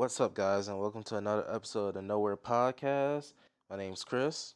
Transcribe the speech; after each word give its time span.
What's 0.00 0.18
up, 0.18 0.32
guys, 0.32 0.68
and 0.68 0.80
welcome 0.80 1.02
to 1.02 1.18
another 1.18 1.44
episode 1.46 1.88
of 1.88 1.94
the 1.96 2.00
Nowhere 2.00 2.34
Podcast. 2.34 3.34
My 3.68 3.76
name's 3.76 4.02
Chris, 4.02 4.54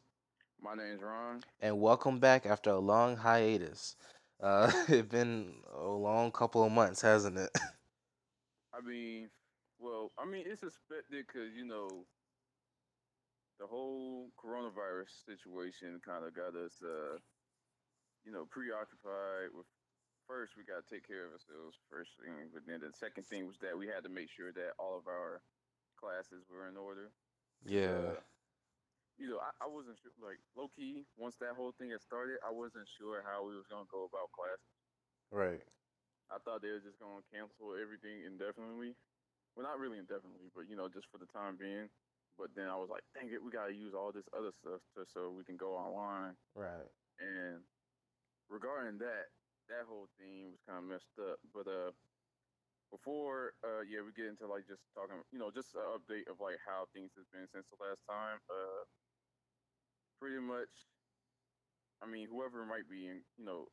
My 0.59 0.73
name's 0.73 1.03
Ron. 1.03 1.43
and 1.61 1.79
welcome 1.79 2.17
back 2.17 2.47
after 2.47 2.71
a 2.71 2.79
long 2.79 3.15
hiatus. 3.15 3.95
Uh, 4.41 4.71
it's 4.87 5.07
been 5.07 5.53
a 5.71 5.85
long 5.85 6.31
couple 6.31 6.63
of 6.63 6.71
months, 6.71 6.99
hasn't 6.99 7.37
it? 7.37 7.51
I 8.73 8.81
mean, 8.83 9.29
well, 9.77 10.11
I 10.17 10.25
mean, 10.25 10.45
it's 10.47 10.63
expected 10.63 11.27
because, 11.27 11.53
you 11.55 11.67
know, 11.67 12.05
the 13.59 13.67
whole 13.67 14.29
coronavirus 14.43 15.27
situation 15.27 16.01
kind 16.03 16.25
of 16.25 16.35
got 16.35 16.59
us, 16.59 16.73
uh, 16.83 17.19
you 18.25 18.31
know, 18.31 18.47
preoccupied 18.49 19.53
with. 19.55 19.67
First, 20.27 20.57
we 20.57 20.65
got 20.65 20.81
to 20.81 20.87
take 20.89 21.05
care 21.05 21.25
of 21.29 21.33
ourselves 21.37 21.77
first 21.89 22.17
thing, 22.17 22.49
but 22.53 22.65
then 22.65 22.81
the 22.81 22.89
second 22.97 23.25
thing 23.29 23.45
was 23.45 23.57
that 23.61 23.77
we 23.77 23.85
had 23.85 24.01
to 24.03 24.09
make 24.09 24.29
sure 24.29 24.51
that 24.53 24.73
all 24.81 24.97
of 24.97 25.05
our 25.07 25.41
classes 26.01 26.45
were 26.49 26.67
in 26.67 26.77
order. 26.77 27.13
yeah, 27.65 28.17
Uh, 28.17 28.21
you 29.17 29.29
know, 29.29 29.37
I, 29.39 29.53
I 29.63 29.67
wasn't 29.69 30.01
sure, 30.01 30.11
like, 30.19 30.41
low 30.57 30.67
key, 30.73 31.05
once 31.15 31.37
that 31.39 31.53
whole 31.55 31.71
thing 31.77 31.91
had 31.93 32.01
started, 32.01 32.41
I 32.41 32.51
wasn't 32.51 32.89
sure 32.97 33.21
how 33.23 33.45
we 33.45 33.55
was 33.55 33.69
going 33.69 33.85
to 33.85 33.91
go 33.93 34.03
about 34.09 34.33
classes. 34.33 34.73
right. 35.31 35.61
I 36.33 36.41
thought 36.41 36.65
they 36.65 36.73
were 36.73 36.81
just 36.81 36.97
going 36.97 37.21
to 37.21 37.29
cancel 37.29 37.77
everything 37.77 38.25
indefinitely. 38.25 38.97
Well, 39.53 39.61
not 39.69 39.77
really 39.77 40.01
indefinitely, 40.01 40.49
but 40.57 40.65
you 40.67 40.75
know, 40.75 40.89
just 40.89 41.05
for 41.13 41.21
the 41.21 41.29
time 41.29 41.53
being. 41.55 41.87
But 42.35 42.49
then 42.57 42.65
I 42.67 42.75
was 42.75 42.89
like, 42.89 43.05
dang 43.13 43.29
it, 43.31 43.39
we 43.45 43.53
got 43.53 43.69
to 43.69 43.75
use 43.77 43.93
all 43.93 44.11
this 44.11 44.25
other 44.33 44.51
stuff 44.51 44.81
to, 44.97 45.05
so 45.05 45.29
we 45.29 45.45
can 45.45 45.55
go 45.55 45.77
online. 45.77 46.33
Right. 46.57 46.89
And 47.21 47.61
regarding 48.49 48.97
that, 48.99 49.29
that 49.69 49.85
whole 49.87 50.07
thing 50.17 50.51
was 50.53 50.61
kind 50.65 50.79
of 50.79 50.89
messed 50.89 51.15
up. 51.19 51.39
But 51.53 51.67
uh, 51.67 51.91
before 52.91 53.53
uh, 53.63 53.81
yeah, 53.87 54.01
we 54.05 54.13
get 54.13 54.29
into 54.29 54.47
like 54.47 54.67
just 54.67 54.85
talking, 54.93 55.19
you 55.31 55.39
know, 55.39 55.51
just 55.51 55.73
an 55.75 55.85
update 55.93 56.29
of 56.29 56.39
like 56.39 56.59
how 56.65 56.85
things 56.93 57.13
has 57.17 57.25
been 57.33 57.47
since 57.49 57.65
the 57.69 57.79
last 57.81 58.01
time. 58.05 58.39
Uh, 58.49 58.83
pretty 60.19 60.39
much, 60.39 60.71
I 62.01 62.07
mean, 62.07 62.27
whoever 62.29 62.65
might 62.65 62.87
be 62.89 63.07
in, 63.07 63.21
you 63.37 63.45
know, 63.45 63.67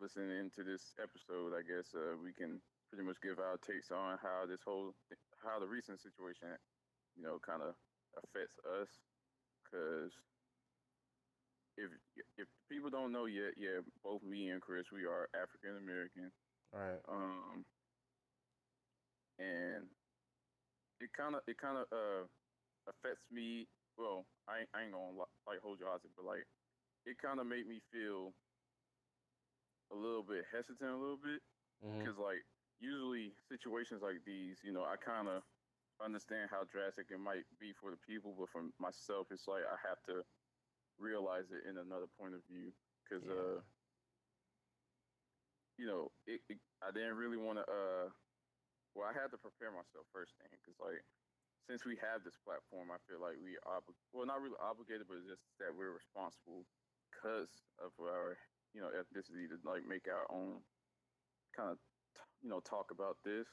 listening 0.00 0.34
into 0.34 0.62
this 0.62 0.92
episode, 1.00 1.54
I 1.56 1.62
guess 1.62 1.94
uh, 1.94 2.16
we 2.18 2.32
can 2.32 2.60
pretty 2.90 3.04
much 3.04 3.16
give 3.22 3.38
our 3.38 3.56
takes 3.58 3.90
on 3.90 4.18
how 4.22 4.46
this 4.46 4.62
whole, 4.64 4.94
how 5.42 5.58
the 5.58 5.66
recent 5.66 6.00
situation, 6.00 6.54
you 7.16 7.22
know, 7.22 7.38
kind 7.38 7.62
of 7.62 7.74
affects 8.18 8.58
us, 8.80 8.90
because 9.64 10.12
if 11.76 11.90
if 12.36 12.48
people 12.70 12.90
don't 12.90 13.12
know 13.12 13.26
yet, 13.26 13.54
yeah, 13.56 13.80
both 14.02 14.22
me 14.22 14.48
and 14.50 14.60
Chris, 14.62 14.86
we 14.92 15.04
are 15.04 15.28
African 15.34 15.76
American, 15.76 16.32
Right. 16.72 17.00
um, 17.08 17.64
and 19.38 19.84
it 21.00 21.10
kind 21.16 21.34
of 21.34 21.42
it 21.46 21.58
kind 21.58 21.78
of 21.78 21.86
uh 21.92 22.24
affects 22.88 23.24
me. 23.30 23.66
Well, 23.98 24.24
I 24.48 24.60
ain't, 24.60 24.68
I 24.74 24.82
ain't 24.84 24.92
gonna 24.92 25.16
like 25.46 25.60
hold 25.62 25.80
you 25.80 25.86
hostage, 25.86 26.12
but 26.16 26.24
like 26.26 26.44
it 27.06 27.16
kind 27.18 27.40
of 27.40 27.46
made 27.46 27.66
me 27.66 27.80
feel 27.92 28.32
a 29.92 29.96
little 29.96 30.22
bit 30.22 30.44
hesitant, 30.52 30.90
a 30.90 30.96
little 30.96 31.18
bit, 31.22 31.40
because 31.98 32.18
like 32.18 32.44
usually 32.80 33.32
situations 33.48 34.02
like 34.02 34.24
these, 34.26 34.58
you 34.64 34.72
know, 34.72 34.84
I 34.84 34.96
kind 34.96 35.28
of 35.28 35.42
understand 36.04 36.50
how 36.50 36.64
drastic 36.64 37.06
it 37.10 37.18
might 37.20 37.44
be 37.60 37.72
for 37.80 37.90
the 37.90 37.96
people, 38.06 38.34
but 38.38 38.50
for 38.50 38.62
myself, 38.78 39.28
it's 39.30 39.48
like 39.48 39.62
I 39.64 39.76
have 39.88 40.02
to 40.08 40.22
realize 40.98 41.50
it 41.52 41.64
in 41.66 41.78
another 41.78 42.06
point 42.08 42.34
of 42.34 42.44
view, 42.46 42.74
because 43.04 43.26
Yeah. 43.26 43.30
uh, 43.30 43.62
you 45.78 45.86
know, 45.86 46.12
it, 46.26 46.42
it 46.48 46.60
I 46.82 46.92
didn't 46.92 47.16
really 47.16 47.38
want 47.38 47.58
to 47.58 47.62
uh, 47.72 48.10
well, 48.94 49.08
I 49.08 49.12
had 49.14 49.30
to 49.32 49.38
prepare 49.38 49.72
myself 49.72 50.06
first 50.12 50.38
thing, 50.38 50.50
because 50.52 50.80
like 50.80 51.04
since 51.68 51.84
we 51.84 51.96
have 51.96 52.24
this 52.24 52.38
platform, 52.38 52.90
I 52.90 52.98
feel 52.98 53.20
like 53.20 53.38
we 53.38 53.58
are 53.58 53.82
obli- 53.82 53.96
well, 54.12 54.26
not 54.26 54.40
really 54.42 54.58
obligated, 54.60 55.08
but 55.08 55.24
just 55.26 55.44
that 55.58 55.74
we're 55.74 55.92
responsible 55.92 56.66
because 57.10 57.68
of 57.78 57.92
our 58.00 58.38
you 58.74 58.80
know 58.80 58.90
ethnicity 58.90 59.48
to 59.48 59.58
like 59.68 59.84
make 59.84 60.08
our 60.08 60.30
own 60.30 60.64
kind 61.56 61.70
of 61.72 61.80
you 62.42 62.48
know 62.48 62.60
talk 62.60 62.90
about 62.92 63.22
this 63.24 63.48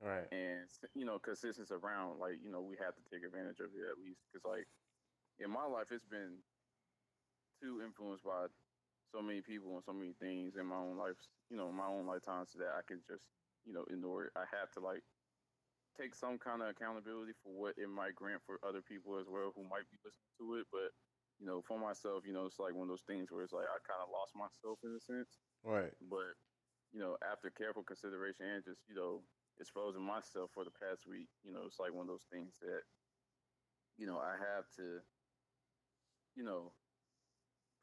Right. 0.00 0.30
and 0.30 0.70
you 0.94 1.04
know 1.04 1.18
because 1.18 1.40
this 1.40 1.58
is 1.58 1.70
around 1.72 2.18
like 2.18 2.40
you 2.42 2.50
know 2.50 2.62
we 2.62 2.76
have 2.78 2.94
to 2.96 3.02
take 3.04 3.24
advantage 3.24 3.60
of 3.60 3.74
it 3.74 3.84
at 3.90 3.98
least 3.98 4.24
because 4.26 4.44
like 4.44 4.68
in 5.38 5.50
my 5.50 5.64
life 5.64 5.92
it's 5.92 6.04
been 6.06 6.44
too 7.60 7.82
influenced 7.84 8.24
by 8.24 8.46
so 9.12 9.22
many 9.22 9.40
people 9.40 9.74
and 9.74 9.84
so 9.84 9.92
many 9.92 10.12
things 10.18 10.56
in 10.56 10.66
my 10.66 10.76
own 10.76 10.96
life 10.98 11.16
you 11.50 11.56
know 11.56 11.70
my 11.70 11.86
own 11.86 12.06
lifetime 12.06 12.44
so 12.44 12.58
that 12.58 12.74
i 12.76 12.82
can 12.86 13.00
just 13.06 13.26
you 13.66 13.74
know 13.74 13.84
ignore 13.90 14.30
it. 14.30 14.32
I 14.38 14.46
have 14.54 14.70
to 14.78 14.80
like 14.80 15.02
take 15.98 16.14
some 16.14 16.38
kind 16.38 16.62
of 16.62 16.70
accountability 16.70 17.32
for 17.42 17.50
what 17.50 17.74
it 17.80 17.88
might 17.88 18.14
grant 18.14 18.44
for 18.44 18.60
other 18.62 18.84
people 18.84 19.18
as 19.18 19.26
well 19.26 19.50
who 19.56 19.64
might 19.66 19.88
be 19.90 19.98
listening 20.04 20.34
to 20.38 20.60
it. 20.62 20.66
But 20.70 20.94
you 21.40 21.44
know 21.44 21.60
for 21.66 21.76
myself 21.76 22.22
you 22.24 22.32
know 22.32 22.46
it's 22.46 22.62
like 22.62 22.72
one 22.72 22.88
of 22.88 22.94
those 22.94 23.04
things 23.04 23.28
where 23.28 23.44
it's 23.44 23.52
like 23.52 23.68
i 23.68 23.76
kind 23.84 24.00
of 24.00 24.08
lost 24.08 24.32
myself 24.32 24.80
in 24.86 24.96
a 24.96 25.02
sense. 25.02 25.36
Right. 25.66 25.92
but 26.08 26.32
you 26.92 27.00
know, 27.00 27.16
after 27.20 27.50
careful 27.50 27.82
consideration 27.82 28.46
and 28.46 28.64
just 28.64 28.80
you 28.88 28.94
know 28.94 29.20
exposing 29.60 30.00
myself 30.00 30.50
for 30.54 30.64
the 30.64 30.72
past 30.80 31.04
week, 31.08 31.28
you 31.44 31.52
know, 31.52 31.64
it's 31.66 31.80
like 31.80 31.92
one 31.92 32.08
of 32.08 32.12
those 32.12 32.28
things 32.32 32.56
that 32.60 32.82
you 33.98 34.06
know 34.06 34.16
I 34.16 34.32
have 34.38 34.64
to, 34.80 35.04
you 36.36 36.44
know, 36.44 36.72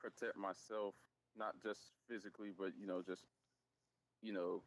protect 0.04 0.38
myself 0.38 0.94
not 1.36 1.56
just 1.64 1.80
physically, 2.08 2.52
but 2.56 2.72
you 2.80 2.86
know, 2.86 3.02
just 3.02 3.24
you 4.22 4.34
know, 4.34 4.62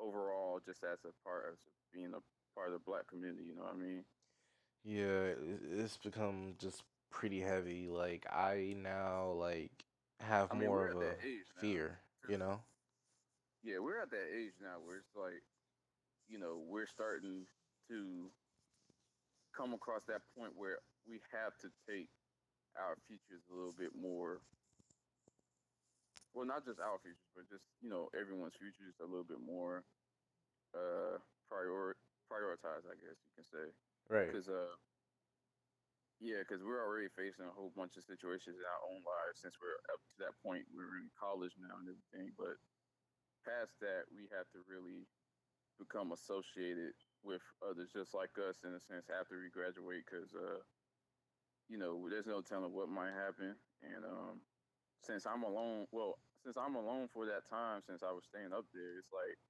overall, 0.00 0.60
just 0.64 0.82
as 0.84 0.98
a 1.04 1.28
part 1.28 1.46
of 1.48 1.58
being 1.92 2.14
a 2.14 2.22
part 2.54 2.68
of 2.68 2.72
the 2.72 2.78
black 2.86 3.08
community. 3.08 3.44
You 3.48 3.56
know 3.56 3.62
what 3.62 3.74
I 3.74 3.78
mean? 3.78 4.04
Yeah, 4.84 5.34
it's 5.78 5.96
become 5.96 6.54
just 6.58 6.82
pretty 7.10 7.40
heavy. 7.40 7.88
Like 7.88 8.26
I 8.30 8.74
now 8.80 9.32
like 9.32 9.70
have 10.20 10.50
I 10.50 10.54
mean, 10.54 10.68
more 10.68 10.88
of 10.88 10.96
a 10.96 11.10
age 11.24 11.46
now. 11.56 11.60
fear, 11.60 11.98
you 12.28 12.38
know? 12.38 12.60
Yeah, 13.62 13.78
we're 13.78 14.00
at 14.00 14.10
that 14.10 14.28
age 14.34 14.54
now 14.60 14.82
where 14.84 14.96
it's 14.96 15.14
like, 15.16 15.42
you 16.28 16.38
know, 16.38 16.58
we're 16.68 16.86
starting 16.86 17.46
to 17.88 18.30
come 19.56 19.72
across 19.74 20.02
that 20.08 20.22
point 20.36 20.52
where 20.56 20.78
we 21.08 21.20
have 21.30 21.56
to 21.60 21.68
take 21.88 22.08
our 22.76 22.96
futures 23.08 23.44
a 23.48 23.54
little 23.54 23.76
bit 23.76 23.92
more. 23.96 24.40
Well, 26.32 26.48
not 26.48 26.64
just 26.64 26.80
our 26.80 26.96
futures, 27.00 27.32
but 27.36 27.48
just 27.48 27.68
you 27.84 27.92
know 27.92 28.08
everyone's 28.16 28.56
futures 28.56 28.96
a 29.00 29.08
little 29.08 29.26
bit 29.26 29.40
more 29.40 29.84
uh 30.72 31.20
prior 31.48 31.92
prioritized, 32.32 32.88
I 32.88 32.96
guess 32.96 33.20
you 33.20 33.32
can 33.36 33.44
say. 33.44 33.66
Right. 34.08 34.32
Because 34.32 34.48
uh, 34.48 34.72
yeah, 36.22 36.40
because 36.40 36.64
we're 36.64 36.80
already 36.80 37.12
facing 37.12 37.44
a 37.44 37.52
whole 37.52 37.74
bunch 37.76 38.00
of 38.00 38.08
situations 38.08 38.56
in 38.56 38.64
our 38.64 38.82
own 38.88 39.02
lives 39.04 39.42
since 39.42 39.58
we're 39.60 39.76
up 39.92 40.00
to 40.00 40.16
that 40.24 40.38
point. 40.40 40.64
We're 40.72 41.02
in 41.02 41.12
college 41.18 41.52
now 41.60 41.76
and 41.76 41.90
everything, 41.90 42.32
but 42.38 42.56
past 43.44 43.74
that, 43.82 44.06
we 44.14 44.30
have 44.30 44.46
to 44.54 44.62
really 44.70 45.04
become 45.76 46.14
associated 46.14 46.94
with 47.26 47.42
others 47.58 47.90
just 47.90 48.14
like 48.14 48.30
us 48.38 48.62
in 48.62 48.70
a 48.70 48.82
sense 48.82 49.10
after 49.10 49.38
we 49.38 49.50
graduate, 49.50 50.06
because 50.06 50.30
uh, 50.34 50.62
you 51.72 51.80
know, 51.80 52.04
there's 52.12 52.28
no 52.28 52.44
telling 52.44 52.68
what 52.76 52.92
might 52.92 53.16
happen, 53.16 53.56
and 53.80 54.04
um, 54.04 54.44
since 55.00 55.24
I'm 55.24 55.40
alone, 55.42 55.88
well, 55.88 56.20
since 56.44 56.60
I'm 56.60 56.76
alone 56.76 57.08
for 57.08 57.24
that 57.24 57.48
time, 57.48 57.80
since 57.80 58.04
I 58.04 58.12
was 58.12 58.28
staying 58.28 58.52
up 58.52 58.68
there, 58.76 59.00
it's 59.00 59.08
like, 59.08 59.40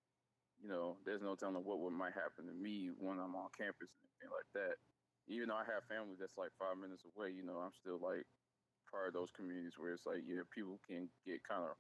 you 0.63 0.71
know, 0.71 1.03
there's 1.03 1.21
no 1.27 1.35
telling 1.35 1.67
what, 1.67 1.83
what 1.83 1.91
might 1.91 2.15
happen 2.15 2.47
to 2.47 2.55
me 2.55 2.95
when 2.95 3.19
I'm 3.19 3.35
on 3.35 3.51
campus 3.59 3.91
and 3.91 4.07
anything 4.07 4.31
like 4.31 4.47
that. 4.55 4.79
Even 5.27 5.51
though 5.51 5.59
I 5.59 5.67
have 5.67 5.91
family 5.91 6.15
that's 6.15 6.39
like 6.39 6.55
five 6.63 6.79
minutes 6.79 7.03
away, 7.03 7.35
you 7.35 7.43
know, 7.43 7.59
I'm 7.59 7.75
still 7.75 7.99
like 7.99 8.23
part 8.87 9.11
of 9.11 9.15
those 9.19 9.35
communities 9.35 9.75
where 9.75 9.91
it's 9.91 10.07
like, 10.07 10.23
yeah, 10.23 10.47
people 10.55 10.79
can 10.87 11.11
get 11.27 11.43
kind 11.43 11.67
of 11.67 11.75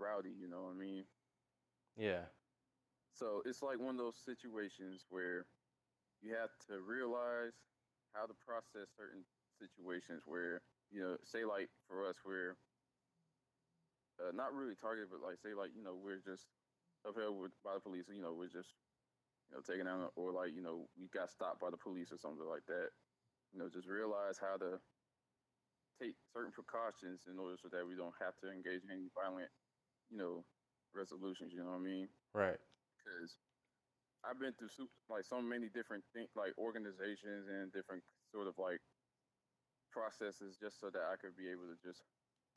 rowdy, 0.00 0.32
you 0.32 0.48
know 0.48 0.72
what 0.72 0.76
I 0.76 0.80
mean? 0.80 1.04
Yeah. 1.96 2.32
So 3.12 3.42
it's 3.44 3.60
like 3.60 3.76
one 3.76 4.00
of 4.00 4.02
those 4.02 4.16
situations 4.16 5.04
where 5.12 5.44
you 6.24 6.32
have 6.32 6.56
to 6.72 6.80
realize 6.80 7.52
how 8.12 8.24
to 8.24 8.34
process 8.46 8.88
certain 8.96 9.26
situations 9.68 10.22
where, 10.26 10.60
you 10.90 11.00
know, 11.00 11.16
say 11.24 11.44
like 11.44 11.70
for 11.88 12.06
us, 12.06 12.16
we're 12.24 12.56
uh, 14.20 14.32
not 14.34 14.54
really 14.54 14.74
targeted, 14.76 15.10
but 15.10 15.22
like 15.24 15.38
say 15.40 15.54
like, 15.54 15.70
you 15.76 15.82
know, 15.82 15.96
we're 15.96 16.22
just 16.22 16.46
upheld 17.06 17.40
with, 17.40 17.52
by 17.64 17.74
the 17.74 17.80
police, 17.80 18.06
you 18.12 18.22
know, 18.22 18.34
we're 18.34 18.52
just, 18.52 18.74
you 19.50 19.56
know, 19.56 19.62
taken 19.62 19.86
down 19.86 20.08
or 20.16 20.32
like, 20.32 20.54
you 20.54 20.62
know, 20.62 20.88
we 21.00 21.08
got 21.12 21.30
stopped 21.30 21.60
by 21.60 21.70
the 21.70 21.76
police 21.80 22.12
or 22.12 22.18
something 22.18 22.46
like 22.48 22.66
that. 22.68 22.90
You 23.52 23.60
know, 23.60 23.68
just 23.68 23.88
realize 23.88 24.38
how 24.40 24.56
to 24.58 24.80
take 26.00 26.16
certain 26.34 26.52
precautions 26.52 27.26
in 27.30 27.38
order 27.38 27.56
so 27.60 27.68
that 27.70 27.86
we 27.86 27.94
don't 27.94 28.14
have 28.20 28.34
to 28.42 28.50
engage 28.50 28.82
in 28.82 28.90
any 28.90 29.08
violent, 29.14 29.50
you 30.10 30.18
know, 30.18 30.44
resolutions, 30.94 31.52
you 31.54 31.60
know 31.62 31.70
what 31.70 31.82
I 31.82 31.86
mean? 31.86 32.08
Right. 32.34 32.58
because 32.98 33.38
I've 34.24 34.40
been 34.40 34.54
through 34.56 34.70
like 35.10 35.24
so 35.24 35.42
many 35.42 35.68
different 35.68 36.04
things, 36.14 36.30
like 36.36 36.56
organizations 36.58 37.48
and 37.48 37.72
different 37.72 38.02
sort 38.32 38.48
of 38.48 38.56
like 38.58 38.80
processes, 39.94 40.58
just 40.58 40.82
so 40.82 40.90
that 40.90 41.06
I 41.06 41.14
could 41.14 41.38
be 41.38 41.46
able 41.46 41.70
to 41.70 41.78
just 41.78 42.02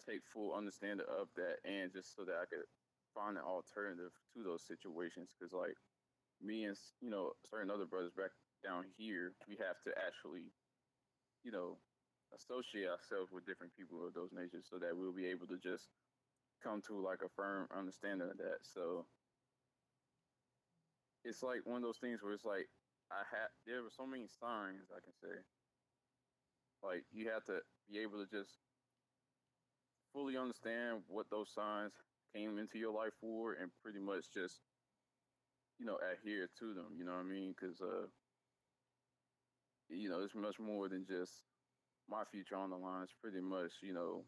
take 0.02 0.26
full 0.26 0.58
understanding 0.58 1.06
of 1.06 1.30
that, 1.38 1.62
and 1.62 1.94
just 1.94 2.18
so 2.18 2.26
that 2.26 2.42
I 2.42 2.50
could 2.50 2.66
find 3.14 3.38
an 3.38 3.46
alternative 3.46 4.10
to 4.34 4.42
those 4.42 4.66
situations. 4.66 5.38
Because 5.38 5.54
like 5.54 5.78
me 6.42 6.66
and 6.66 6.78
you 6.98 7.14
know 7.14 7.38
certain 7.46 7.70
other 7.70 7.86
brothers 7.86 8.18
back 8.18 8.34
down 8.66 8.90
here, 8.98 9.38
we 9.46 9.54
have 9.62 9.78
to 9.86 9.94
actually, 10.02 10.50
you 11.46 11.54
know, 11.54 11.78
associate 12.34 12.90
ourselves 12.90 13.30
with 13.32 13.46
different 13.46 13.78
people 13.78 14.02
of 14.02 14.18
those 14.18 14.34
natures 14.34 14.66
so 14.66 14.82
that 14.82 14.98
we'll 14.98 15.14
be 15.14 15.30
able 15.30 15.46
to 15.48 15.62
just 15.62 15.94
come 16.64 16.82
to 16.82 16.98
like 16.98 17.22
a 17.22 17.30
firm 17.38 17.68
understanding 17.70 18.30
of 18.30 18.38
that. 18.38 18.66
So 18.66 19.06
it's 21.24 21.44
like 21.44 21.66
one 21.66 21.78
of 21.78 21.84
those 21.84 22.02
things 22.02 22.24
where 22.24 22.34
it's 22.34 22.46
like 22.46 22.68
I 23.12 23.24
had 23.30 23.48
there 23.66 23.84
were 23.84 23.94
so 23.94 24.06
many 24.06 24.28
signs 24.28 24.90
I 24.92 25.00
can 25.00 25.14
say. 25.22 25.38
Like 26.84 27.06
you 27.12 27.30
have 27.30 27.44
to 27.46 27.62
be 27.90 28.00
able 28.00 28.24
to 28.26 28.30
just 28.30 28.60
fully 30.14 30.38
understand 30.38 31.04
what 31.08 31.30
those 31.30 31.54
signs 31.54 31.94
came 32.34 32.58
into 32.58 32.78
your 32.78 32.94
life 32.94 33.14
for 33.22 33.54
and 33.54 33.72
pretty 33.84 34.00
much 34.00 34.26
just 34.34 34.62
you 35.80 35.86
know 35.86 35.98
adhere 35.98 36.48
to 36.60 36.74
them 36.74 36.96
you 36.98 37.06
know 37.06 37.14
what 37.14 37.20
i 37.22 37.24
mean? 37.24 37.54
Because 37.60 37.82
uh 37.82 38.08
you 39.90 40.10
know 40.10 40.22
it's 40.22 40.36
much 40.36 40.60
more 40.60 40.90
than 40.90 41.06
just 41.06 41.46
my 42.10 42.24
future 42.32 42.56
on 42.56 42.70
the 42.72 42.78
line. 42.78 43.04
It's 43.04 43.14
pretty 43.22 43.42
much 43.42 43.74
you 43.82 43.94
know 43.94 44.26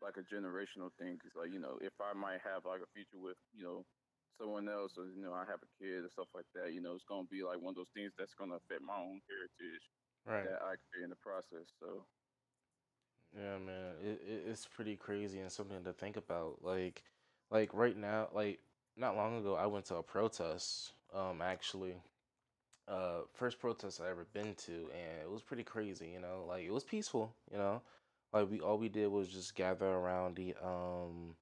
like 0.00 0.16
a 0.16 0.22
generational 0.22 0.90
thing 0.98 1.14
because 1.18 1.34
like 1.34 1.50
you 1.52 1.58
know 1.58 1.78
if 1.82 1.92
i 2.00 2.12
might 2.14 2.40
have 2.44 2.64
like 2.64 2.80
a 2.82 2.90
future 2.94 3.18
with 3.18 3.36
you 3.52 3.64
know 3.64 3.84
someone 4.40 4.68
else 4.68 4.94
or 4.96 5.06
you 5.10 5.22
know 5.22 5.32
i 5.34 5.44
have 5.44 5.58
a 5.62 5.70
kid 5.82 6.04
or 6.04 6.10
stuff 6.10 6.28
like 6.34 6.46
that 6.54 6.72
you 6.72 6.80
know 6.80 6.94
it's 6.94 7.04
going 7.08 7.26
to 7.26 7.30
be 7.34 7.42
like 7.42 7.58
one 7.60 7.72
of 7.72 7.76
those 7.76 7.90
things 7.94 8.12
that's 8.16 8.34
going 8.34 8.50
to 8.50 8.56
affect 8.56 8.82
my 8.82 8.94
own 8.96 9.18
heritage 9.26 9.86
Right. 10.28 10.44
that 10.44 10.60
i 10.62 10.74
create 10.90 11.04
in 11.04 11.10
the 11.10 11.16
process 11.16 11.66
so 11.80 12.04
Yeah, 13.36 13.58
man, 13.58 13.92
it, 14.02 14.20
it 14.26 14.42
it's 14.48 14.66
pretty 14.66 14.96
crazy 14.96 15.38
and 15.40 15.52
something 15.52 15.82
to 15.84 15.92
think 15.92 16.16
about. 16.16 16.58
Like, 16.62 17.02
like 17.50 17.72
right 17.74 17.96
now, 17.96 18.28
like 18.32 18.60
not 18.96 19.16
long 19.16 19.38
ago, 19.38 19.54
I 19.54 19.66
went 19.66 19.84
to 19.86 19.96
a 19.96 20.02
protest. 20.02 20.92
Um, 21.14 21.40
actually, 21.42 21.94
uh, 22.88 23.20
first 23.34 23.60
protest 23.60 24.00
I 24.02 24.10
ever 24.10 24.26
been 24.32 24.54
to, 24.66 24.72
and 24.72 25.22
it 25.22 25.30
was 25.30 25.42
pretty 25.42 25.64
crazy. 25.64 26.08
You 26.14 26.20
know, 26.20 26.44
like 26.48 26.64
it 26.64 26.72
was 26.72 26.84
peaceful. 26.84 27.34
You 27.52 27.58
know, 27.58 27.82
like 28.32 28.50
we 28.50 28.60
all 28.60 28.78
we 28.78 28.88
did 28.88 29.08
was 29.08 29.28
just 29.28 29.54
gather 29.56 29.86
around 29.88 30.36
the 30.36 30.54
um 30.64 31.36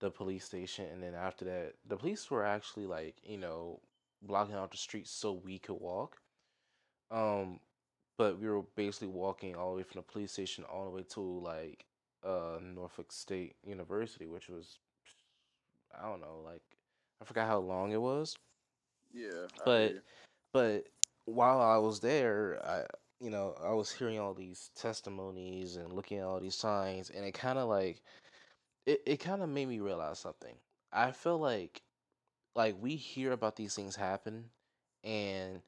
the 0.00 0.10
police 0.10 0.44
station, 0.44 0.86
and 0.92 1.02
then 1.02 1.14
after 1.14 1.44
that, 1.46 1.74
the 1.86 1.96
police 1.96 2.30
were 2.30 2.44
actually 2.44 2.86
like 2.86 3.16
you 3.24 3.38
know 3.38 3.80
blocking 4.22 4.56
out 4.56 4.70
the 4.72 4.78
streets 4.78 5.10
so 5.12 5.32
we 5.32 5.58
could 5.58 5.80
walk. 5.80 6.18
Um, 7.10 7.60
but 8.18 8.38
we 8.40 8.48
were 8.48 8.62
basically 8.76 9.08
walking 9.08 9.54
all 9.56 9.72
the 9.72 9.78
way 9.78 9.82
from 9.82 9.98
the 10.00 10.12
police 10.12 10.32
station 10.32 10.64
all 10.64 10.84
the 10.84 10.90
way 10.90 11.02
to 11.02 11.20
like 11.20 11.84
uh 12.24 12.58
Norfolk 12.62 13.12
State 13.12 13.56
University, 13.64 14.26
which 14.26 14.48
was 14.48 14.78
I 15.98 16.08
don't 16.08 16.20
know, 16.20 16.40
like 16.44 16.62
I 17.20 17.24
forgot 17.24 17.48
how 17.48 17.58
long 17.58 17.92
it 17.92 18.00
was, 18.00 18.36
yeah 19.12 19.46
but 19.64 19.94
but 20.52 20.88
while 21.26 21.60
I 21.60 21.78
was 21.78 22.00
there, 22.00 22.60
I 22.64 22.84
you 23.20 23.30
know 23.30 23.54
I 23.62 23.72
was 23.72 23.90
hearing 23.92 24.18
all 24.18 24.34
these 24.34 24.70
testimonies 24.76 25.76
and 25.76 25.92
looking 25.92 26.18
at 26.18 26.24
all 26.24 26.40
these 26.40 26.54
signs, 26.56 27.10
and 27.10 27.24
it 27.24 27.32
kind 27.34 27.58
of 27.58 27.68
like 27.68 28.02
it, 28.86 29.02
it 29.06 29.16
kind 29.18 29.42
of 29.42 29.48
made 29.48 29.68
me 29.68 29.80
realize 29.80 30.18
something. 30.18 30.54
I 30.92 31.12
feel 31.12 31.38
like 31.38 31.82
like 32.56 32.76
we 32.80 32.96
hear 32.96 33.32
about 33.32 33.56
these 33.56 33.74
things 33.74 33.96
happen, 33.96 34.46
and 35.04 35.60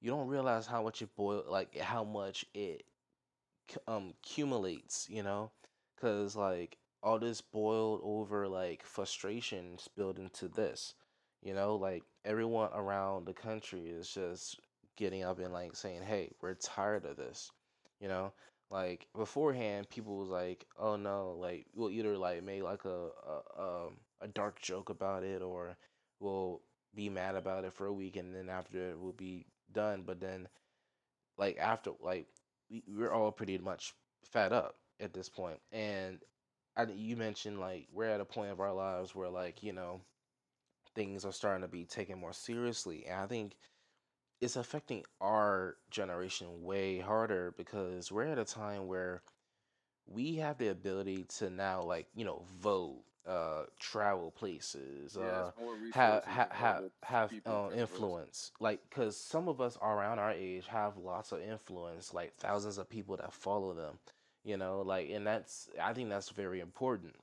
you 0.00 0.10
don't 0.10 0.28
realize 0.28 0.66
how 0.66 0.82
much 0.82 1.02
it 1.02 1.14
boil 1.16 1.44
like 1.48 1.76
how 1.78 2.04
much 2.04 2.44
it 2.54 2.84
um 3.86 4.14
accumulates, 4.22 5.06
you 5.10 5.22
know, 5.22 5.50
because 5.96 6.36
like 6.36 6.78
all 7.02 7.18
this 7.18 7.40
boiled 7.40 8.00
over 8.02 8.48
like 8.48 8.84
frustration 8.84 9.78
spilled 9.78 10.18
into 10.18 10.48
this, 10.48 10.94
you 11.42 11.54
know, 11.54 11.76
like 11.76 12.02
everyone 12.24 12.70
around 12.74 13.26
the 13.26 13.32
country 13.34 13.88
is 13.88 14.08
just 14.08 14.60
getting 14.96 15.22
up 15.22 15.38
and 15.38 15.52
like 15.52 15.76
saying, 15.76 16.02
"Hey, 16.02 16.30
we're 16.40 16.54
tired 16.54 17.04
of 17.04 17.16
this," 17.16 17.50
you 18.00 18.08
know. 18.08 18.32
Like 18.70 19.06
beforehand, 19.16 19.88
people 19.88 20.18
was 20.18 20.28
like, 20.28 20.66
"Oh 20.78 20.96
no," 20.96 21.36
like 21.38 21.66
we'll 21.74 21.90
either 21.90 22.16
like 22.18 22.42
make 22.42 22.62
like 22.62 22.84
a 22.84 23.08
a 23.26 23.62
um 23.62 23.96
a 24.20 24.28
dark 24.28 24.60
joke 24.60 24.90
about 24.90 25.24
it, 25.24 25.42
or 25.42 25.76
we'll 26.20 26.60
be 26.94 27.08
mad 27.08 27.34
about 27.36 27.64
it 27.64 27.72
for 27.72 27.86
a 27.86 27.92
week, 27.92 28.16
and 28.16 28.34
then 28.34 28.48
after 28.48 28.90
it, 28.90 28.98
we'll 28.98 29.12
be 29.12 29.46
done. 29.72 30.02
But 30.06 30.20
then 30.20 30.48
like 31.38 31.56
after 31.58 31.92
like 32.00 32.26
we, 32.70 32.82
we're 32.88 33.12
all 33.12 33.32
pretty 33.32 33.56
much 33.58 33.94
fed 34.24 34.52
up 34.52 34.76
at 35.00 35.14
this 35.14 35.28
point 35.28 35.58
and 35.72 36.18
I, 36.76 36.84
you 36.94 37.16
mentioned 37.16 37.60
like 37.60 37.88
we're 37.92 38.08
at 38.10 38.20
a 38.20 38.24
point 38.24 38.50
of 38.50 38.60
our 38.60 38.72
lives 38.72 39.14
where 39.14 39.28
like 39.28 39.62
you 39.62 39.72
know 39.72 40.00
things 40.94 41.24
are 41.24 41.32
starting 41.32 41.62
to 41.62 41.68
be 41.68 41.84
taken 41.84 42.18
more 42.18 42.32
seriously 42.32 43.06
and 43.06 43.20
i 43.20 43.26
think 43.26 43.56
it's 44.40 44.56
affecting 44.56 45.04
our 45.20 45.76
generation 45.90 46.62
way 46.62 46.98
harder 46.98 47.54
because 47.56 48.12
we're 48.12 48.24
at 48.24 48.38
a 48.38 48.44
time 48.44 48.86
where 48.86 49.22
we 50.06 50.36
have 50.36 50.58
the 50.58 50.68
ability 50.68 51.24
to 51.38 51.50
now 51.50 51.82
like 51.82 52.06
you 52.14 52.24
know 52.24 52.42
vote 52.60 53.02
uh 53.28 53.64
travel 53.78 54.30
places 54.30 55.16
yeah 55.18 55.24
uh 55.26 55.50
have 55.92 56.24
have 56.24 56.50
have 56.50 56.82
have 57.02 57.32
uh, 57.46 57.68
influence. 57.76 58.52
Like 58.60 58.80
because 58.88 59.16
some 59.16 59.48
of 59.48 59.60
us 59.60 59.76
around 59.82 60.18
our 60.18 60.32
age 60.32 60.66
have 60.68 60.96
lots 60.96 61.32
of 61.32 61.40
influence 61.42 62.14
like 62.14 62.34
thousands 62.36 62.78
of 62.78 62.88
people 62.88 63.16
that 63.16 63.32
follow 63.32 63.74
them 63.74 63.98
you 64.44 64.56
know 64.56 64.82
like 64.82 65.10
and 65.10 65.26
that's 65.26 65.68
i 65.82 65.92
think 65.92 66.08
that's 66.08 66.30
very 66.30 66.60
important 66.60 67.14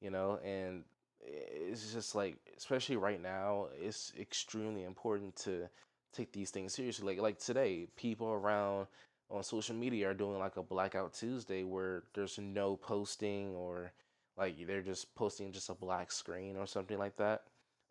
you 0.00 0.10
know 0.10 0.38
and 0.44 0.84
it's 1.26 1.92
just 1.92 2.14
like 2.14 2.36
especially 2.56 2.96
right 2.96 3.22
now 3.22 3.68
it's 3.80 4.12
extremely 4.18 4.84
important 4.84 5.34
to 5.36 5.68
take 6.12 6.32
these 6.32 6.50
things 6.50 6.74
seriously. 6.74 7.06
Like 7.06 7.20
like 7.20 7.38
today 7.38 7.88
people 7.96 8.28
around 8.28 8.86
on 9.30 9.42
social 9.42 9.74
media 9.74 10.10
are 10.10 10.14
doing 10.14 10.38
like 10.38 10.56
a 10.56 10.62
blackout 10.62 11.14
tuesday 11.14 11.64
where 11.64 12.04
there's 12.14 12.38
no 12.38 12.76
posting 12.76 13.54
or 13.54 13.92
like 14.36 14.66
they're 14.66 14.82
just 14.82 15.14
posting 15.14 15.52
just 15.52 15.70
a 15.70 15.74
black 15.74 16.12
screen 16.12 16.56
or 16.56 16.66
something 16.66 16.98
like 16.98 17.16
that. 17.16 17.42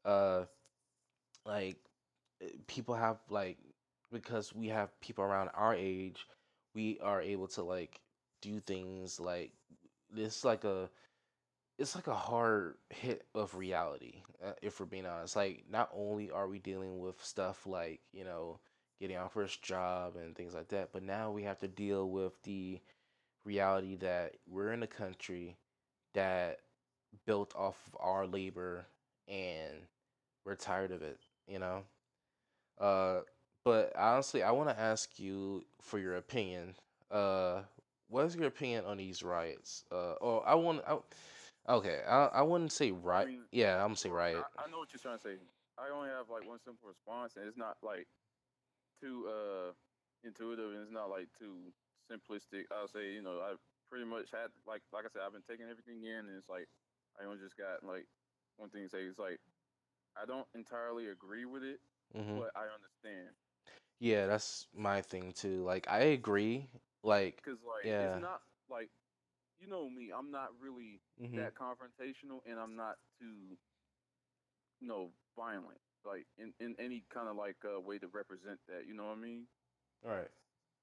Uh 0.06 0.46
like 1.46 1.78
eh, 2.42 2.48
people 2.68 2.96
have 2.96 3.18
like 3.30 3.58
because 4.12 4.54
we 4.54 4.68
have 4.68 5.00
people 5.02 5.24
around 5.24 5.50
our 5.56 5.76
age 5.76 6.28
we 6.76 7.00
are 7.02 7.22
able 7.22 7.48
to 7.48 7.64
like 7.64 8.02
do 8.42 8.60
things 8.60 9.20
like 9.20 9.52
this 10.12 10.44
like 10.46 10.64
a 10.64 10.90
it's 11.80 11.96
like 11.96 12.08
a 12.08 12.16
hard 12.16 12.76
hit 12.90 13.26
of 13.36 13.56
reality 13.56 14.22
uh, 14.46 14.54
if 14.62 14.80
we're 14.80 14.86
being 14.86 15.06
honest. 15.06 15.36
Like 15.36 15.66
not 15.70 15.90
only 15.96 16.32
are 16.32 16.48
we 16.48 16.60
dealing 16.60 17.00
with 17.00 17.24
stuff 17.24 17.66
like 17.66 18.02
you 18.14 18.24
know 18.24 18.60
getting 19.02 19.18
our 19.18 19.30
first 19.30 19.62
job 19.64 20.16
and 20.16 20.36
things 20.36 20.54
like 20.54 20.70
that 20.70 20.90
but 20.94 21.04
now 21.04 21.32
we 21.32 21.44
have 21.44 21.60
to 21.60 21.68
deal 21.68 22.10
with 22.10 22.42
the 22.44 22.80
reality 23.46 23.96
that 23.98 24.36
we're 24.48 24.72
in 24.74 24.84
a 24.84 24.88
country 24.88 25.58
that 26.14 26.60
built 27.26 27.54
off 27.56 27.78
of 27.94 28.00
our 28.00 28.26
labor 28.26 28.86
and 29.28 29.74
we're 30.46 30.56
tired 30.56 30.92
of 30.92 31.02
it 31.02 31.20
you 31.48 31.60
know 31.60 31.84
uh 32.80 33.20
but 33.64 33.94
honestly 33.98 34.44
i 34.44 34.52
want 34.52 34.70
to 34.70 34.80
ask 34.80 35.20
you 35.20 35.64
for 35.82 36.00
your 36.00 36.16
opinion 36.16 36.74
uh 37.12 37.62
what 38.10 38.26
is 38.26 38.36
your 38.36 38.48
opinion 38.48 38.84
on 38.86 38.98
these 38.98 39.24
riots 39.24 39.84
uh 39.92 40.14
or 40.14 40.48
i 40.48 40.54
want 40.56 40.82
I, 40.88 40.98
Okay, 41.70 42.02
I 42.08 42.26
I 42.26 42.42
wouldn't 42.42 42.72
say 42.74 42.92
i 42.92 43.16
right. 43.16 43.28
mean 43.28 43.42
Yeah, 43.52 43.76
I'm 43.76 43.90
gonna 43.90 43.96
say 43.96 44.10
riot. 44.10 44.46
I, 44.58 44.64
I 44.66 44.72
know 44.72 44.80
what 44.80 44.94
you're 44.94 45.00
trying 45.02 45.18
to 45.18 45.22
say 45.24 45.36
i 45.78 45.90
only 45.94 46.10
have 46.10 46.30
like 46.30 46.46
one 46.48 46.60
simple 46.60 46.88
response 46.88 47.36
and 47.36 47.48
it's 47.48 47.58
not 47.58 47.78
like 47.82 48.08
too 49.02 49.26
uh 49.28 49.72
intuitive 50.24 50.72
and 50.74 50.82
it's 50.82 50.92
not 50.92 51.10
like 51.10 51.28
too 51.38 51.74
simplistic. 52.10 52.66
I'll 52.72 52.88
say, 52.88 53.14
you 53.14 53.22
know, 53.22 53.40
I 53.40 53.56
pretty 53.94 54.10
much 54.10 54.34
had 54.34 54.50
like 54.66 54.82
like 54.90 55.06
I 55.06 55.14
said, 55.14 55.22
I've 55.22 55.38
been 55.38 55.46
taking 55.46 55.70
everything 55.70 56.02
in 56.02 56.26
and 56.26 56.34
it's 56.34 56.50
like 56.50 56.66
I 57.22 57.30
only 57.30 57.38
just 57.38 57.54
got 57.54 57.86
like 57.86 58.10
one 58.58 58.74
thing 58.74 58.82
to 58.82 58.90
say 58.90 59.06
it's 59.06 59.22
like 59.22 59.38
I 60.18 60.26
don't 60.26 60.50
entirely 60.58 61.14
agree 61.14 61.46
with 61.46 61.62
it, 61.62 61.78
hmm 62.16 62.40
but 62.42 62.50
I 62.58 62.66
understand. 62.74 63.38
Yeah, 64.00 64.26
that's 64.26 64.68
my 64.76 65.02
thing 65.02 65.32
too. 65.34 65.64
Like 65.64 65.88
I 65.88 66.18
agree. 66.18 66.68
Like 67.04 67.44
Cause 67.46 67.62
like 67.62 67.86
it's 67.86 67.92
yeah. 67.92 68.18
not 68.18 68.42
like 68.70 68.90
you 69.62 69.68
know 69.70 69.90
me, 69.90 70.10
I'm 70.10 70.32
not 70.32 70.50
really 70.60 71.02
hmm 71.22 71.38
that 71.38 71.54
confrontational 71.54 72.42
and 72.50 72.60
I'm 72.60 72.76
not 72.76 72.98
too 73.20 73.58
you 74.82 74.88
know, 74.88 75.12
violent. 75.36 75.80
Like 76.06 76.28
in, 76.38 76.54
in 76.60 76.76
any 76.80 77.04
kind 77.14 77.30
of 77.30 77.36
like 77.38 77.56
uh, 77.64 77.80
way 77.80 77.98
to 78.00 78.08
represent 78.08 78.60
that, 78.68 78.88
you 78.88 78.94
know 78.94 79.06
what 79.06 79.18
I 79.18 79.22
mean? 79.22 79.48
All 80.06 80.12
right. 80.12 80.30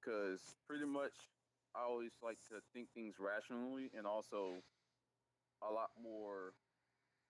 Because 0.01 0.55
pretty 0.67 0.85
much 0.85 1.13
I 1.75 1.81
always 1.83 2.17
like 2.21 2.39
to 2.49 2.61
think 2.73 2.91
things 2.93 3.19
rationally 3.19 3.91
and 3.93 4.07
also 4.07 4.63
a 5.61 5.71
lot 5.71 5.91
more 5.97 6.55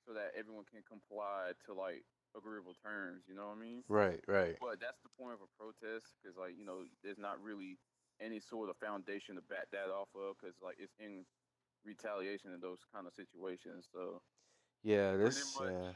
so 0.06 0.14
that 0.14 0.34
everyone 0.36 0.66
can 0.66 0.84
comply 0.84 1.54
to 1.66 1.74
like 1.74 2.06
agreeable 2.36 2.76
terms. 2.76 3.26
You 3.28 3.36
know 3.36 3.48
what 3.48 3.58
I 3.58 3.62
mean? 3.62 3.84
Right. 3.88 4.24
Right. 4.28 4.60
But 4.60 4.80
that's 4.80 5.02
the 5.02 5.10
point 5.10 5.34
of 5.36 5.42
a 5.42 5.48
protest 5.58 6.16
because 6.22 6.38
like 6.38 6.56
you 6.58 6.66
know 6.66 6.86
there's 7.04 7.20
not 7.20 7.42
really 7.42 7.80
any 8.22 8.40
sort 8.40 8.70
of 8.70 8.78
foundation 8.78 9.36
to 9.36 9.42
back 9.44 9.72
that 9.72 9.90
off 9.90 10.10
of 10.16 10.38
because 10.40 10.58
like 10.62 10.78
it's 10.80 10.96
in 11.00 11.26
retaliation 11.86 12.54
in 12.54 12.62
those 12.62 12.82
kind 12.94 13.08
of 13.08 13.14
situations. 13.14 13.90
So 13.92 14.22
Yeah. 14.84 15.16
pretty 15.24 15.44
This. 15.44 15.60
much 15.60 15.76
Yeah. 15.76 15.94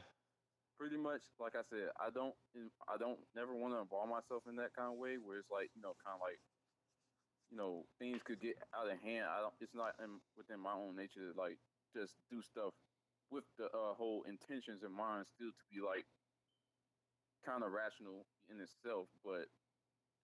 pretty 0.78 0.96
much 0.96 1.22
like 1.38 1.56
I 1.56 1.62
said, 1.62 1.90
I 2.00 2.10
don't 2.10 2.36
I 2.88 2.96
don't 2.98 3.20
never 3.34 3.54
want 3.56 3.74
to 3.74 3.78
involve 3.80 4.08
myself 4.08 4.44
in 4.46 4.56
that 4.56 4.74
kind 4.74 4.92
of 4.92 4.98
way 4.98 5.18
where 5.18 5.38
it's 5.38 5.50
like 5.50 5.70
you 5.74 5.82
know 5.82 5.94
kind 6.04 6.14
of 6.16 6.20
like 6.20 6.40
you 7.50 7.56
know 7.56 7.86
things 7.98 8.22
could 8.24 8.40
get 8.40 8.56
out 8.74 8.90
of 8.90 8.98
hand. 9.00 9.26
I 9.30 9.40
don't. 9.40 9.54
It's 9.60 9.74
not 9.74 9.94
in, 10.02 10.20
within 10.36 10.60
my 10.60 10.72
own 10.72 10.96
nature 10.96 11.32
to 11.32 11.38
like 11.38 11.58
just 11.94 12.14
do 12.30 12.42
stuff 12.42 12.72
with 13.30 13.44
the 13.58 13.66
uh, 13.66 13.94
whole 13.94 14.24
intentions 14.28 14.82
in 14.82 14.92
mind 14.92 15.26
still 15.26 15.50
to 15.50 15.64
be 15.70 15.80
like 15.80 16.06
kind 17.44 17.62
of 17.62 17.72
rational 17.72 18.26
in 18.50 18.60
itself, 18.60 19.08
but 19.24 19.48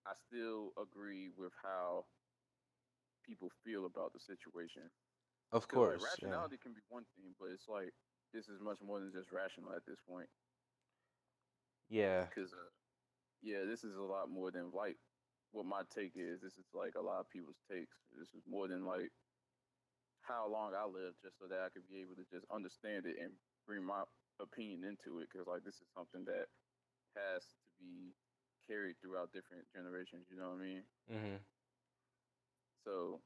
I 0.07 0.15
still 0.15 0.73
agree 0.81 1.31
with 1.37 1.53
how 1.63 2.07
people 3.25 3.51
feel 3.65 3.87
about 3.87 4.13
the 4.13 4.21
situation. 4.21 4.91
Of 5.53 5.69
Because 5.69 5.85
like 5.85 6.01
course, 6.01 6.17
yeah. 6.23 6.29
rationality 6.31 6.59
can 6.59 6.73
be 6.75 6.83
one 6.89 7.05
thing, 7.17 7.35
but 7.39 7.51
it's 7.51 7.69
like 7.69 7.93
this 8.33 8.49
is 8.49 8.61
much 8.61 8.81
more 8.83 9.01
than 9.01 9.13
just 9.13 9.33
rational 9.33 9.73
at 9.75 9.85
this 9.87 10.01
point. 10.09 10.29
Yeah. 11.89 12.29
Because 12.29 12.53
uh, 12.53 12.71
yeah, 13.43 13.65
this 13.65 13.85
is 13.85 13.97
a 13.97 14.03
lot 14.03 14.31
more 14.31 14.51
than 14.51 14.71
like 14.73 14.99
what 15.53 15.67
my 15.67 15.83
take 15.95 16.17
is. 16.17 16.41
This 16.41 16.57
is 16.59 16.67
like 16.75 16.95
a 16.97 17.03
lot 17.05 17.21
of 17.21 17.31
people's 17.31 17.61
takes. 17.71 17.97
This 18.19 18.29
is 18.35 18.43
more 18.49 18.69
than 18.69 18.85
like 18.85 19.13
how 20.23 20.49
long 20.49 20.73
I 20.75 20.85
live, 20.87 21.15
just 21.23 21.39
so 21.39 21.47
that 21.49 21.61
I 21.61 21.69
could 21.71 21.89
be 21.89 22.01
able 22.01 22.17
to 22.17 22.25
just 22.33 22.47
understand 22.51 23.07
it 23.07 23.17
and 23.21 23.33
bring 23.67 23.85
my 23.85 24.03
opinion 24.41 24.85
into 24.85 25.21
it. 25.21 25.29
Because 25.31 25.47
like 25.47 25.65
this 25.65 25.81
is 25.81 25.89
something 25.95 26.25
that 26.27 26.47
has 27.17 27.45
to 27.45 27.69
be 27.79 28.15
carried 28.69 28.97
throughout 29.01 29.33
different 29.33 29.65
generations. 29.73 30.27
You 30.31 30.39
know 30.39 30.51
what 30.51 30.61
I 30.61 30.65
mean? 30.65 30.83
Mhm. 31.11 31.39
So 32.85 33.21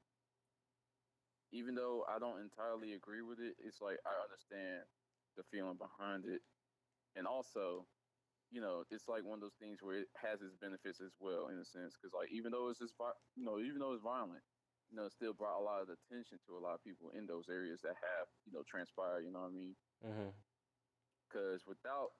even 1.53 1.75
though 1.75 2.05
I 2.09 2.19
don't 2.19 2.41
entirely 2.41 2.95
agree 2.95 3.23
with 3.23 3.39
it, 3.41 3.55
it's 3.59 3.81
like 3.81 3.99
I 4.05 4.15
understand 4.25 4.83
the 5.37 5.45
feeling 5.45 5.77
behind 5.77 6.25
it, 6.27 6.43
and 7.15 7.27
also, 7.27 7.87
you 8.51 8.61
know, 8.61 8.85
it's 8.91 9.09
like 9.09 9.27
one 9.27 9.39
of 9.39 9.45
those 9.45 9.59
things 9.59 9.83
where 9.83 10.07
it 10.07 10.11
has 10.15 10.41
its 10.41 10.55
benefits 10.57 11.01
as 11.03 11.13
well, 11.19 11.49
in 11.51 11.59
a 11.59 11.67
sense, 11.67 11.99
because 11.99 12.15
like 12.15 12.31
even 12.31 12.55
though 12.55 12.71
it's 12.71 12.79
just, 12.79 12.95
you 13.35 13.45
know, 13.45 13.59
even 13.59 13.83
though 13.83 13.93
it's 13.93 14.07
violent, 14.07 14.43
you 14.91 14.95
know, 14.95 15.07
it 15.07 15.13
still 15.13 15.35
brought 15.35 15.59
a 15.59 15.67
lot 15.67 15.83
of 15.83 15.91
attention 15.91 16.39
to 16.47 16.55
a 16.55 16.63
lot 16.63 16.79
of 16.79 16.87
people 16.87 17.11
in 17.11 17.27
those 17.27 17.51
areas 17.51 17.83
that 17.83 17.99
have, 17.99 18.27
you 18.47 18.55
know, 18.55 18.63
transpired. 18.71 19.27
You 19.27 19.35
know 19.35 19.43
what 19.43 19.51
I 19.51 19.59
mean? 19.59 19.75
Mm-hmm. 19.99 20.31
Because 21.27 21.67
without 21.67 22.15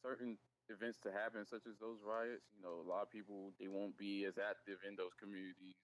certain 0.00 0.40
events 0.72 0.96
to 1.04 1.12
happen, 1.12 1.44
such 1.44 1.68
as 1.68 1.76
those 1.76 2.00
riots, 2.00 2.48
you 2.56 2.64
know, 2.64 2.80
a 2.80 2.88
lot 2.88 3.04
of 3.04 3.12
people 3.12 3.52
they 3.60 3.68
won't 3.68 3.96
be 4.00 4.24
as 4.24 4.40
active 4.40 4.80
in 4.88 4.96
those 4.96 5.12
communities, 5.20 5.76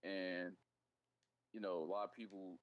and 0.00 0.56
you 1.52 1.60
know, 1.60 1.84
a 1.84 1.88
lot 1.88 2.08
of 2.08 2.16
people, 2.16 2.56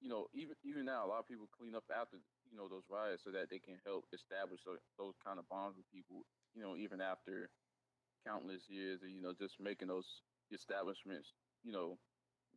you 0.00 0.08
know, 0.08 0.32
even 0.32 0.56
even 0.64 0.88
now, 0.88 1.04
a 1.04 1.10
lot 1.12 1.20
of 1.20 1.28
people 1.28 1.48
clean 1.52 1.76
up 1.76 1.84
after 1.92 2.16
you 2.50 2.56
know 2.58 2.68
those 2.68 2.84
riots 2.90 3.24
so 3.24 3.30
that 3.30 3.48
they 3.50 3.58
can 3.58 3.78
help 3.86 4.04
establish 4.12 4.60
tho- 4.64 4.82
those 4.98 5.14
kind 5.24 5.38
of 5.38 5.48
bonds 5.48 5.76
with 5.76 5.90
people, 5.92 6.24
you 6.54 6.62
know, 6.62 6.76
even 6.76 7.00
after 7.00 7.50
countless 8.26 8.68
years, 8.68 9.02
of, 9.02 9.10
you 9.10 9.20
know, 9.22 9.32
just 9.38 9.60
making 9.60 9.88
those 9.88 10.22
establishments, 10.52 11.32
you 11.64 11.72
know, 11.72 11.98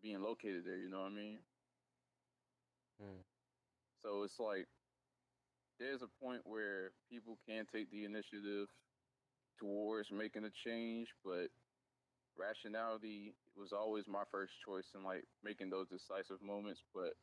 being 0.01 0.21
located 0.21 0.63
there. 0.65 0.77
You 0.77 0.89
know 0.89 1.01
what 1.01 1.11
I 1.11 1.15
mean? 1.15 1.39
Mm. 3.01 3.23
So 4.01 4.23
it's 4.23 4.39
like 4.39 4.67
there's 5.79 6.01
a 6.01 6.07
point 6.23 6.41
where 6.45 6.91
people 7.09 7.37
can 7.47 7.65
take 7.71 7.89
the 7.91 8.05
initiative 8.05 8.67
towards 9.59 10.11
making 10.11 10.45
a 10.45 10.51
change, 10.51 11.07
but 11.23 11.47
rationality 12.37 13.35
was 13.55 13.71
always 13.73 14.07
my 14.07 14.23
first 14.31 14.53
choice 14.65 14.91
in 14.95 15.03
like 15.03 15.23
making 15.43 15.69
those 15.69 15.87
decisive 15.89 16.41
moments. 16.41 16.81
But 16.93 17.13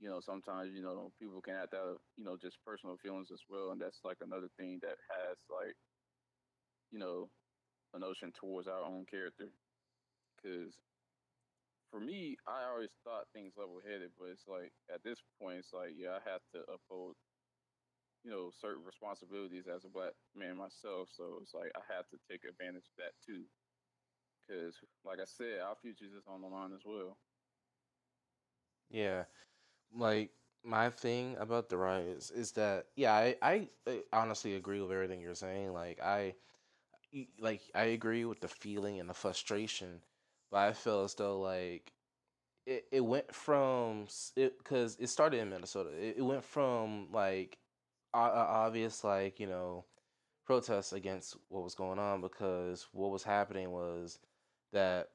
you 0.00 0.08
know, 0.08 0.20
sometimes 0.20 0.72
you 0.74 0.82
know 0.82 1.12
people 1.18 1.40
can 1.42 1.54
act 1.54 1.74
out 1.74 2.00
you 2.16 2.24
know 2.24 2.36
just 2.36 2.62
personal 2.64 2.96
feelings 2.98 3.30
as 3.32 3.42
well, 3.48 3.70
and 3.72 3.80
that's 3.80 4.00
like 4.04 4.18
another 4.20 4.48
thing 4.56 4.78
that 4.82 4.98
has 5.10 5.38
like 5.50 5.76
you 6.90 6.98
know 6.98 7.30
a 7.94 7.98
notion 7.98 8.32
towards 8.32 8.68
our 8.68 8.82
own 8.82 9.06
character. 9.06 9.50
Because 10.36 10.78
for 11.90 12.00
me, 12.00 12.36
I 12.46 12.64
always 12.64 12.92
thought 13.04 13.26
things 13.32 13.54
level 13.56 13.80
headed, 13.84 14.12
but 14.18 14.26
it's 14.30 14.46
like 14.48 14.72
at 14.92 15.02
this 15.02 15.22
point, 15.40 15.58
it's 15.58 15.72
like 15.72 15.92
yeah, 15.96 16.18
I 16.18 16.30
have 16.30 16.42
to 16.54 16.60
uphold 16.72 17.16
you 18.24 18.30
know 18.30 18.50
certain 18.50 18.84
responsibilities 18.84 19.66
as 19.68 19.84
a 19.84 19.88
black 19.88 20.12
man 20.34 20.56
myself. 20.56 21.08
So 21.12 21.38
it's 21.42 21.54
like 21.54 21.72
I 21.76 21.80
have 21.94 22.08
to 22.10 22.18
take 22.30 22.44
advantage 22.44 22.86
of 22.88 22.96
that 22.98 23.12
too. 23.24 23.44
Because 24.46 24.76
like 25.04 25.20
I 25.20 25.24
said, 25.24 25.60
our 25.60 25.76
future 25.76 26.06
is 26.06 26.26
on 26.26 26.42
the 26.42 26.48
line 26.48 26.72
as 26.72 26.82
well. 26.84 27.18
Yeah. 28.90 29.26
Like 29.94 30.30
my 30.64 30.90
thing 30.90 31.36
about 31.38 31.68
the 31.68 31.76
riots 31.76 32.30
is 32.30 32.52
that 32.52 32.86
yeah, 32.96 33.14
I, 33.14 33.36
I 33.42 33.68
honestly 34.12 34.54
agree 34.56 34.80
with 34.80 34.92
everything 34.92 35.20
you're 35.20 35.34
saying. 35.34 35.72
Like 35.72 36.00
I 36.02 36.34
like 37.40 37.62
I 37.74 37.84
agree 37.84 38.24
with 38.24 38.40
the 38.40 38.48
feeling 38.48 39.00
and 39.00 39.08
the 39.08 39.14
frustration, 39.14 40.00
but 40.50 40.58
I 40.58 40.72
feel 40.72 41.04
as 41.04 41.14
though 41.14 41.40
like 41.40 41.92
it, 42.66 42.86
it 42.92 43.02
went 43.04 43.34
from 43.34 44.06
it 44.36 44.58
because 44.58 44.96
it 45.00 45.08
started 45.08 45.40
in 45.40 45.50
Minnesota. 45.50 45.90
It, 45.90 46.16
it 46.18 46.22
went 46.22 46.44
from 46.44 47.08
like 47.12 47.58
obvious 48.14 49.04
like 49.04 49.40
you 49.40 49.46
know 49.46 49.84
protests 50.46 50.92
against 50.92 51.36
what 51.48 51.64
was 51.64 51.74
going 51.74 51.98
on 51.98 52.20
because 52.20 52.88
what 52.92 53.10
was 53.12 53.22
happening 53.24 53.72
was 53.72 54.18
that 54.72 55.10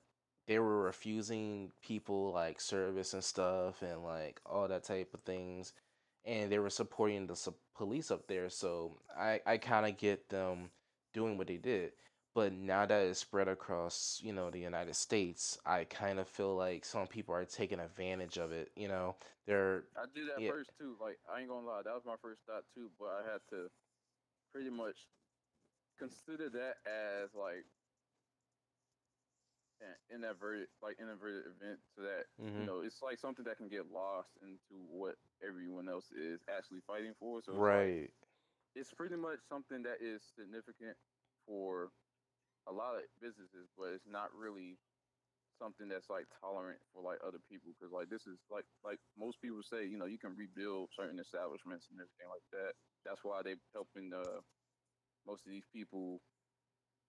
they 0.48 0.60
were 0.60 0.84
refusing 0.84 1.72
people 1.82 2.32
like 2.32 2.60
service 2.60 3.14
and 3.14 3.24
stuff 3.24 3.82
and 3.82 4.04
like 4.04 4.40
all 4.46 4.68
that 4.68 4.84
type 4.84 5.14
of 5.14 5.22
things 5.22 5.74
and 6.26 6.52
they 6.52 6.60
were 6.60 6.70
supporting 6.70 7.28
the 7.28 7.36
sup- 7.36 7.56
police 7.76 8.12
up 8.12 8.28
there 8.28 8.50
so 8.50 8.98
i 9.18 9.40
i 9.46 9.58
kind 9.58 9.86
of 9.86 9.98
get 9.98 10.30
them 10.30 10.70
doing 11.14 11.38
what 11.38 11.48
they 11.48 11.58
did 11.58 11.92
but 12.34 12.54
now 12.54 12.86
that 12.86 13.02
it's 13.02 13.20
spread 13.20 13.48
across 13.48 14.22
you 14.24 14.32
know 14.34 14.50
the 14.50 14.60
united 14.60 14.96
states 14.96 15.58
i 15.66 15.84
kind 15.86 16.20
of 16.20 16.28
feel 16.28 16.56
like 16.56 16.86
some 16.86 17.08
people 17.08 17.34
are 17.34 17.46
taking 17.46 17.80
advantage 17.80 18.38
of 18.38 18.52
it 18.52 18.72
you 18.76 18.88
know 18.88 19.16
they're 19.48 19.84
I 19.98 20.06
did 20.14 20.28
that 20.30 20.42
yeah 20.42 20.52
first 20.52 20.72
too. 20.78 20.96
Like 21.02 21.20
I 21.32 21.40
ain't 21.40 21.50
gonna 21.50 21.66
lie, 21.66 21.82
that 21.84 21.94
was 21.94 22.06
my 22.06 22.16
first 22.22 22.42
thought 22.46 22.64
too. 22.74 22.90
But 23.00 23.10
I 23.20 23.32
had 23.32 23.42
to 23.50 23.70
pretty 24.54 24.70
much 24.70 24.96
consider 26.00 26.50
that 26.50 26.76
as 26.86 27.34
like 27.36 27.66
inadvertent, 30.14 30.70
like 30.82 30.98
inadvertent 31.00 31.46
event 31.48 31.80
to 31.96 32.02
that. 32.04 32.26
You 32.58 32.64
hmm 32.64 32.66
know, 32.66 32.82
it's 32.82 33.02
like 33.02 33.18
something 33.20 33.46
that 33.46 33.58
can 33.58 33.70
get 33.70 33.92
lost 33.92 34.30
into 34.42 34.82
what 34.90 35.16
everyone 35.46 35.88
else 35.90 36.12
is 36.12 36.42
actually 36.50 36.82
fighting 36.88 37.14
for. 37.20 37.42
So 37.42 37.56
it's 37.56 37.70
like 37.70 37.88
right 37.88 38.12
it's 38.76 38.94
pretty 38.94 39.16
much 39.16 39.40
something 39.48 39.84
that 39.84 40.02
is 40.02 40.22
significant 40.36 40.98
for 41.46 41.92
a 42.68 42.74
lot 42.74 42.96
of 42.96 43.04
businesses, 43.22 43.70
but 43.78 43.94
it's 43.96 44.08
not 44.08 44.30
really 44.36 44.78
something 45.60 45.88
that's 45.88 46.10
like 46.10 46.26
tolerant 46.42 46.80
for 46.94 47.02
like 47.04 47.20
other 47.26 47.40
people 47.50 47.72
because 47.76 47.92
like 47.94 48.10
this 48.10 48.26
is 48.26 48.40
like 48.50 48.66
like 48.84 48.98
most 49.18 49.40
people 49.42 49.62
say 49.62 49.86
you 49.86 49.98
know 49.98 50.06
you 50.10 50.18
can 50.18 50.34
rebuild 50.36 50.90
certain 50.94 51.20
establishments 51.20 51.88
and 51.92 52.00
everything 52.02 52.28
like 52.30 52.46
that 52.52 52.74
that's 53.06 53.22
why 53.24 53.42
they're 53.44 53.62
helping 53.74 54.10
uh 54.14 54.42
most 55.28 55.46
of 55.46 55.52
these 55.52 55.68
people 55.74 56.22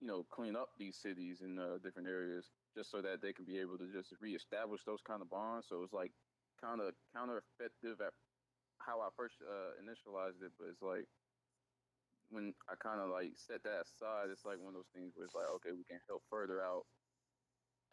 you 0.02 0.09
know 0.09 0.26
clean 0.35 0.56
up 0.59 0.71
these 0.78 0.99
cities 0.99 1.40
in 1.47 1.59
uh, 1.59 1.78
different 1.85 2.11
areas 2.11 2.50
just 2.76 2.90
so 2.90 3.00
that 3.00 3.23
they 3.23 3.32
can 3.32 3.47
be 3.47 3.59
able 3.62 3.78
to 3.78 3.87
just 3.94 4.12
reestablish 4.21 4.82
those 4.85 5.02
kind 5.06 5.23
of 5.23 5.30
bonds 5.30 5.66
so 5.71 5.82
it's 5.85 5.94
like 5.94 6.12
kind 6.61 6.82
of 6.82 6.92
counter 7.14 7.38
effective 7.38 8.02
at 8.02 8.12
how 8.82 9.00
i 9.00 9.09
first 9.16 9.37
uh 9.47 9.73
initialized 9.78 10.42
it 10.42 10.52
but 10.59 10.68
it's 10.68 10.82
like 10.82 11.06
when 12.30 12.52
i 12.68 12.75
kind 12.82 13.00
of 13.00 13.11
like 13.11 13.30
set 13.38 13.62
that 13.62 13.87
aside 13.87 14.26
it's 14.32 14.44
like 14.44 14.59
one 14.59 14.75
of 14.75 14.82
those 14.82 14.94
things 14.94 15.14
where 15.14 15.26
it's 15.26 15.38
like 15.38 15.49
okay 15.54 15.71
we 15.71 15.87
can 15.87 16.00
help 16.11 16.23
further 16.30 16.61
out 16.62 16.82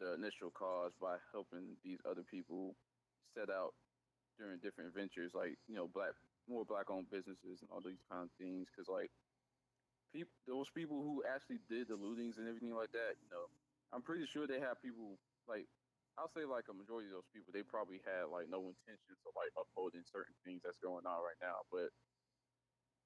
the 0.00 0.14
initial 0.14 0.50
cause 0.50 0.92
by 1.00 1.16
helping 1.32 1.76
these 1.84 2.00
other 2.08 2.24
people 2.28 2.74
set 3.36 3.50
out 3.52 3.74
during 4.38 4.58
different 4.60 4.94
ventures, 4.94 5.32
like 5.34 5.56
you 5.68 5.76
know, 5.76 5.88
black 5.92 6.16
more 6.48 6.64
black 6.64 6.90
owned 6.90 7.10
businesses 7.12 7.60
and 7.60 7.70
all 7.70 7.84
these 7.84 8.02
kind 8.10 8.24
of 8.24 8.32
things. 8.40 8.66
Because 8.72 8.88
like 8.88 9.12
people, 10.12 10.34
those 10.46 10.70
people 10.70 11.02
who 11.02 11.22
actually 11.26 11.62
did 11.70 11.88
the 11.88 11.98
lootings 11.98 12.38
and 12.38 12.46
everything 12.46 12.74
like 12.74 12.92
that, 12.92 13.18
you 13.22 13.28
know, 13.30 13.48
I'm 13.92 14.02
pretty 14.02 14.26
sure 14.26 14.46
they 14.46 14.62
have 14.62 14.82
people 14.82 15.18
like 15.48 15.66
I'll 16.18 16.30
say 16.30 16.44
like 16.44 16.68
a 16.68 16.76
majority 16.76 17.08
of 17.08 17.16
those 17.16 17.30
people, 17.32 17.50
they 17.54 17.64
probably 17.64 18.02
had 18.04 18.28
like 18.28 18.50
no 18.50 18.68
intentions 18.68 19.20
of 19.24 19.32
like 19.34 19.50
upholding 19.56 20.04
certain 20.04 20.36
things 20.44 20.62
that's 20.62 20.78
going 20.82 21.06
on 21.06 21.20
right 21.22 21.40
now. 21.40 21.64
But 21.72 21.90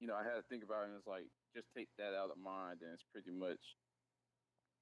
you 0.03 0.07
know, 0.07 0.17
I 0.17 0.27
had 0.27 0.35
to 0.35 0.45
think 0.51 0.61
about 0.61 0.85
it 0.85 0.93
and 0.93 0.99
it's 0.99 1.07
like 1.07 1.29
just 1.55 1.71
take 1.71 1.87
that 1.97 2.11
out 2.13 2.33
of 2.33 2.37
mind 2.37 2.83
and 2.83 2.91
it's 2.91 3.07
pretty 3.13 3.31
much 3.31 3.79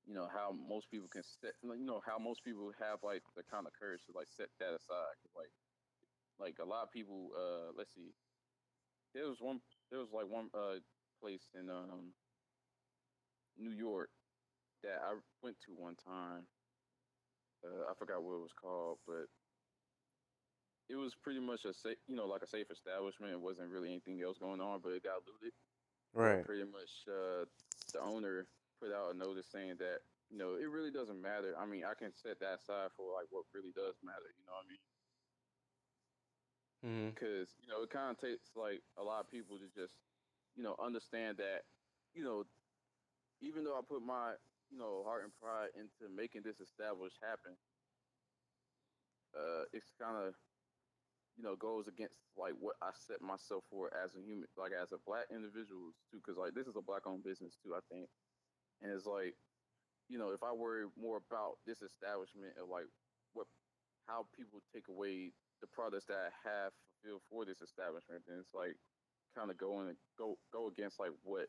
you 0.05 0.13
know 0.13 0.27
how 0.27 0.51
most 0.51 0.91
people 0.91 1.07
can 1.07 1.23
set 1.23 1.55
you 1.63 1.87
know 1.87 2.01
how 2.05 2.19
most 2.19 2.43
people 2.43 2.71
have 2.79 2.99
like 3.03 3.23
the 3.35 3.43
kind 3.47 3.63
of 3.67 3.71
courage 3.71 4.03
to 4.03 4.11
like 4.11 4.27
set 4.27 4.51
that 4.59 4.75
aside 4.75 5.15
like 5.35 5.51
like 6.39 6.59
a 6.59 6.67
lot 6.67 6.83
of 6.83 6.91
people 6.91 7.31
uh 7.31 7.71
let's 7.77 7.93
see 7.95 8.11
there 9.15 9.29
was 9.29 9.39
one 9.39 9.61
there 9.91 9.99
was 9.99 10.11
like 10.11 10.27
one 10.27 10.49
uh 10.51 10.75
place 11.23 11.47
in 11.55 11.69
um 11.69 12.11
new 13.57 13.71
york 13.71 14.09
that 14.83 14.99
i 15.07 15.15
went 15.41 15.55
to 15.63 15.71
one 15.71 15.95
time 15.95 16.43
uh 17.63 17.87
i 17.89 17.93
forgot 17.97 18.21
what 18.21 18.35
it 18.35 18.43
was 18.43 18.51
called 18.59 18.97
but 19.07 19.31
it 20.89 20.95
was 20.95 21.15
pretty 21.15 21.39
much 21.39 21.63
a 21.65 21.73
safe, 21.73 21.97
you 22.07 22.15
know, 22.15 22.27
like 22.27 22.43
a 22.43 22.47
safe 22.47 22.67
establishment. 22.69 23.31
It 23.31 23.39
wasn't 23.39 23.71
really 23.71 23.89
anything 23.89 24.21
else 24.21 24.37
going 24.37 24.59
on, 24.59 24.81
but 24.83 24.91
it 24.91 25.03
got 25.03 25.23
looted. 25.23 25.55
Right. 26.13 26.45
Pretty 26.45 26.67
much, 26.67 26.91
uh, 27.07 27.45
the 27.93 28.01
owner 28.01 28.47
put 28.79 28.91
out 28.93 29.15
a 29.15 29.17
notice 29.17 29.47
saying 29.49 29.79
that 29.79 30.03
you 30.29 30.37
know 30.37 30.55
it 30.59 30.69
really 30.69 30.91
doesn't 30.91 31.21
matter. 31.21 31.55
I 31.57 31.65
mean, 31.65 31.83
I 31.87 31.95
can 31.97 32.13
set 32.13 32.39
that 32.41 32.61
aside 32.61 32.91
for 32.93 33.09
like 33.15 33.31
what 33.31 33.49
really 33.53 33.73
does 33.73 33.95
matter. 34.03 34.29
You 34.37 34.43
know 34.45 34.53
what 34.53 34.67
I 34.67 34.69
mean? 34.69 34.83
Mm-hmm. 36.83 37.09
Because 37.15 37.55
you 37.63 37.71
know 37.71 37.81
it 37.81 37.89
kind 37.89 38.11
of 38.11 38.19
takes 38.19 38.51
like 38.53 38.83
a 38.99 39.03
lot 39.03 39.25
of 39.25 39.31
people 39.31 39.57
to 39.57 39.67
just 39.73 39.95
you 40.55 40.63
know 40.63 40.75
understand 40.79 41.37
that 41.37 41.61
you 42.13 42.23
know 42.23 42.43
even 43.41 43.63
though 43.63 43.75
I 43.75 43.81
put 43.87 44.01
my 44.01 44.33
you 44.71 44.77
know 44.79 45.03
heart 45.05 45.23
and 45.23 45.33
pride 45.41 45.69
into 45.75 46.11
making 46.13 46.43
this 46.43 46.59
established 46.59 47.17
happen, 47.21 47.57
uh, 49.35 49.65
it's 49.73 49.91
kind 49.99 50.17
of 50.17 50.33
you 51.37 51.43
know 51.43 51.55
goes 51.55 51.87
against 51.87 52.17
like 52.37 52.53
what 52.59 52.75
I 52.81 52.91
set 52.93 53.21
myself 53.21 53.63
for 53.69 53.89
as 53.93 54.15
a 54.15 54.21
human, 54.21 54.47
like 54.57 54.71
as 54.73 54.91
a 54.93 55.01
black 55.05 55.27
individual 55.33 55.93
too. 56.09 56.21
Because 56.23 56.37
like 56.37 56.53
this 56.53 56.67
is 56.67 56.77
a 56.77 56.85
black 56.85 57.05
owned 57.05 57.23
business 57.25 57.57
too, 57.61 57.73
I 57.75 57.83
think, 57.91 58.07
and 58.81 58.91
it's 58.93 59.05
like 59.05 59.35
you 60.09 60.17
know 60.17 60.31
if 60.31 60.43
I 60.43 60.53
worry 60.53 60.85
more 60.99 61.17
about 61.19 61.59
this 61.65 61.81
establishment 61.81 62.53
of 62.61 62.69
like 62.69 62.87
what 63.33 63.47
how 64.07 64.27
people 64.35 64.61
take 64.73 64.87
away 64.89 65.31
the 65.61 65.67
products 65.71 66.05
that 66.07 66.19
I 66.19 66.31
have 66.43 66.71
fulfilled 67.01 67.23
for 67.29 67.45
this 67.45 67.61
establishment, 67.61 68.23
then 68.27 68.37
it's 68.39 68.53
like 68.53 68.75
kind 69.35 69.51
of 69.51 69.57
go 69.57 69.69
going 69.69 69.95
go 70.17 70.37
go 70.51 70.67
against 70.67 70.99
like 70.99 71.11
what 71.23 71.47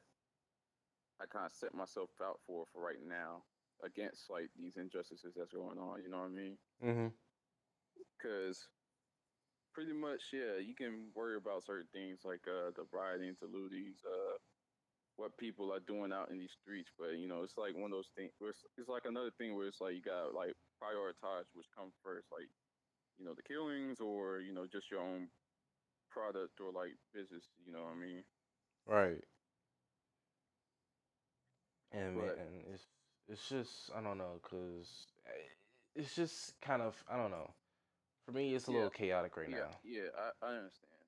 I 1.21 1.27
kind 1.27 1.47
of 1.47 1.53
set 1.53 1.75
myself 1.75 2.11
out 2.23 2.41
for 2.47 2.65
for 2.73 2.83
right 2.83 3.01
now 3.07 3.45
against 3.85 4.31
like 4.31 4.51
these 4.59 4.77
injustices 4.77 5.35
that's 5.37 5.53
going 5.53 5.79
on. 5.79 6.03
You 6.03 6.11
know 6.11 6.25
what 6.25 6.33
I 6.33 6.37
mean? 6.37 6.57
Mm-hmm. 6.83 7.09
Because 8.17 8.67
pretty 9.75 9.93
much, 9.93 10.31
yeah, 10.33 10.63
you 10.63 10.75
can 10.75 11.11
worry 11.15 11.37
about 11.37 11.67
certain 11.67 11.91
things 11.93 12.23
like 12.25 12.47
uh, 12.47 12.71
the 12.75 12.87
rioting, 12.95 13.35
the 13.43 13.51
lootings, 13.51 14.01
uh, 14.07 14.39
what 15.17 15.37
people 15.39 15.75
are 15.75 15.83
doing 15.83 16.13
out 16.13 16.31
in 16.31 16.39
these 16.39 16.55
streets. 16.55 16.91
But 16.99 17.19
you 17.19 17.29
know, 17.29 17.43
it's 17.43 17.59
like 17.59 17.75
one 17.75 17.91
of 17.91 17.99
those 17.99 18.15
things. 18.17 18.33
Where 18.39 18.51
it's, 18.51 18.65
it's 18.79 18.89
like 18.89 19.07
another 19.07 19.35
thing 19.37 19.55
where 19.55 19.67
it's 19.67 19.83
like 19.83 19.95
you 19.95 20.03
got 20.03 20.35
like 20.35 20.55
prioritize 20.83 21.51
which 21.55 21.69
comes 21.77 21.93
first, 22.03 22.27
like 22.33 22.49
you 23.19 23.25
know 23.27 23.35
the 23.35 23.47
killings 23.47 24.01
or 24.01 24.41
you 24.41 24.55
know 24.55 24.67
just 24.67 24.91
your 24.91 25.01
own 25.01 25.29
product 26.15 26.61
or 26.63 26.73
like 26.73 26.95
business. 27.13 27.45
You 27.67 27.73
know 27.75 27.83
what 27.85 27.95
I 27.99 28.01
mean? 28.01 28.25
Right. 28.87 29.25
And 31.93 32.21
But 32.21 32.39
it's 32.73 32.87
it's 33.29 33.49
just 33.49 33.91
I 33.97 34.01
don't 34.03 34.19
know, 34.19 34.41
cause 34.43 35.07
eh, 35.27 35.49
it's 35.97 36.15
just 36.15 36.61
kind 36.61 36.83
of 36.83 37.03
I 37.11 37.17
don't 37.17 37.31
know. 37.31 37.51
For 38.27 38.33
me, 38.33 38.55
it's 38.55 38.69
a 38.69 38.73
yeah, 38.73 38.79
little 38.79 38.91
chaotic 38.91 39.37
right 39.37 39.51
yeah, 39.51 39.59
now. 39.59 39.79
yeah. 39.85 40.09
I, 40.17 40.47
I 40.47 40.51
understand. 40.57 41.03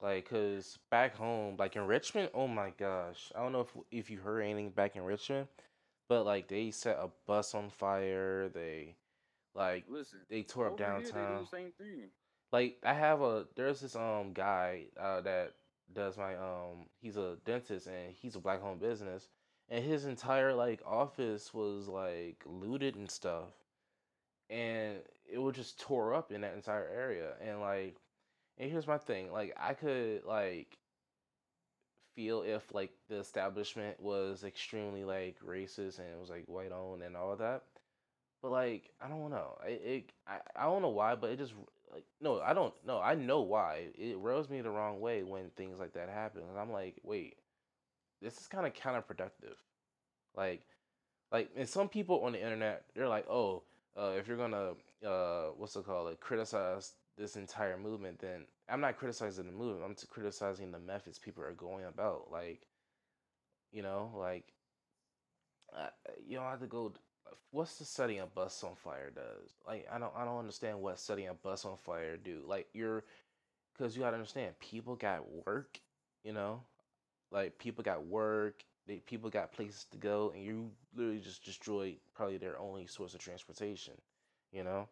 Like, 0.00 0.28
cause 0.30 0.78
back 0.90 1.16
home, 1.16 1.56
like 1.58 1.76
in 1.76 1.86
Richmond, 1.86 2.30
oh 2.34 2.48
my 2.48 2.70
gosh, 2.70 3.32
I 3.36 3.40
don't 3.42 3.52
know 3.52 3.60
if 3.62 3.76
if 3.90 4.10
you 4.10 4.18
heard 4.20 4.40
anything 4.42 4.70
back 4.70 4.96
in 4.96 5.02
Richmond, 5.04 5.48
but 6.08 6.24
like 6.24 6.48
they 6.48 6.70
set 6.70 6.98
a 6.98 7.10
bus 7.26 7.54
on 7.54 7.70
fire. 7.70 8.48
They 8.48 8.96
like 9.54 9.86
Listen, 9.88 10.20
they 10.30 10.42
tore 10.42 10.66
up 10.68 10.72
over 10.72 10.90
here 10.90 11.12
downtown. 11.12 11.38
the 11.38 11.46
same 11.56 11.72
thing. 11.72 12.10
Like 12.52 12.78
I 12.84 12.94
have 12.94 13.20
a 13.22 13.46
there's 13.56 13.80
this 13.80 13.96
um 13.96 14.32
guy 14.32 14.86
uh 14.98 15.20
that 15.22 15.54
does 15.92 16.16
my 16.16 16.34
um 16.36 16.86
he's 17.00 17.16
a 17.16 17.36
dentist 17.44 17.86
and 17.86 18.12
he's 18.14 18.36
a 18.36 18.40
black 18.40 18.62
owned 18.62 18.80
business 18.80 19.28
and 19.68 19.84
his 19.84 20.04
entire 20.04 20.54
like 20.54 20.80
office 20.86 21.52
was 21.54 21.88
like 21.88 22.42
looted 22.46 22.96
and 22.96 23.10
stuff 23.10 23.50
and 24.48 24.98
it 25.30 25.38
was 25.38 25.54
just 25.56 25.80
tore 25.80 26.14
up 26.14 26.32
in 26.32 26.40
that 26.42 26.54
entire 26.54 26.88
area 26.88 27.32
and 27.40 27.60
like 27.60 27.96
and 28.58 28.70
here's 28.70 28.86
my 28.86 28.98
thing 28.98 29.32
like 29.32 29.54
I 29.58 29.74
could 29.74 30.24
like 30.24 30.78
feel 32.16 32.42
if 32.42 32.72
like 32.74 32.90
the 33.08 33.16
establishment 33.18 34.00
was 34.00 34.44
extremely 34.44 35.04
like 35.04 35.36
racist 35.46 35.98
and 35.98 36.08
it 36.08 36.20
was 36.20 36.30
like 36.30 36.44
white 36.46 36.72
owned 36.72 37.02
and 37.02 37.16
all 37.16 37.36
that 37.36 37.62
but 38.42 38.50
like 38.50 38.90
I 39.00 39.08
don't 39.08 39.30
know 39.30 39.58
it, 39.66 39.82
it 39.84 40.12
I, 40.26 40.38
I 40.56 40.64
don't 40.64 40.82
know 40.82 40.88
why 40.90 41.14
but 41.14 41.30
it 41.30 41.38
just 41.38 41.54
like 41.92 42.04
no 42.20 42.40
I 42.40 42.52
don't 42.54 42.74
know 42.86 43.00
I 43.00 43.14
know 43.14 43.40
why. 43.42 43.88
It 43.96 44.18
rubs 44.18 44.48
me 44.50 44.60
the 44.60 44.70
wrong 44.70 45.00
way 45.00 45.22
when 45.22 45.50
things 45.50 45.78
like 45.78 45.92
that 45.94 46.08
happen 46.08 46.42
'Cause 46.42 46.56
I'm 46.58 46.72
like 46.72 46.96
wait 47.02 47.36
this 48.22 48.38
is 48.38 48.46
kind 48.48 48.66
of 48.66 48.74
counterproductive. 48.74 49.56
Like 50.36 50.62
like 51.32 51.50
and 51.56 51.68
some 51.68 51.88
people 51.88 52.20
on 52.24 52.32
the 52.32 52.42
internet 52.42 52.84
they're 52.94 53.08
like 53.08 53.26
oh 53.28 53.64
uh, 53.96 54.12
if 54.18 54.28
you're 54.28 54.36
gonna 54.36 54.72
uh 55.06 55.48
what's 55.56 55.76
it 55.76 55.84
called 55.84 56.06
like 56.08 56.20
criticize 56.20 56.94
this 57.16 57.36
entire 57.36 57.76
movement 57.76 58.18
then 58.18 58.46
i'm 58.68 58.80
not 58.80 58.96
criticizing 58.96 59.46
the 59.46 59.52
movement 59.52 59.84
i'm 59.84 59.96
criticizing 60.10 60.70
the 60.70 60.78
methods 60.78 61.18
people 61.18 61.42
are 61.44 61.52
going 61.52 61.84
about. 61.84 62.28
Like 62.30 62.66
you 63.72 63.82
know 63.82 64.12
like 64.16 64.52
you 66.26 66.36
don't 66.36 66.46
have 66.46 66.60
to 66.60 66.66
go 66.66 66.92
what's 67.50 67.78
the 67.78 67.84
setting 67.84 68.20
a 68.20 68.26
bus 68.26 68.62
on 68.62 68.74
fire 68.74 69.10
does 69.10 69.54
like 69.66 69.86
i 69.92 69.98
don't 69.98 70.12
i 70.16 70.24
don't 70.24 70.38
understand 70.38 70.80
what 70.80 70.98
setting 70.98 71.28
a 71.28 71.34
bus 71.34 71.64
on 71.64 71.76
fire 71.76 72.16
do 72.16 72.42
like 72.46 72.68
you're 72.72 73.04
because 73.74 73.96
you 73.96 74.02
gotta 74.02 74.16
understand 74.16 74.58
people 74.60 74.96
got 74.96 75.24
work 75.46 75.80
you 76.24 76.32
know 76.32 76.62
like 77.30 77.58
people 77.58 77.82
got 77.82 78.04
work, 78.06 78.64
they 78.86 78.96
people 78.96 79.30
got 79.30 79.52
places 79.52 79.84
to 79.86 79.98
go, 79.98 80.30
and 80.34 80.42
you 80.42 80.70
literally 80.94 81.20
just 81.20 81.44
destroyed 81.44 81.96
probably 82.14 82.38
their 82.38 82.58
only 82.58 82.86
source 82.86 83.14
of 83.14 83.20
transportation, 83.20 83.94
you 84.52 84.62
know. 84.64 84.88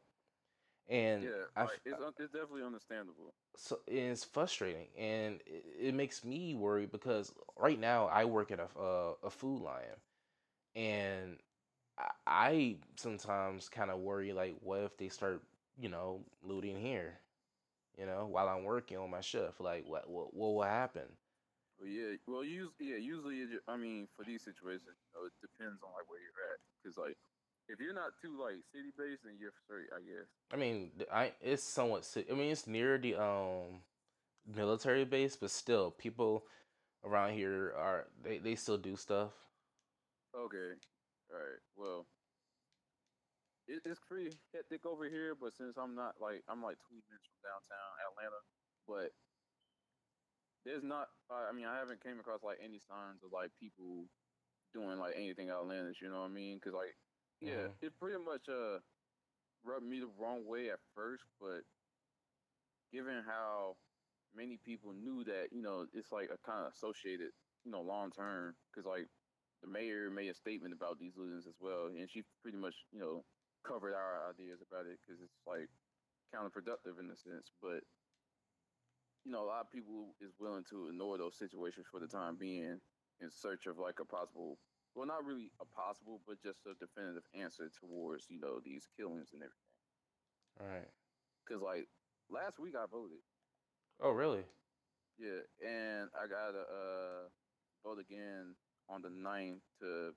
And 0.88 1.28
Yeah, 1.28 1.46
I, 1.56 1.66
like 1.66 1.80
it's 1.84 2.00
un- 2.00 2.14
it's 2.18 2.32
definitely 2.32 2.62
understandable. 2.64 3.34
so 3.56 3.80
it's 3.86 4.24
frustrating, 4.24 4.86
and 4.96 5.40
it, 5.46 5.64
it 5.80 5.94
makes 5.94 6.24
me 6.24 6.54
worry 6.54 6.86
because 6.86 7.32
right 7.56 7.78
now 7.78 8.06
I 8.06 8.24
work 8.24 8.50
at 8.50 8.60
a 8.60 8.68
a, 8.78 9.10
uh, 9.10 9.14
a 9.24 9.30
food 9.30 9.62
line, 9.62 9.98
and 10.74 11.38
I, 12.26 12.76
sometimes 12.96 13.68
kind 13.68 13.90
of 13.90 13.98
worry 14.00 14.32
like, 14.32 14.56
what 14.60 14.80
if 14.80 14.96
they 14.96 15.08
start, 15.08 15.42
you 15.78 15.88
know, 15.88 16.24
looting 16.42 16.78
here, 16.78 17.18
you 17.98 18.06
know, 18.06 18.26
while 18.26 18.48
I'm 18.48 18.64
working 18.64 18.98
on 18.98 19.10
my 19.10 19.20
shift, 19.20 19.60
like 19.60 19.84
what 19.86 20.08
what 20.08 20.34
what 20.34 20.54
will 20.54 20.62
happen? 20.62 21.06
But 21.78 21.88
yeah, 21.88 22.16
well, 22.26 22.44
usually, 22.44 22.74
yeah, 22.80 22.96
usually, 22.96 23.36
it, 23.38 23.60
I 23.68 23.76
mean, 23.76 24.08
for 24.16 24.24
these 24.24 24.42
situations, 24.42 24.98
you 24.98 25.10
know, 25.14 25.26
it 25.26 25.32
depends 25.40 25.80
on 25.82 25.90
like 25.94 26.08
where 26.08 26.18
you're 26.18 26.42
at. 26.50 26.58
Cause 26.84 26.96
like, 26.98 27.16
if 27.68 27.78
you're 27.80 27.94
not 27.94 28.12
too 28.22 28.38
like 28.40 28.56
city 28.74 28.90
based, 28.96 29.22
then 29.24 29.34
you're 29.38 29.52
straight, 29.64 29.88
I 29.94 30.00
guess. 30.00 30.26
I 30.52 30.56
mean, 30.56 30.90
I 31.12 31.32
it's 31.40 31.62
somewhat. 31.62 32.06
I 32.30 32.34
mean, 32.34 32.50
it's 32.50 32.66
near 32.66 32.98
the 32.98 33.14
um 33.16 33.82
military 34.46 35.04
base, 35.04 35.36
but 35.36 35.50
still, 35.50 35.90
people 35.90 36.44
around 37.04 37.34
here 37.34 37.74
are 37.76 38.06
they 38.22 38.38
they 38.38 38.54
still 38.54 38.78
do 38.78 38.96
stuff. 38.96 39.30
Okay, 40.34 40.74
all 41.30 41.38
right. 41.38 41.60
Well, 41.74 42.08
it, 43.66 43.82
it's 43.84 44.00
pretty 44.00 44.38
hectic 44.52 44.86
over 44.86 45.08
here, 45.08 45.34
but 45.34 45.54
since 45.54 45.76
I'm 45.76 45.94
not 45.94 46.20
like 46.20 46.44
I'm 46.48 46.62
like 46.62 46.78
20 46.78 47.02
minutes 47.08 47.26
from 47.26 47.40
downtown 47.42 48.10
Atlanta, 48.10 48.40
but 48.86 49.12
there's 50.64 50.82
not. 50.82 51.08
Uh, 51.30 51.34
I 51.48 51.52
mean, 51.52 51.66
I 51.66 51.78
haven't 51.78 52.02
came 52.02 52.20
across 52.20 52.42
like 52.42 52.58
any 52.60 52.78
signs 52.80 53.22
of 53.22 53.32
like 53.32 53.54
people 53.56 54.10
doing 54.72 54.98
like 54.98 55.16
anything 55.16 55.50
outlandish. 55.50 56.02
You 56.02 56.10
know 56.10 56.20
what 56.20 56.26
I 56.26 56.34
mean? 56.34 56.60
Cause 56.60 56.74
like, 56.74 56.96
yeah, 57.40 57.68
hmm 57.68 57.78
it 57.80 57.96
pretty 57.98 58.22
much 58.24 58.48
uh 58.48 58.80
rubbed 59.64 59.86
me 59.86 60.00
the 60.00 60.08
wrong 60.08 60.46
way 60.46 60.70
at 60.70 60.80
first, 60.94 61.26
but 61.40 61.64
given 62.90 63.22
how 63.24 63.78
many 64.32 64.58
people 64.58 64.92
knew 64.92 65.24
that, 65.24 65.52
you 65.52 65.62
know, 65.62 65.88
it's 65.92 66.12
like 66.12 66.30
a 66.30 66.38
kind 66.38 66.66
of 66.66 66.72
associated, 66.72 67.32
you 67.64 67.70
know, 67.70 67.82
long 67.82 68.10
term, 68.10 68.56
because 68.72 68.86
like 68.86 69.10
the 69.62 69.68
mayor 69.68 70.10
made 70.10 70.28
a 70.28 70.34
statement 70.34 70.72
about 70.74 70.98
these 70.98 71.14
lootings 71.14 71.46
as 71.48 71.56
well, 71.60 71.86
and 71.86 72.08
she 72.10 72.22
pretty 72.42 72.58
much, 72.58 72.74
you 72.92 73.00
know, 73.00 73.24
covered 73.66 73.94
our 73.94 74.30
ideas 74.30 74.60
about 74.62 74.86
it 74.86 74.98
because 75.02 75.20
it's 75.22 75.40
like 75.46 75.68
counterproductive 76.34 76.98
in 77.00 77.10
a 77.10 77.16
sense, 77.16 77.50
but 77.62 77.82
you 79.24 79.32
know, 79.32 79.42
a 79.42 79.50
lot 79.50 79.60
of 79.62 79.70
people 79.70 80.14
is 80.20 80.32
willing 80.38 80.64
to 80.70 80.88
ignore 80.88 81.18
those 81.18 81.36
situations 81.38 81.86
for 81.90 82.00
the 82.00 82.06
time 82.06 82.36
being 82.38 82.80
in 83.20 83.30
search 83.30 83.66
of 83.66 83.78
like 83.78 83.98
a 84.00 84.04
possible, 84.04 84.58
well, 84.94 85.06
not 85.06 85.24
really 85.24 85.50
a 85.60 85.66
possible, 85.66 86.20
but 86.26 86.40
just 86.42 86.60
a 86.66 86.72
definitive 86.78 87.24
answer 87.34 87.68
towards, 87.80 88.26
you 88.30 88.38
know, 88.40 88.60
these 88.64 88.86
killings 88.96 89.30
and 89.32 89.42
everything. 89.42 89.74
All 90.60 90.66
right. 90.66 90.88
Because 91.46 91.62
like 91.62 91.88
last 92.30 92.58
week 92.58 92.74
I 92.76 92.86
voted, 92.90 93.18
Oh, 94.00 94.10
really? 94.10 94.44
yeah, 95.18 95.42
and 95.66 96.08
I 96.14 96.26
got 96.28 96.52
to 96.52 96.60
uh, 96.62 97.22
vote 97.84 97.98
again 97.98 98.54
on 98.88 99.02
the 99.02 99.10
9th 99.10 99.62
to, 99.80 100.14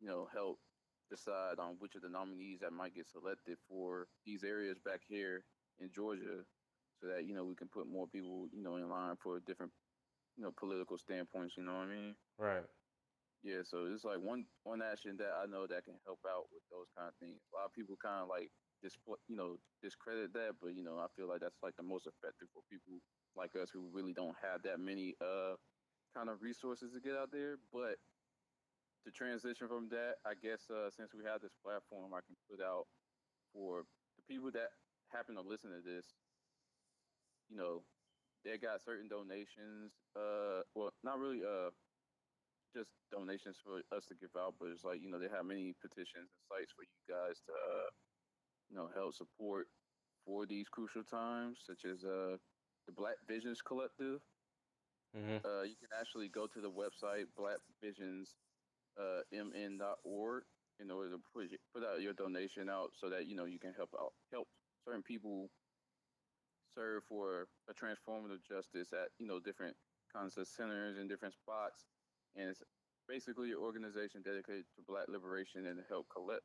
you 0.00 0.08
know, 0.08 0.26
help 0.26 0.60
decide 1.10 1.58
on 1.58 1.78
which 1.78 1.94
of 1.96 2.02
the 2.02 2.08
nominees 2.08 2.60
that 2.60 2.72
might 2.72 2.94
get 2.94 3.06
selected 3.06 3.58
for 3.68 4.08
these 4.24 4.44
areas 4.44 4.78
back 4.80 5.02
here 5.06 5.46
in 5.78 5.92
Georgia, 5.92 6.46
so 7.00 7.08
that 7.08 7.26
you 7.26 7.34
know 7.34 7.44
we 7.44 7.56
can 7.56 7.68
put 7.68 7.86
more 7.86 8.08
people, 8.08 8.48
you 8.52 8.62
know, 8.62 8.76
in 8.76 8.88
line 8.88 9.16
for 9.16 9.40
different, 9.40 9.72
you 10.36 10.44
know, 10.44 10.52
political 10.52 10.98
standpoints. 10.98 11.56
You 11.56 11.64
know 11.64 11.74
what 11.78 11.88
I 11.88 11.94
mean? 11.94 12.16
Right. 12.38 12.66
Yeah, 13.42 13.62
so 13.62 13.86
it's 13.86 14.04
like 14.04 14.20
one 14.20 14.48
one 14.64 14.82
action 14.82 15.16
that 15.18 15.32
I 15.34 15.46
know 15.46 15.66
that 15.66 15.84
can 15.84 15.98
help 16.04 16.20
out 16.26 16.48
with 16.50 16.62
those 16.70 16.88
kind 16.96 17.08
of 17.08 17.14
things. 17.18 17.42
A 17.52 17.56
lot 17.56 17.66
of 17.66 17.72
people 17.72 17.96
kind 17.96 18.22
of 18.22 18.28
like 18.28 18.50
display, 18.82 19.16
you 19.28 19.36
know, 19.36 19.58
discredit 19.82 20.32
that, 20.32 20.56
but 20.60 20.74
you 20.74 20.82
know, 20.82 20.98
I 20.98 21.08
feel 21.14 21.28
like 21.28 21.40
that's 21.40 21.62
like 21.62 21.76
the 21.76 21.82
most 21.82 22.06
effective 22.06 22.48
for 22.52 22.62
people 22.70 23.00
like 23.36 23.54
us 23.54 23.70
who 23.70 23.90
really 23.90 24.14
don't 24.14 24.36
have 24.38 24.62
that 24.62 24.80
many 24.80 25.14
uh 25.20 25.56
kind 26.16 26.32
of 26.32 26.40
resources 26.40 26.96
to 26.96 27.00
get 27.00 27.12
out 27.12 27.28
there. 27.28 27.60
But 27.68 28.00
to 29.04 29.12
transition 29.12 29.68
from 29.68 29.92
that, 29.92 30.16
I 30.24 30.32
guess 30.32 30.64
uh, 30.72 30.88
since 30.88 31.12
we 31.12 31.28
have 31.28 31.44
this 31.44 31.52
platform, 31.60 32.16
I 32.16 32.24
can 32.24 32.40
put 32.48 32.64
out 32.64 32.88
for 33.52 33.84
the 34.16 34.24
people 34.24 34.48
that 34.56 34.72
happen 35.12 35.36
to 35.36 35.44
listen 35.44 35.70
to 35.76 35.84
this. 35.84 36.16
You 37.52 37.60
know, 37.60 37.84
they 38.44 38.56
got 38.56 38.80
certain 38.80 39.12
donations. 39.12 39.92
Uh, 40.16 40.64
well, 40.74 40.90
not 41.04 41.20
really. 41.20 41.44
Uh, 41.44 41.70
just 42.74 42.90
donations 43.10 43.56
for 43.64 43.80
us 43.96 44.04
to 44.04 44.14
give 44.20 44.34
out, 44.36 44.54
but 44.60 44.68
it's 44.68 44.84
like 44.84 45.00
you 45.00 45.08
know 45.08 45.18
they 45.18 45.32
have 45.32 45.46
many 45.46 45.72
petitions 45.80 46.28
and 46.28 46.42
sites 46.44 46.72
for 46.76 46.84
you 46.84 47.00
guys 47.08 47.40
to 47.46 47.52
uh, 47.52 47.88
you 48.68 48.76
know 48.76 48.90
help 48.92 49.14
support 49.14 49.68
for 50.26 50.44
these 50.44 50.68
crucial 50.68 51.02
times, 51.02 51.62
such 51.64 51.88
as 51.88 52.04
uh, 52.04 52.36
the 52.86 52.92
Black 52.92 53.16
Visions 53.26 53.62
Collective. 53.62 54.20
Mm-hmm. 55.16 55.38
Uh, 55.44 55.62
you 55.62 55.76
can 55.76 55.88
actually 55.98 56.28
go 56.28 56.46
to 56.46 56.60
the 56.60 56.70
website 56.70 57.26
blackvisionsmn.org 57.38 58.26
uh, 58.98 59.20
in 60.80 60.90
order 60.90 61.10
to 61.10 61.18
put 61.32 61.46
put 61.72 61.84
out 61.84 62.02
your 62.02 62.12
donation 62.14 62.68
out 62.68 62.90
so 62.94 63.08
that 63.08 63.26
you 63.26 63.36
know 63.36 63.44
you 63.44 63.58
can 63.58 63.72
help 63.74 63.90
out 63.98 64.12
help 64.32 64.48
certain 64.84 65.02
people 65.02 65.48
serve 66.74 67.02
for 67.08 67.46
a 67.68 67.74
transformative 67.74 68.42
justice 68.46 68.92
at 68.92 69.08
you 69.18 69.26
know 69.26 69.40
different 69.40 69.74
kinds 70.12 70.36
of 70.36 70.46
centers 70.46 70.98
and 70.98 71.08
different 71.08 71.34
spots 71.34 71.86
and 72.36 72.48
it's 72.50 72.62
basically 73.08 73.50
an 73.50 73.56
organization 73.58 74.22
dedicated 74.22 74.64
to 74.74 74.82
black 74.86 75.06
liberation 75.08 75.66
and 75.66 75.78
to 75.78 75.84
help 75.88 76.06
collect 76.12 76.42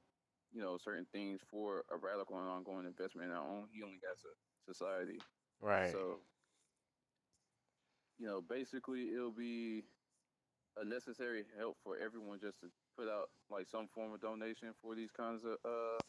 you 0.51 0.61
know 0.61 0.77
certain 0.77 1.05
things 1.11 1.41
for 1.49 1.83
a 1.91 1.97
radical 1.97 2.39
and 2.39 2.49
ongoing 2.49 2.85
investment 2.85 3.29
in 3.29 3.35
our 3.35 3.47
own 3.47 3.67
healing 3.71 3.99
as 4.11 4.19
a 4.23 4.73
society 4.73 5.19
Right. 5.61 5.91
so 5.91 6.19
you 8.21 8.27
know 8.27 8.39
basically 8.39 9.09
it'll 9.15 9.31
be 9.31 9.81
a 10.77 10.85
necessary 10.85 11.43
help 11.57 11.75
for 11.83 11.97
everyone 11.97 12.39
just 12.39 12.59
to 12.61 12.67
put 12.95 13.09
out 13.09 13.29
like 13.49 13.67
some 13.67 13.87
form 13.87 14.13
of 14.13 14.21
donation 14.21 14.69
for 14.81 14.93
these 14.93 15.09
kinds 15.11 15.43
of 15.43 15.57
uh 15.65 15.99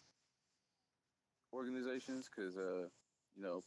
organizations 1.55 2.29
because 2.29 2.57
uh 2.57 2.87
you 3.35 3.42
know 3.42 3.62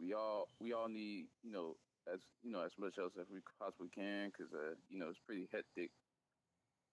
we 0.00 0.14
all 0.14 0.48
we 0.58 0.72
all 0.72 0.88
need 0.88 1.26
you 1.42 1.52
know 1.52 1.76
as 2.12 2.20
you 2.42 2.50
know 2.50 2.62
as 2.62 2.72
much 2.78 2.98
else 2.98 3.12
as 3.20 3.28
we 3.30 3.38
possibly 3.60 3.88
can 3.94 4.30
because 4.30 4.52
uh 4.54 4.74
you 4.88 4.98
know 4.98 5.08
it's 5.08 5.20
pretty 5.26 5.46
hectic 5.52 5.90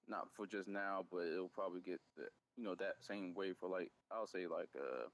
not 0.08 0.28
for 0.36 0.46
just 0.46 0.68
now 0.68 1.06
but 1.10 1.26
it'll 1.28 1.48
probably 1.48 1.82
get 1.82 2.02
the 2.18 2.24
you 2.58 2.64
know 2.64 2.76
that 2.76 2.96
same 3.00 3.34
way 3.34 3.54
for 3.58 3.70
like 3.70 3.90
i'll 4.12 4.28
say 4.28 4.48
like 4.48 4.70
uh 4.78 5.08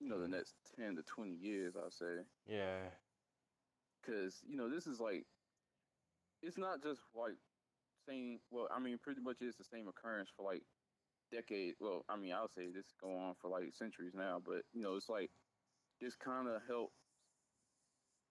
you 0.00 0.08
know 0.08 0.20
the 0.20 0.28
next 0.28 0.54
10 0.76 0.96
to 0.96 1.02
20 1.02 1.30
years 1.32 1.74
i'll 1.76 1.90
say 1.90 2.24
Yeah. 2.46 2.90
Because 4.02 4.42
you 4.48 4.56
know 4.56 4.68
this 4.68 4.86
is 4.86 5.00
like 5.00 5.24
it's 6.42 6.58
not 6.58 6.82
just 6.82 7.00
like 7.14 7.36
saying 8.08 8.40
well 8.50 8.68
i 8.74 8.80
mean 8.80 8.98
pretty 9.02 9.20
much 9.20 9.36
it's 9.40 9.56
the 9.58 9.64
same 9.64 9.86
occurrence 9.88 10.28
for 10.36 10.44
like 10.44 10.62
decades 11.30 11.78
well 11.80 12.04
i 12.08 12.16
mean 12.16 12.32
i'll 12.32 12.48
say 12.48 12.66
this 12.74 12.92
go 13.00 13.16
on 13.16 13.34
for 13.40 13.48
like 13.48 13.72
centuries 13.72 14.12
now 14.14 14.40
but 14.44 14.62
you 14.72 14.82
know 14.82 14.96
it's 14.96 15.08
like 15.08 15.30
this 16.00 16.16
kind 16.16 16.48
of 16.48 16.60
helps 16.66 16.98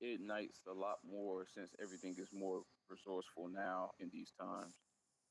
it 0.02 0.18
ignites 0.18 0.66
a 0.68 0.74
lot 0.74 0.98
more 1.06 1.46
since 1.46 1.72
everything 1.82 2.16
is 2.18 2.34
more 2.34 2.64
resourceful 2.90 3.48
now 3.48 3.92
in 4.00 4.10
these 4.12 4.34
times. 4.34 4.74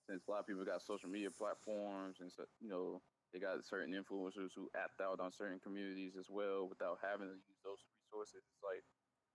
Since 0.08 0.22
a 0.26 0.30
lot 0.30 0.40
of 0.40 0.46
people 0.46 0.64
got 0.64 0.82
social 0.82 1.10
media 1.10 1.30
platforms 1.30 2.18
and 2.22 2.30
so 2.32 2.44
you 2.62 2.70
know 2.70 3.02
they 3.34 3.38
got 3.38 3.62
certain 3.66 3.94
influencers 3.94 4.54
who 4.54 4.70
act 4.74 5.02
out 5.02 5.20
on 5.20 5.30
certain 5.30 5.58
communities 5.58 6.14
as 6.18 6.26
well 6.30 6.66
without 6.66 6.98
having 7.02 7.28
to 7.30 7.34
use 7.34 7.60
those 7.62 7.82
resources 7.98 8.42
it's 8.46 8.62
like 8.62 8.82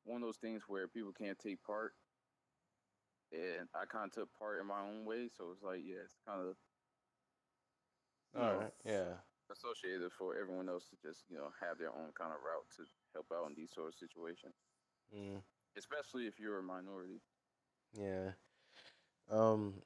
one 0.06 0.22
of 0.22 0.28
those 0.28 0.38
things 0.38 0.64
where 0.68 0.88
people 0.88 1.14
can't 1.14 1.40
take 1.40 1.64
part 1.64 1.94
and 3.32 3.70
I 3.76 3.86
kind 3.86 4.06
of 4.06 4.12
took 4.14 4.34
part 4.34 4.60
in 4.62 4.68
my 4.68 4.82
own 4.82 5.06
way. 5.06 5.30
So 5.30 5.52
it's 5.52 5.64
like, 5.64 5.82
yeah, 5.84 6.04
it's 6.06 6.16
kind 6.26 6.42
of 6.42 6.58
you 8.34 8.42
All 8.42 8.46
know, 8.46 8.66
right. 8.66 8.74
Yeah. 8.86 9.16
associated 9.52 10.12
for 10.14 10.36
everyone 10.38 10.70
else 10.70 10.90
to 10.90 10.98
just 10.98 11.26
you 11.30 11.38
know 11.38 11.52
have 11.62 11.78
their 11.80 11.92
own 11.92 12.12
kind 12.14 12.34
of 12.34 12.42
route 12.42 12.70
to 12.78 12.86
help 13.14 13.28
out 13.34 13.48
in 13.50 13.56
these 13.56 13.72
sort 13.74 13.90
of 13.90 13.96
situations, 13.96 14.56
Mm, 15.14 15.44
especially 15.78 16.28
if 16.28 16.40
you're 16.40 16.60
a 16.60 16.64
minority. 16.64 17.22
yeah. 17.94 18.34
Um. 19.30 19.84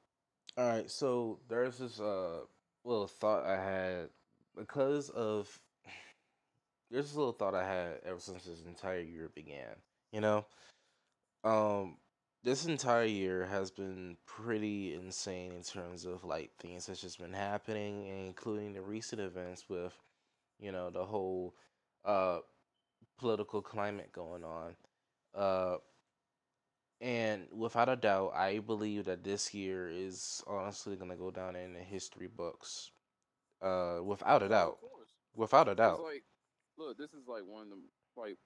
All 0.56 0.66
right. 0.68 0.90
So 0.90 1.40
there's 1.48 1.78
this 1.78 2.00
uh 2.00 2.46
little 2.84 3.08
thought 3.08 3.44
I 3.46 3.62
had 3.62 4.10
because 4.54 5.10
of 5.10 5.60
there's 6.90 7.06
this 7.06 7.16
little 7.16 7.32
thought 7.32 7.54
I 7.54 7.66
had 7.66 8.00
ever 8.04 8.20
since 8.20 8.44
this 8.44 8.64
entire 8.66 9.00
year 9.00 9.28
began. 9.28 9.82
You 10.12 10.20
know, 10.20 10.46
um, 11.44 11.96
this 12.42 12.66
entire 12.66 13.04
year 13.04 13.46
has 13.46 13.70
been 13.70 14.16
pretty 14.26 14.94
insane 14.94 15.52
in 15.52 15.62
terms 15.62 16.04
of 16.04 16.24
like 16.24 16.50
things 16.58 16.86
that's 16.86 17.00
just 17.00 17.18
been 17.18 17.32
happening, 17.32 18.06
including 18.26 18.72
the 18.72 18.82
recent 18.82 19.20
events 19.20 19.68
with, 19.68 19.94
you 20.58 20.72
know, 20.72 20.90
the 20.90 21.04
whole 21.04 21.54
uh 22.04 22.38
political 23.18 23.62
climate 23.62 24.10
going 24.12 24.44
on. 24.44 24.74
Uh, 25.34 25.76
and 27.00 27.46
without 27.52 27.88
a 27.88 27.96
doubt, 27.96 28.32
I 28.34 28.58
believe 28.58 29.04
that 29.06 29.24
this 29.24 29.54
year 29.54 29.88
is 29.88 30.42
honestly 30.46 30.96
gonna 30.96 31.16
go 31.16 31.30
down 31.30 31.56
in 31.56 31.72
the 31.74 31.80
history 31.80 32.26
books. 32.28 32.90
Uh, 33.62 34.00
without 34.02 34.42
a 34.42 34.48
doubt, 34.48 34.78
without 35.34 35.68
a 35.68 35.72
It's 35.72 35.78
doubt. 35.78 36.00
like, 36.02 36.24
look, 36.78 36.96
this 36.98 37.12
is 37.12 37.26
like 37.28 37.42
one 37.46 37.64
of 37.64 37.68
the 37.70 37.76
like 38.16 38.36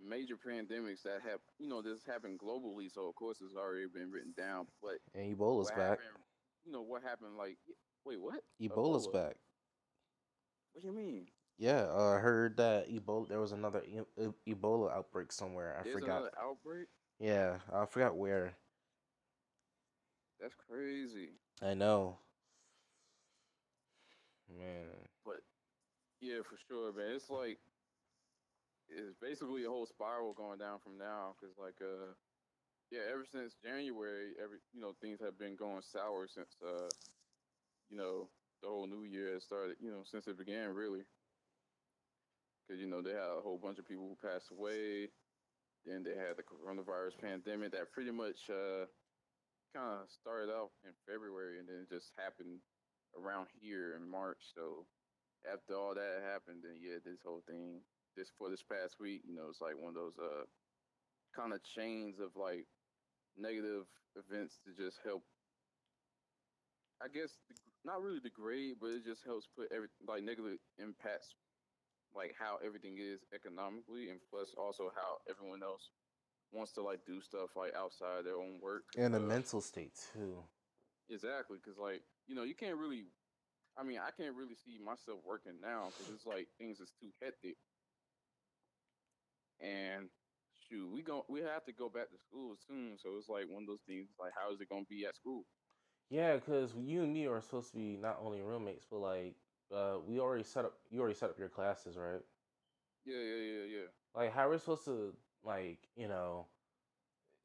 major 0.00 0.36
pandemics 0.36 1.02
that 1.02 1.20
have 1.28 1.40
you 1.58 1.68
know 1.68 1.82
this 1.82 2.04
happened 2.06 2.38
globally, 2.38 2.90
so 2.92 3.08
of 3.08 3.14
course 3.14 3.38
it's 3.40 3.56
already 3.56 3.86
been 3.92 4.10
written 4.10 4.34
down. 4.36 4.66
But 4.82 4.98
And 5.14 5.36
Ebola's 5.36 5.68
back. 5.70 5.78
happened? 5.78 6.18
You 6.64 6.72
know 6.72 6.82
what 6.82 7.02
happened? 7.02 7.36
Like, 7.36 7.58
wait, 8.04 8.20
what? 8.20 8.40
Ebola's 8.60 9.08
Ebola? 9.08 9.12
back. 9.12 9.36
What 10.72 10.82
do 10.82 10.88
you 10.88 10.94
mean? 10.94 11.26
Yeah, 11.58 11.86
uh, 11.94 12.14
I 12.16 12.18
heard 12.18 12.56
that 12.56 12.88
Ebola. 12.90 13.28
There 13.28 13.40
was 13.40 13.52
another 13.52 13.82
e- 13.84 14.00
e- 14.20 14.54
Ebola 14.54 14.92
outbreak 14.92 15.30
somewhere. 15.32 15.76
I 15.78 15.82
There's 15.82 15.94
forgot. 15.96 16.10
another 16.10 16.32
outbreak. 16.40 16.88
Yeah, 17.20 17.58
I 17.72 17.84
forgot 17.86 18.16
where. 18.16 18.54
That's 20.40 20.54
crazy. 20.54 21.30
I 21.60 21.74
know. 21.74 22.18
Man. 24.48 24.86
But 25.24 25.40
yeah, 26.20 26.38
for 26.42 26.56
sure, 26.68 26.92
man. 26.92 27.14
It's 27.14 27.30
like 27.30 27.58
it's 28.94 29.16
basically 29.20 29.64
a 29.64 29.68
whole 29.68 29.86
spiral 29.86 30.32
going 30.32 30.58
down 30.58 30.78
from 30.78 30.98
now 30.98 31.34
because, 31.34 31.56
like, 31.58 31.80
uh, 31.80 32.12
yeah, 32.90 33.00
ever 33.12 33.24
since 33.24 33.56
January, 33.64 34.32
every 34.42 34.58
you 34.72 34.80
know 34.80 34.92
things 35.00 35.20
have 35.20 35.38
been 35.38 35.56
going 35.56 35.82
sour 35.82 36.28
since 36.28 36.56
uh, 36.64 36.88
you 37.88 37.96
know, 37.96 38.28
the 38.62 38.68
whole 38.68 38.86
new 38.86 39.04
year 39.04 39.34
has 39.34 39.44
started. 39.44 39.76
You 39.80 39.90
know, 39.90 40.02
since 40.04 40.26
it 40.26 40.38
began, 40.38 40.74
really. 40.74 41.04
Because 42.66 42.80
you 42.80 42.88
know 42.88 43.02
they 43.02 43.10
had 43.10 43.38
a 43.38 43.42
whole 43.42 43.58
bunch 43.58 43.78
of 43.78 43.88
people 43.88 44.08
who 44.08 44.28
passed 44.28 44.50
away. 44.50 45.08
Then 45.84 46.04
they 46.04 46.14
had 46.14 46.36
the 46.36 46.46
coronavirus 46.46 47.18
pandemic 47.20 47.72
that 47.72 47.90
pretty 47.90 48.12
much 48.12 48.38
uh, 48.48 48.86
kind 49.74 50.04
of 50.04 50.10
started 50.12 50.52
out 50.52 50.70
in 50.84 50.92
February 51.08 51.58
and 51.58 51.66
then 51.66 51.88
it 51.88 51.90
just 51.90 52.12
happened 52.20 52.60
around 53.16 53.48
here 53.60 53.96
in 53.96 54.08
March. 54.08 54.38
So 54.54 54.86
after 55.48 55.74
all 55.74 55.94
that 55.94 56.22
happened, 56.22 56.62
then 56.62 56.76
yeah, 56.78 57.00
this 57.04 57.24
whole 57.24 57.42
thing, 57.48 57.80
this 58.16 58.30
for 58.38 58.50
this 58.50 58.62
past 58.62 58.96
week, 59.00 59.22
you 59.26 59.34
know, 59.34 59.46
it's 59.48 59.60
like 59.60 59.78
one 59.78 59.90
of 59.90 59.94
those 59.94 60.18
uh 60.18 60.44
kind 61.34 61.52
of 61.52 61.62
chains 61.62 62.20
of 62.20 62.36
like 62.36 62.66
negative 63.36 63.86
events 64.16 64.58
to 64.64 64.72
just 64.72 64.98
help. 65.04 65.22
I 67.02 67.08
guess 67.08 67.38
not 67.84 68.02
really 68.02 68.20
degrade, 68.20 68.76
but 68.80 68.90
it 68.90 69.04
just 69.04 69.24
helps 69.24 69.48
put 69.56 69.72
every 69.72 69.88
like 70.06 70.22
negative 70.22 70.58
impacts, 70.78 71.34
like 72.14 72.34
how 72.38 72.58
everything 72.64 72.98
is 73.00 73.20
economically, 73.34 74.10
and 74.10 74.20
plus 74.30 74.54
also 74.56 74.92
how 74.94 75.18
everyone 75.28 75.62
else 75.62 75.90
wants 76.52 76.72
to 76.72 76.82
like 76.82 77.00
do 77.06 77.20
stuff 77.20 77.56
like 77.56 77.74
outside 77.74 78.24
their 78.24 78.36
own 78.36 78.60
work. 78.62 78.84
And 78.96 79.14
the 79.14 79.18
uh, 79.18 79.22
mental 79.22 79.60
state 79.60 79.92
too. 80.12 80.44
Exactly, 81.10 81.58
because 81.62 81.78
like 81.78 82.02
you 82.26 82.34
know 82.34 82.44
you 82.44 82.54
can't 82.54 82.76
really. 82.76 83.06
I 83.72 83.82
mean, 83.82 83.98
I 84.04 84.12
can't 84.12 84.36
really 84.36 84.54
see 84.54 84.76
myself 84.84 85.24
working 85.24 85.56
now 85.62 85.88
because 85.88 86.12
it's 86.12 86.26
like 86.26 86.46
things 86.58 86.78
is 86.78 86.92
too 87.00 87.08
hectic. 87.22 87.56
And 89.62 90.10
shoot, 90.68 90.90
we 90.90 91.02
go 91.02 91.24
we 91.28 91.40
have 91.42 91.64
to 91.66 91.72
go 91.72 91.88
back 91.90 92.10
to 92.10 92.18
school 92.18 92.56
soon, 92.56 92.98
so 92.98 93.16
it's 93.18 93.28
like 93.28 93.48
one 93.48 93.64
of 93.64 93.68
those 93.68 93.82
things. 93.86 94.10
Like, 94.20 94.32
how 94.36 94.52
is 94.52 94.60
it 94.60 94.68
gonna 94.68 94.84
be 94.88 95.06
at 95.06 95.16
school? 95.16 95.46
Yeah, 96.10 96.36
because 96.36 96.74
you 96.76 97.02
and 97.02 97.12
me 97.12 97.26
are 97.26 97.40
supposed 97.40 97.70
to 97.72 97.76
be 97.76 97.96
not 97.96 98.18
only 98.20 98.42
roommates, 98.42 98.86
but 98.90 98.98
like, 98.98 99.36
uh, 99.72 99.98
we 100.06 100.20
already 100.20 100.44
set 100.44 100.64
up. 100.64 100.74
You 100.90 101.00
already 101.00 101.14
set 101.14 101.30
up 101.30 101.38
your 101.38 101.48
classes, 101.48 101.96
right? 101.96 102.22
Yeah, 103.04 103.18
yeah, 103.18 103.36
yeah, 103.36 103.64
yeah. 103.64 103.86
Like, 104.14 104.32
how 104.32 104.48
are 104.48 104.50
we 104.50 104.58
supposed 104.58 104.84
to 104.86 105.16
like, 105.42 105.88
you 105.96 106.08
know? 106.08 106.48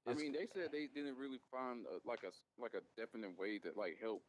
I 0.08 0.14
mean, 0.14 0.32
they 0.34 0.46
said 0.48 0.72
they 0.72 0.88
didn't 0.88 1.18
really 1.18 1.40
find 1.52 1.86
a, 1.86 2.00
like 2.08 2.24
a 2.24 2.32
like 2.62 2.74
a 2.74 2.82
definite 2.96 3.38
way 3.38 3.60
that 3.60 3.78
like 3.78 3.98
help 4.00 4.24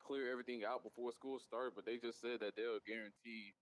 clear 0.00 0.30
everything 0.30 0.64
out 0.64 0.82
before 0.82 1.12
school 1.12 1.38
started, 1.38 1.74
but 1.74 1.84
they 1.84 1.98
just 1.98 2.20
said 2.20 2.40
that 2.40 2.56
they'll 2.56 2.80
guarantee 2.86 3.54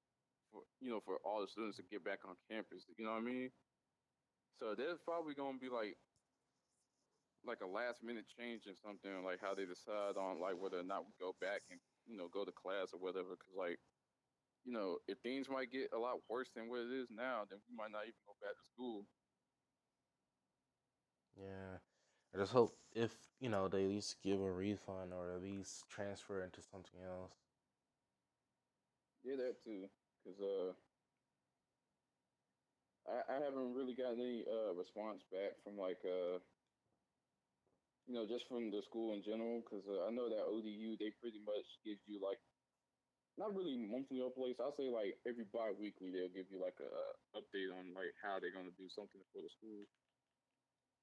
for 0.54 0.62
you 0.78 0.94
know 0.94 1.02
for 1.02 1.18
all 1.26 1.42
the 1.42 1.50
students 1.50 1.82
to 1.82 1.84
get 1.90 2.06
back 2.06 2.22
on 2.22 2.38
campus. 2.46 2.86
You 2.94 3.04
know 3.04 3.18
what 3.18 3.26
I 3.26 3.26
mean? 3.26 3.50
So 4.62 4.78
there's 4.78 5.02
probably 5.02 5.34
gonna 5.34 5.58
be 5.58 5.66
like 5.68 5.98
like 7.42 7.58
a 7.60 7.66
last 7.66 8.06
minute 8.06 8.30
change 8.30 8.70
in 8.70 8.78
something 8.78 9.10
like 9.26 9.42
how 9.42 9.52
they 9.52 9.66
decide 9.66 10.14
on 10.14 10.38
like 10.38 10.54
whether 10.54 10.78
or 10.78 10.86
not 10.86 11.04
we 11.04 11.12
go 11.18 11.34
back 11.42 11.66
and 11.68 11.82
you 12.06 12.14
know 12.14 12.30
go 12.30 12.46
to 12.46 12.54
class 12.54 12.94
or 12.94 13.02
whatever. 13.02 13.34
Because 13.34 13.58
like 13.58 13.82
you 14.62 14.70
know 14.70 15.02
if 15.10 15.18
things 15.26 15.50
might 15.50 15.74
get 15.74 15.90
a 15.90 15.98
lot 15.98 16.22
worse 16.30 16.54
than 16.54 16.70
what 16.70 16.86
it 16.86 16.94
is 16.94 17.10
now, 17.10 17.42
then 17.50 17.58
we 17.66 17.74
might 17.74 17.90
not 17.90 18.06
even 18.06 18.22
go 18.22 18.38
back 18.38 18.54
to 18.54 18.64
school. 18.70 19.02
Yeah. 21.34 21.82
I 22.34 22.38
just 22.38 22.52
hope 22.52 22.74
if 22.94 23.12
you 23.40 23.48
know 23.48 23.68
they 23.68 23.84
at 23.84 23.90
least 23.90 24.16
give 24.22 24.40
a 24.40 24.50
refund 24.50 25.12
or 25.12 25.34
at 25.34 25.42
least 25.42 25.84
transfer 25.88 26.42
into 26.42 26.62
something 26.62 27.00
else. 27.06 27.34
Yeah, 29.22 29.36
that 29.36 29.62
too. 29.64 29.88
Cause 30.24 30.40
uh, 30.40 30.72
I 33.08 33.16
I 33.28 33.36
haven't 33.44 33.74
really 33.74 33.94
gotten 33.94 34.20
any 34.20 34.44
uh 34.48 34.72
response 34.72 35.20
back 35.30 35.60
from 35.62 35.76
like 35.76 36.00
uh 36.04 36.40
you 38.06 38.14
know 38.14 38.26
just 38.26 38.48
from 38.48 38.70
the 38.70 38.82
school 38.88 39.12
in 39.14 39.22
general. 39.22 39.62
Cause 39.68 39.84
uh, 39.88 40.08
I 40.08 40.10
know 40.10 40.28
that 40.28 40.48
ODU 40.48 40.96
they 40.96 41.12
pretty 41.20 41.40
much 41.44 41.66
give 41.84 41.98
you 42.08 42.20
like 42.24 42.40
not 43.36 43.54
really 43.54 43.76
monthly 43.76 44.20
updates. 44.24 44.60
I'll 44.60 44.76
say 44.76 44.88
like 44.88 45.18
every 45.26 45.44
bi-weekly 45.44 46.10
they'll 46.12 46.32
give 46.32 46.48
you 46.50 46.60
like 46.60 46.78
a, 46.80 46.90
update 47.36 47.68
on 47.74 47.92
like 47.92 48.14
how 48.22 48.40
they're 48.40 48.54
gonna 48.54 48.74
do 48.78 48.88
something 48.88 49.20
for 49.32 49.42
the 49.42 49.50
school. 49.58 49.84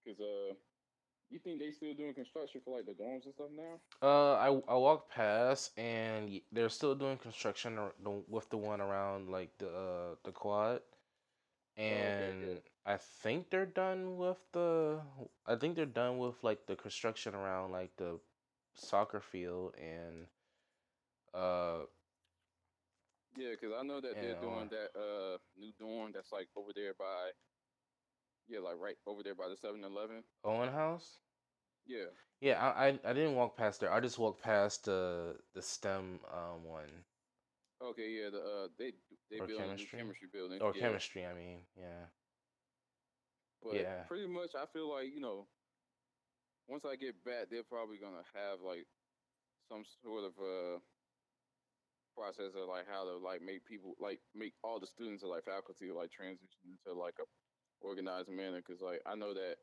Cause 0.06 0.20
uh 0.20 0.54
you 1.32 1.39
think 1.39 1.60
they 1.60 1.72
still 1.72 1.94
doing 1.94 2.13
construction 2.13 2.62
for 2.63 2.78
like 2.78 2.86
the 2.86 2.94
dorms 2.94 3.26
and 3.26 3.34
stuff 3.34 3.50
now? 3.56 3.80
Uh, 4.02 4.34
I 4.34 4.48
I 4.67 4.76
walked 4.76 5.12
past 5.12 5.78
and 5.78 6.41
they're 6.52 6.70
still 6.70 6.96
doing 6.96 7.17
construction 7.17 7.78
with 8.28 8.50
the 8.50 8.58
one 8.58 8.82
around 8.82 9.30
like 9.30 9.58
the 9.58 9.70
uh, 9.70 10.15
the 10.24 10.32
quad, 10.32 10.82
Oh, 11.88 12.12
okay, 12.13 12.34
and. 12.38 12.62
I 12.86 12.98
think 12.98 13.52
they're 13.52 13.65
done 13.67 14.17
with 14.17 14.38
the. 14.54 15.02
I 15.46 15.56
think 15.56 15.76
they're 15.76 15.86
done 15.86 16.17
with 16.17 16.44
like 16.44 16.65
the 16.65 16.76
construction 16.76 17.36
around 17.36 17.72
like 17.72 17.96
the 17.98 18.20
soccer 18.74 19.20
field 19.22 19.76
and 19.78 20.28
uh 21.34 21.86
Yeah, 23.36 23.52
because 23.52 23.74
I 23.78 23.84
know 23.84 24.02
that 24.02 24.20
they're 24.20 24.36
uh, 24.38 24.41
doing 24.41 24.70
that 24.70 24.91
uh 24.98 25.38
new 25.58 25.72
dorm 25.80 26.12
that's 26.13 26.32
like 26.32 26.50
over 26.56 26.72
there 26.76 26.94
by 26.98 27.32
yeah, 28.52 28.60
like 28.60 28.78
right 28.80 28.98
over 29.08 29.24
there 29.24 29.36
by 29.36 29.48
the 29.48 29.56
Seven 29.56 29.84
Eleven. 29.84 30.24
Owen 30.44 30.70
House. 30.70 31.20
Yeah. 31.88 32.06
Yeah, 32.42 32.60
I, 32.60 32.88
I 32.88 33.00
I 33.06 33.14
didn't 33.14 33.36
walk 33.36 33.56
past 33.56 33.80
there. 33.80 33.92
I 33.94 34.00
just 34.00 34.20
walked 34.20 34.42
past 34.42 34.86
the 34.86 35.36
the 35.54 35.62
STEM 35.62 36.20
um 36.34 36.64
one 36.66 37.06
Okay, 37.82 38.10
yeah, 38.12 38.30
the 38.30 38.42
uh 38.42 38.68
they 38.78 38.94
they 39.30 39.40
or 39.40 39.48
new 39.48 39.58
chemistry 39.58 40.00
chemistry 40.00 40.28
building. 40.32 40.60
or 40.62 40.74
Yeah. 40.74 40.80
chemistry. 40.80 41.26
I 41.26 41.34
mean, 41.34 41.60
yeah, 41.76 42.06
But 43.64 43.76
yeah, 43.76 44.04
pretty 44.08 44.28
much 44.28 44.56
I 44.56 44.66
feel 44.66 44.90
like, 44.94 45.08
you 45.14 45.20
know, 45.22 45.48
once 46.68 46.86
I 46.86 46.96
get 46.96 47.24
back 47.26 47.50
they're 47.50 47.64
probably 47.64 47.98
gonna 47.98 48.24
have 48.34 48.62
like 48.62 48.86
some 49.70 49.84
sort 50.04 50.24
of 50.26 50.34
uh 50.40 50.80
process 52.16 52.54
of 52.56 52.68
like 52.68 52.88
how 52.88 53.06
to 53.06 53.18
like 53.18 53.42
make 53.42 53.66
people 53.66 53.96
like 54.00 54.20
make 54.36 54.54
all 54.64 54.80
the 54.80 54.88
students 54.88 55.24
or 55.24 55.30
like 55.30 55.46
faculty 55.46 55.92
like 55.92 56.12
transition 56.12 56.62
into 56.66 56.94
like 56.98 57.16
a 57.20 57.26
organized 57.82 58.30
manner 58.30 58.58
because 58.58 58.82
like 58.82 59.02
I 59.06 59.15
know 59.15 59.34
that 59.34 59.58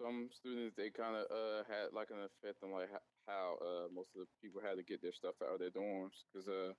some 0.00 0.28
students 0.32 0.74
they 0.76 0.90
kind 0.90 1.16
of 1.16 1.26
uh 1.30 1.64
had 1.68 1.92
like 1.92 2.10
an 2.10 2.20
effect 2.22 2.62
on 2.62 2.72
like 2.72 2.90
how 3.26 3.56
uh 3.60 3.88
most 3.92 4.10
of 4.14 4.22
the 4.22 4.26
people 4.42 4.60
had 4.62 4.76
to 4.76 4.82
get 4.84 5.02
their 5.02 5.12
stuff 5.12 5.36
out 5.42 5.54
of 5.54 5.60
their 5.60 5.70
dorms 5.70 6.24
because 6.32 6.48
uh 6.48 6.72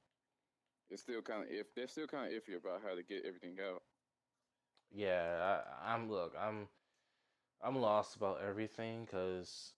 it's 0.90 1.02
still 1.04 1.22
kind 1.22 1.44
of 1.44 1.50
if 1.50 1.74
they're 1.76 1.88
still 1.88 2.08
kind 2.08 2.28
of 2.34 2.34
iffy 2.44 2.56
about 2.58 2.82
how 2.84 2.96
to 2.96 3.04
get 3.04 3.26
everything 3.26 3.58
out. 3.62 3.84
yeah. 4.92 5.62
I, 5.84 5.94
I'm 5.94 6.10
look. 6.10 6.34
I'm 6.40 6.68
I'm 7.62 7.76
lost 7.78 8.16
about 8.16 8.42
everything 8.42 9.06
because 9.06 9.74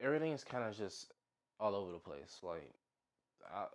everything 0.00 0.32
is 0.32 0.44
kind 0.44 0.64
of 0.64 0.76
just 0.76 1.12
all 1.60 1.74
over 1.74 1.92
the 1.92 1.98
place. 1.98 2.40
Like 2.42 2.74
I 3.50 3.66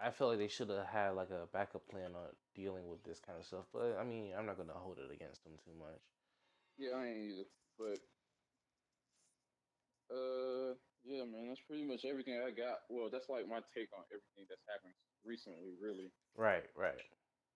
I 0.00 0.10
feel 0.10 0.28
like 0.28 0.38
they 0.38 0.48
should 0.48 0.70
have 0.70 0.86
had 0.86 1.10
like 1.10 1.30
a 1.30 1.46
backup 1.52 1.88
plan 1.88 2.14
on 2.14 2.34
dealing 2.54 2.88
with 2.88 3.02
this 3.04 3.20
kind 3.20 3.38
of 3.38 3.44
stuff. 3.44 3.66
But 3.72 3.96
I 3.98 4.04
mean, 4.04 4.32
I'm 4.36 4.46
not 4.46 4.56
gonna 4.56 4.72
hold 4.74 4.98
it 4.98 5.12
against 5.12 5.44
them 5.44 5.54
too 5.64 5.74
much. 5.78 6.00
Yeah, 6.78 6.96
I 6.96 7.06
ain't 7.06 7.30
either, 7.30 7.48
but 7.78 7.98
uh 10.14 10.74
yeah, 11.04 11.24
man, 11.26 11.48
that's 11.48 11.62
pretty 11.66 11.84
much 11.84 12.04
everything 12.04 12.38
I 12.38 12.50
got. 12.54 12.86
Well, 12.88 13.10
that's 13.10 13.28
like 13.28 13.48
my 13.48 13.58
take 13.74 13.90
on 13.90 14.06
everything 14.14 14.46
that's 14.46 14.62
happened 14.70 14.94
recently, 15.26 15.74
really. 15.82 16.14
Right, 16.36 16.70
right. 16.78 16.98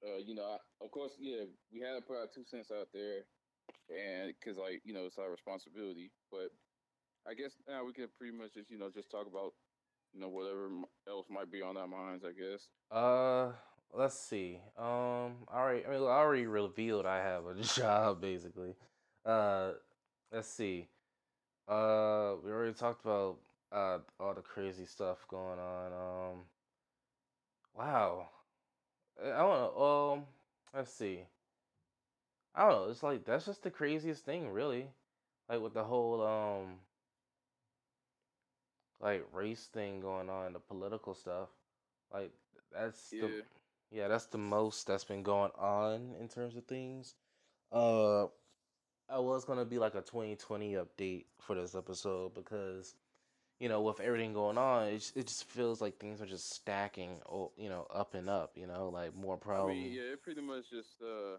Uh, 0.02 0.18
you 0.18 0.34
know, 0.34 0.44
I, 0.44 0.58
of 0.84 0.90
course, 0.90 1.12
yeah, 1.18 1.46
we 1.72 1.80
had 1.80 1.94
to 1.94 2.02
put 2.02 2.18
our 2.18 2.26
two 2.26 2.44
cents 2.44 2.70
out 2.74 2.88
there, 2.92 3.24
and 3.88 4.34
because 4.34 4.58
like 4.58 4.82
you 4.84 4.92
know 4.92 5.06
it's 5.06 5.18
our 5.18 5.30
responsibility. 5.30 6.10
But 6.30 6.50
I 7.26 7.34
guess 7.34 7.54
now 7.66 7.84
we 7.86 7.92
can 7.92 8.08
pretty 8.18 8.36
much 8.36 8.54
just 8.54 8.70
you 8.70 8.78
know 8.78 8.90
just 8.90 9.10
talk 9.10 9.26
about 9.26 9.54
you 10.16 10.22
know 10.22 10.28
whatever 10.28 10.68
else 11.08 11.26
might 11.30 11.50
be 11.52 11.62
on 11.62 11.76
our 11.76 11.86
minds. 11.86 12.24
I 12.24 12.32
guess. 12.32 12.68
Uh, 12.90 13.52
let's 13.92 14.18
see. 14.18 14.60
Um, 14.78 15.44
I 15.52 15.58
already, 15.58 15.86
I 15.86 15.90
mean, 15.90 16.02
I 16.02 16.06
already 16.06 16.46
revealed 16.46 17.06
I 17.06 17.18
have 17.18 17.46
a 17.46 17.54
job 17.62 18.20
basically. 18.20 18.74
Uh, 19.24 19.72
let's 20.32 20.48
see. 20.48 20.88
Uh, 21.68 22.34
we 22.44 22.50
already 22.50 22.72
talked 22.72 23.04
about 23.04 23.38
uh 23.72 23.98
all 24.20 24.34
the 24.34 24.40
crazy 24.40 24.86
stuff 24.86 25.26
going 25.28 25.58
on. 25.58 25.92
Um, 25.92 26.38
wow. 27.76 28.28
I 29.22 29.28
I 29.30 29.38
don't 29.38 29.76
know. 29.76 30.12
Um, 30.12 30.24
let's 30.74 30.92
see. 30.92 31.20
I 32.54 32.62
don't 32.62 32.70
know. 32.70 32.90
It's 32.90 33.02
like 33.02 33.24
that's 33.24 33.44
just 33.46 33.62
the 33.62 33.70
craziest 33.70 34.24
thing, 34.24 34.48
really. 34.48 34.86
Like 35.48 35.60
with 35.60 35.74
the 35.74 35.84
whole 35.84 36.22
um 36.26 36.76
like 39.00 39.24
race 39.32 39.66
thing 39.66 40.00
going 40.00 40.30
on, 40.30 40.52
the 40.52 40.60
political 40.60 41.14
stuff. 41.14 41.48
Like 42.12 42.32
that's 42.72 43.14
the 43.20 43.28
Yeah. 43.28 43.42
yeah, 43.90 44.08
that's 44.08 44.26
the 44.26 44.38
most 44.38 44.86
that's 44.86 45.04
been 45.04 45.22
going 45.22 45.52
on 45.58 46.14
in 46.20 46.28
terms 46.28 46.56
of 46.56 46.66
things. 46.66 47.14
Uh, 47.72 48.24
I 49.08 49.18
was 49.18 49.44
gonna 49.44 49.64
be 49.64 49.78
like 49.78 49.94
a 49.94 50.02
2020 50.02 50.74
update 50.74 51.26
for 51.40 51.54
this 51.54 51.74
episode 51.74 52.34
because 52.34 52.94
you 53.60 53.68
know 53.68 53.82
with 53.82 54.00
everything 54.00 54.32
going 54.32 54.58
on, 54.58 54.88
it 54.88 54.98
just, 54.98 55.16
it 55.16 55.26
just 55.28 55.44
feels 55.44 55.80
like 55.80 55.98
things 55.98 56.20
are 56.20 56.26
just 56.26 56.50
stacking, 56.52 57.20
you 57.56 57.68
know, 57.68 57.86
up 57.94 58.14
and 58.14 58.28
up. 58.28 58.56
You 58.56 58.66
know, 58.66 58.88
like 58.88 59.14
more 59.14 59.38
I 59.56 59.62
mean, 59.62 59.92
problems. 59.92 59.92
yeah, 59.92 60.12
it 60.12 60.22
pretty 60.22 60.40
much 60.42 60.70
just 60.70 61.00
uh, 61.02 61.38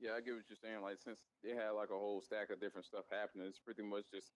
yeah, 0.00 0.12
I 0.16 0.20
get 0.20 0.34
what 0.34 0.48
you're 0.48 0.56
saying. 0.60 0.82
Like 0.82 0.98
since 0.98 1.20
they 1.42 1.50
had 1.50 1.70
like 1.70 1.90
a 1.90 1.98
whole 1.98 2.20
stack 2.20 2.50
of 2.50 2.60
different 2.60 2.86
stuff 2.86 3.04
happening, 3.10 3.46
it's 3.46 3.60
pretty 3.60 3.82
much 3.82 4.04
just 4.12 4.32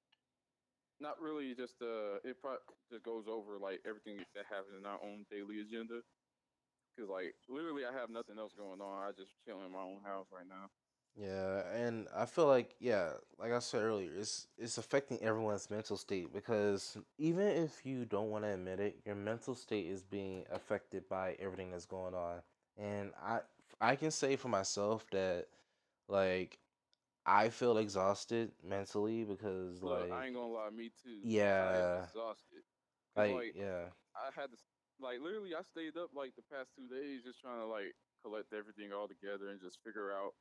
not 1.00 1.20
really 1.20 1.54
just 1.54 1.80
uh, 1.82 2.20
it 2.24 2.36
just 2.90 3.04
goes 3.04 3.24
over 3.28 3.58
like 3.58 3.80
everything 3.88 4.18
that 4.34 4.44
happens 4.48 4.76
in 4.78 4.86
our 4.86 5.00
own 5.02 5.24
daily 5.30 5.60
agenda. 5.60 6.00
Cause 6.98 7.08
like 7.08 7.34
literally, 7.48 7.84
I 7.84 7.92
have 7.92 8.10
nothing 8.10 8.38
else 8.38 8.52
going 8.56 8.80
on. 8.80 9.08
I 9.08 9.10
just 9.16 9.32
chill 9.44 9.64
in 9.64 9.72
my 9.72 9.80
own 9.80 10.00
house 10.04 10.26
right 10.32 10.48
now. 10.48 10.68
Yeah, 11.16 11.62
and 11.74 12.06
I 12.16 12.24
feel 12.24 12.46
like 12.46 12.74
yeah, 12.78 13.10
like 13.38 13.52
I 13.52 13.58
said 13.58 13.82
earlier, 13.82 14.10
it's 14.16 14.46
it's 14.56 14.78
affecting 14.78 15.18
everyone's 15.22 15.70
mental 15.70 15.96
state 15.96 16.32
because 16.32 16.96
even 17.18 17.46
if 17.46 17.84
you 17.84 18.04
don't 18.04 18.30
want 18.30 18.44
to 18.44 18.54
admit 18.54 18.80
it, 18.80 18.98
your 19.04 19.16
mental 19.16 19.54
state 19.54 19.86
is 19.86 20.02
being 20.02 20.44
affected 20.52 21.08
by 21.08 21.36
everything 21.40 21.70
that's 21.70 21.86
going 21.86 22.14
on. 22.14 22.42
And 22.78 23.10
I 23.22 23.40
I 23.80 23.96
can 23.96 24.10
say 24.10 24.36
for 24.36 24.48
myself 24.48 25.04
that 25.10 25.46
like 26.08 26.58
I 27.26 27.50
feel 27.50 27.78
exhausted 27.78 28.52
mentally 28.64 29.24
because 29.24 29.82
Look, 29.82 30.10
I 30.10 30.26
ain't 30.26 30.34
gonna 30.34 30.52
lie, 30.52 30.70
me 30.70 30.90
too. 31.02 31.20
Yeah, 31.22 32.04
exhausted. 32.04 32.64
Like 33.16 33.34
like 33.34 33.52
yeah, 33.54 33.92
I 34.16 34.30
had 34.34 34.50
to 34.50 34.56
like 35.00 35.20
literally 35.20 35.54
I 35.54 35.62
stayed 35.62 35.96
up 35.96 36.10
like 36.14 36.32
the 36.36 36.46
past 36.52 36.70
two 36.76 36.88
days 36.88 37.24
just 37.24 37.40
trying 37.40 37.60
to 37.60 37.66
like 37.66 37.92
collect 38.24 38.52
everything 38.52 38.92
all 38.92 39.08
together 39.08 39.48
and 39.48 39.60
just 39.60 39.78
figure 39.84 40.12
out 40.12 40.32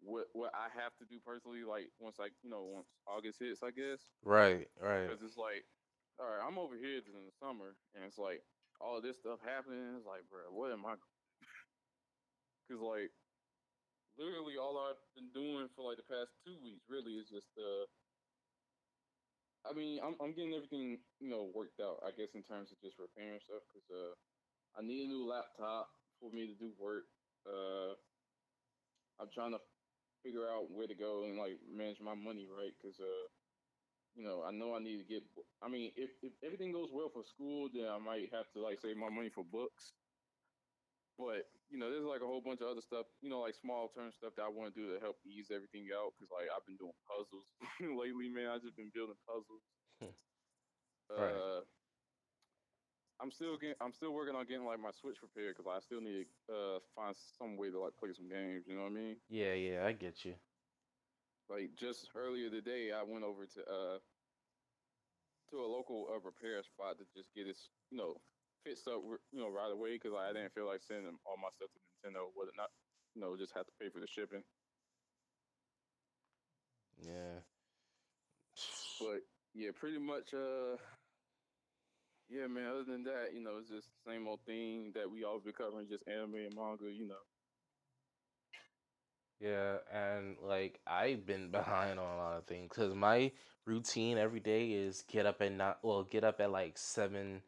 what 0.00 0.26
what 0.32 0.52
I 0.54 0.68
have 0.72 0.96
to 0.98 1.06
do 1.08 1.20
personally. 1.24 1.64
Like 1.64 1.90
once 2.00 2.18
like 2.18 2.32
you 2.42 2.50
know 2.50 2.64
once 2.64 2.88
August 3.06 3.38
hits, 3.40 3.62
I 3.62 3.70
guess. 3.70 4.00
right, 4.24 4.68
right. 4.80 5.08
Because 5.08 5.22
it's 5.22 5.36
like, 5.36 5.64
all 6.18 6.26
right, 6.26 6.44
I'm 6.44 6.58
over 6.58 6.76
here 6.76 6.98
in 6.98 7.26
the 7.26 7.36
summer, 7.38 7.76
and 7.94 8.04
it's 8.04 8.18
like 8.18 8.42
all 8.80 9.00
this 9.00 9.18
stuff 9.18 9.38
happening. 9.44 9.96
It's 9.96 10.06
like, 10.06 10.26
bro, 10.28 10.50
what 10.50 10.72
am 10.72 10.84
I? 10.86 10.94
Because 12.66 12.82
like 12.82 13.10
literally 14.18 14.56
all 14.58 14.78
I've 14.78 15.02
been 15.14 15.30
doing 15.32 15.68
for 15.74 15.88
like 15.88 15.98
the 15.98 16.04
past 16.04 16.32
two 16.44 16.56
weeks 16.62 16.86
really 16.88 17.14
is 17.14 17.28
just 17.28 17.48
uh. 17.58 17.86
I 19.64 19.72
mean, 19.72 20.00
I'm 20.02 20.16
I'm 20.20 20.32
getting 20.34 20.54
everything 20.54 20.98
you 21.20 21.30
know 21.30 21.44
worked 21.54 21.80
out. 21.80 22.00
I 22.04 22.10
guess 22.10 22.34
in 22.34 22.42
terms 22.42 22.72
of 22.72 22.80
just 22.80 22.98
repairing 22.98 23.40
stuff, 23.40 23.62
because 23.72 23.90
uh, 23.90 24.14
I 24.76 24.82
need 24.82 25.04
a 25.04 25.08
new 25.08 25.24
laptop 25.26 25.88
for 26.20 26.30
me 26.30 26.46
to 26.48 26.54
do 26.54 26.72
work. 26.78 27.04
Uh, 27.46 27.94
I'm 29.20 29.30
trying 29.32 29.52
to 29.52 29.60
figure 30.22 30.48
out 30.48 30.70
where 30.70 30.86
to 30.86 30.94
go 30.94 31.24
and 31.24 31.38
like 31.38 31.60
manage 31.68 32.00
my 32.00 32.14
money 32.14 32.46
right, 32.46 32.72
because 32.76 32.98
uh, 33.00 33.28
you 34.14 34.24
know, 34.24 34.42
I 34.42 34.50
know 34.50 34.74
I 34.74 34.80
need 34.80 34.98
to 34.98 35.04
get. 35.04 35.22
I 35.62 35.68
mean, 35.68 35.92
if 35.96 36.10
if 36.22 36.32
everything 36.42 36.72
goes 36.72 36.90
well 36.92 37.08
for 37.08 37.22
school, 37.24 37.68
then 37.72 37.86
I 37.88 37.98
might 37.98 38.32
have 38.32 38.50
to 38.52 38.60
like 38.60 38.80
save 38.80 38.96
my 38.96 39.10
money 39.10 39.30
for 39.30 39.44
books. 39.44 39.94
But 41.18 41.46
you 41.72 41.80
know, 41.80 41.88
there's 41.88 42.04
like 42.04 42.20
a 42.20 42.28
whole 42.28 42.44
bunch 42.44 42.60
of 42.60 42.68
other 42.68 42.84
stuff, 42.84 43.08
you 43.24 43.32
know, 43.32 43.40
like 43.40 43.56
small 43.56 43.88
term 43.88 44.12
stuff 44.12 44.36
that 44.36 44.44
I 44.44 44.52
want 44.52 44.68
to 44.68 44.76
do 44.76 44.92
to 44.92 45.00
help 45.00 45.16
ease 45.24 45.48
everything 45.48 45.88
out. 45.96 46.12
Cause 46.20 46.28
like 46.28 46.52
I've 46.52 46.68
been 46.68 46.76
doing 46.76 46.92
puzzles 47.08 47.48
lately, 47.80 48.28
man. 48.28 48.52
I've 48.52 48.60
just 48.60 48.76
been 48.76 48.92
building 48.92 49.16
puzzles. 49.24 49.64
Right. 51.08 51.32
uh, 51.32 51.60
I'm 53.20 53.30
still 53.30 53.56
getting, 53.56 53.76
I'm 53.80 53.92
still 53.92 54.12
working 54.12 54.36
on 54.36 54.44
getting 54.44 54.64
like 54.68 54.80
my 54.80 54.92
Switch 54.92 55.16
prepared 55.16 55.56
because 55.56 55.70
I 55.70 55.80
still 55.80 56.00
need 56.00 56.28
to 56.48 56.52
uh, 56.52 56.78
find 56.94 57.16
some 57.38 57.56
way 57.56 57.70
to 57.70 57.80
like 57.80 57.96
play 57.96 58.12
some 58.12 58.28
games. 58.28 58.68
You 58.68 58.76
know 58.76 58.84
what 58.84 58.92
I 58.92 59.00
mean? 59.00 59.16
Yeah, 59.32 59.54
yeah, 59.56 59.86
I 59.86 59.92
get 59.92 60.24
you. 60.24 60.34
Like 61.48 61.72
just 61.76 62.08
earlier 62.16 62.50
today, 62.50 62.92
I 62.92 63.02
went 63.02 63.24
over 63.24 63.44
to 63.44 63.60
uh 63.64 63.98
to 65.50 65.60
a 65.60 65.68
local 65.68 66.08
uh, 66.08 66.20
repair 66.20 66.62
spot 66.64 66.96
to 66.98 67.04
just 67.14 67.28
get 67.36 67.46
it, 67.46 67.58
you 67.90 67.98
know, 67.98 68.16
fixed 68.64 68.88
up, 68.88 69.02
you 69.32 69.40
know, 69.40 69.50
right 69.50 69.70
away 69.72 69.94
because 69.94 70.12
I 70.16 70.32
didn't 70.32 70.54
feel 70.54 70.66
like 70.66 70.82
sending 70.82 71.18
all 71.26 71.36
my 71.36 71.50
stuff 71.54 71.70
to 71.74 71.80
Nintendo. 71.80 72.30
Was 72.34 72.48
it 72.48 72.56
not, 72.56 72.70
you 73.14 73.20
know, 73.20 73.36
just 73.36 73.54
have 73.54 73.66
to 73.66 73.76
pay 73.80 73.88
for 73.90 74.00
the 74.00 74.06
shipping. 74.06 74.42
Yeah. 76.98 77.42
But 79.00 79.22
yeah, 79.54 79.70
pretty 79.74 79.98
much. 79.98 80.34
Uh, 80.34 80.76
yeah, 82.28 82.46
man. 82.46 82.70
Other 82.70 82.84
than 82.84 83.04
that, 83.04 83.34
you 83.34 83.42
know, 83.42 83.58
it's 83.60 83.68
just 83.70 83.88
the 84.04 84.12
same 84.12 84.26
old 84.28 84.40
thing 84.46 84.92
that 84.94 85.10
we 85.10 85.24
always 85.24 85.44
be 85.44 85.52
covering, 85.52 85.88
just 85.88 86.04
anime 86.06 86.46
and 86.46 86.54
manga. 86.56 86.90
You 86.90 87.08
know. 87.08 87.22
Yeah, 89.40 89.78
and 89.92 90.36
like 90.40 90.78
I've 90.86 91.26
been 91.26 91.50
behind 91.50 91.98
on 91.98 92.14
a 92.14 92.16
lot 92.16 92.38
of 92.38 92.46
things 92.46 92.68
because 92.68 92.94
my 92.94 93.32
routine 93.66 94.18
every 94.18 94.40
day 94.40 94.70
is 94.70 95.04
get 95.10 95.26
up 95.26 95.42
at 95.42 95.52
not 95.52 95.78
well 95.82 96.04
get 96.04 96.24
up 96.24 96.40
at 96.40 96.50
like 96.50 96.78
seven 96.78 97.42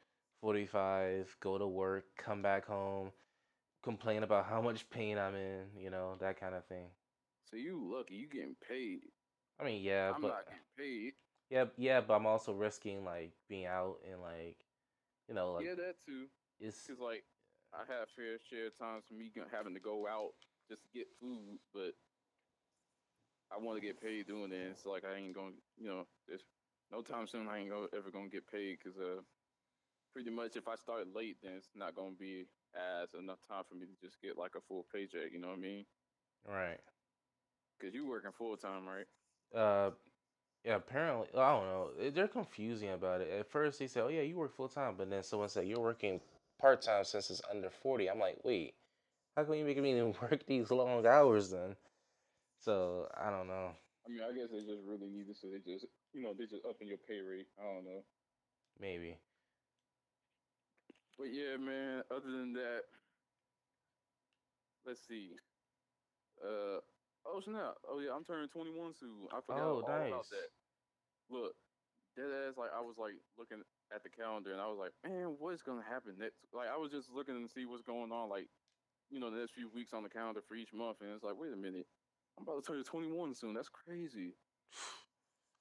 forty 0.45 0.67
five, 0.67 1.37
go 1.41 1.59
to 1.59 1.67
work, 1.69 2.17
come 2.19 2.43
back 2.43 2.67
home, 2.67 3.13
complain 3.83 4.23
about 4.25 4.47
how 4.47 4.61
much 4.63 4.91
pain 4.91 5.19
I'm 5.19 5.35
in, 5.37 5.79
you 5.79 5.91
know 5.91 6.17
that 6.21 6.41
kind 6.41 6.55
of 6.55 6.67
thing. 6.67 6.89
So 7.45 7.57
you 7.57 7.93
lucky, 7.93 8.17
you 8.17 8.29
getting 8.29 8.57
paid. 8.57 9.13
I 9.61 9.65
mean, 9.65 9.83
yeah, 9.83 10.13
but 10.13 10.17
I'm 10.17 10.23
but 10.23 10.37
not 10.37 10.49
getting 10.49 10.65
paid. 10.77 11.15
yeah, 11.51 11.67
yeah, 11.77 12.01
but 12.01 12.15
I'm 12.15 12.27
also 12.27 12.53
risking 12.53 13.05
like 13.05 13.33
being 13.49 13.67
out 13.67 13.99
and 14.11 14.21
like 14.23 14.67
you 15.29 15.35
know 15.35 15.53
like 15.53 15.65
yeah, 15.65 15.75
that 15.75 15.97
too. 16.05 16.29
it's 16.61 16.91
Cause 16.91 16.99
like 17.01 17.25
I 17.73 17.85
have 17.93 18.09
fair 18.17 18.39
share 18.39 18.67
of 18.69 18.79
times 18.79 19.05
for 19.09 19.15
me 19.15 19.33
having 19.51 19.75
to 19.75 19.81
go 19.81 20.07
out 20.07 20.33
just 20.69 20.83
to 20.85 20.89
get 20.93 21.09
food, 21.21 21.59
but 21.73 21.95
I 23.51 23.59
want 23.59 23.79
to 23.81 23.87
get 23.87 24.01
paid 24.01 24.27
doing 24.27 24.53
it. 24.53 24.71
It's 24.73 24.87
like 24.87 25.05
I 25.05 25.17
ain't 25.17 25.35
gonna, 25.35 25.57
you 25.77 25.87
know, 25.89 26.07
there's 26.29 26.45
no 26.91 27.03
time 27.03 27.27
soon 27.27 27.49
I 27.49 27.59
ain't 27.59 27.71
gonna, 27.71 27.89
ever 27.97 28.11
gonna 28.11 28.29
get 28.29 28.51
paid 28.51 28.79
because 28.79 28.99
uh, 28.99 29.23
pretty 30.15 30.31
much 30.31 30.57
if 30.57 30.69
I 30.69 30.77
start 30.77 31.09
late, 31.15 31.39
then 31.43 31.55
it's 31.59 31.69
not 31.75 31.97
gonna 31.97 32.17
be 32.19 32.47
as 32.75 33.15
enough 33.15 33.41
time 33.47 33.65
for 33.69 33.75
me 33.75 33.87
to 33.87 34.07
just 34.07 34.23
get 34.23 34.39
like 34.39 34.55
a 34.57 34.61
full 34.63 34.87
paycheck. 34.93 35.33
You 35.33 35.41
know 35.41 35.49
what 35.49 35.59
I 35.59 35.61
mean? 35.61 35.85
right. 36.49 36.81
Because 37.79 37.95
you 37.95 38.07
working 38.09 38.33
full 38.33 38.57
time, 38.57 38.87
right? 38.87 39.07
Uh, 39.55 39.91
yeah. 40.65 40.77
Apparently, 40.77 41.29
I 41.37 41.53
don't 41.53 41.67
know. 41.67 42.11
They're 42.11 42.29
confusing 42.29 42.91
about 42.91 43.21
it. 43.21 43.31
At 43.31 43.51
first, 43.51 43.79
they 43.79 43.89
say, 43.89 44.01
"Oh 44.01 44.09
yeah, 44.09 44.23
you 44.23 44.37
work 44.37 44.55
full 44.57 44.69
time," 44.69 44.95
but 44.97 45.11
then 45.11 45.23
someone 45.23 45.49
said 45.49 45.67
you're 45.67 45.81
working 45.81 46.21
part 46.61 46.83
time 46.83 47.05
since 47.05 47.31
it's 47.31 47.43
under 47.51 47.71
forty. 47.71 48.09
I'm 48.09 48.21
like, 48.21 48.39
wait, 48.45 48.75
how 49.37 49.45
come 49.45 49.55
you 49.55 49.65
making 49.65 49.83
me 49.83 50.03
work 50.23 50.47
these 50.47 50.71
long 50.71 51.07
hours 51.07 51.51
then? 51.51 51.77
So 52.61 53.09
I 53.17 53.31
don't 53.31 53.49
know. 53.49 53.73
I 54.07 54.11
mean, 54.11 54.21
I 54.23 54.33
guess 54.33 54.51
they 54.51 54.61
just 54.61 54.85
really 54.87 55.09
need 55.09 55.29
it, 55.29 55.37
so 55.37 55.49
they 55.49 55.59
just, 55.59 55.87
you 56.13 56.23
know, 56.23 56.35
they 56.39 56.45
just 56.45 56.65
upping 56.69 56.89
your 56.89 56.99
pay 56.99 57.21
rate. 57.21 57.47
I 57.59 57.65
don't 57.65 57.85
know. 57.85 58.05
Maybe. 58.79 59.19
But 61.19 61.31
yeah, 61.33 61.57
man. 61.57 62.03
Other 62.11 62.31
than 62.31 62.53
that, 62.55 62.83
let's 64.87 65.07
see. 65.07 65.31
Uh 66.43 66.83
oh 67.27 67.41
snap! 67.41 67.79
Oh 67.89 68.01
yeah, 68.01 68.11
I'm 68.15 68.25
turning 68.25 68.49
21 68.49 68.95
soon. 68.99 69.29
I 69.31 69.39
forgot 69.47 69.63
Oh, 69.63 69.79
all 69.79 69.81
about 70.13 70.29
that. 70.31 70.51
Look, 71.31 71.55
dead 72.17 72.31
ass. 72.47 72.59
Like 72.59 72.75
I 72.75 72.83
was 72.83 72.99
like 72.99 73.15
looking 73.39 73.63
at 73.95 74.03
the 74.03 74.11
calendar, 74.11 74.51
and 74.51 74.61
I 74.61 74.67
was 74.67 74.79
like, 74.79 74.93
man, 75.07 75.37
what's 75.39 75.63
gonna 75.63 75.87
happen 75.87 76.19
next? 76.19 76.43
Like 76.53 76.69
I 76.69 76.77
was 76.77 76.91
just 76.91 77.11
looking 77.15 77.39
to 77.41 77.49
see 77.49 77.65
what's 77.65 77.87
going 77.87 78.11
on. 78.11 78.29
Like 78.29 78.51
you 79.11 79.21
know, 79.21 79.31
the 79.31 79.39
next 79.39 79.55
few 79.55 79.71
weeks 79.71 79.95
on 79.95 80.03
the 80.03 80.09
calendar 80.11 80.43
for 80.43 80.57
each 80.57 80.73
month, 80.75 80.99
and 81.01 81.11
it's 81.15 81.23
like, 81.23 81.39
wait 81.39 81.53
a 81.53 81.57
minute, 81.57 81.87
I'm 82.37 82.43
about 82.43 82.65
to 82.65 82.67
turn 82.67 82.83
21 82.83 83.35
soon. 83.35 83.55
That's 83.55 83.71
crazy. 83.71 84.35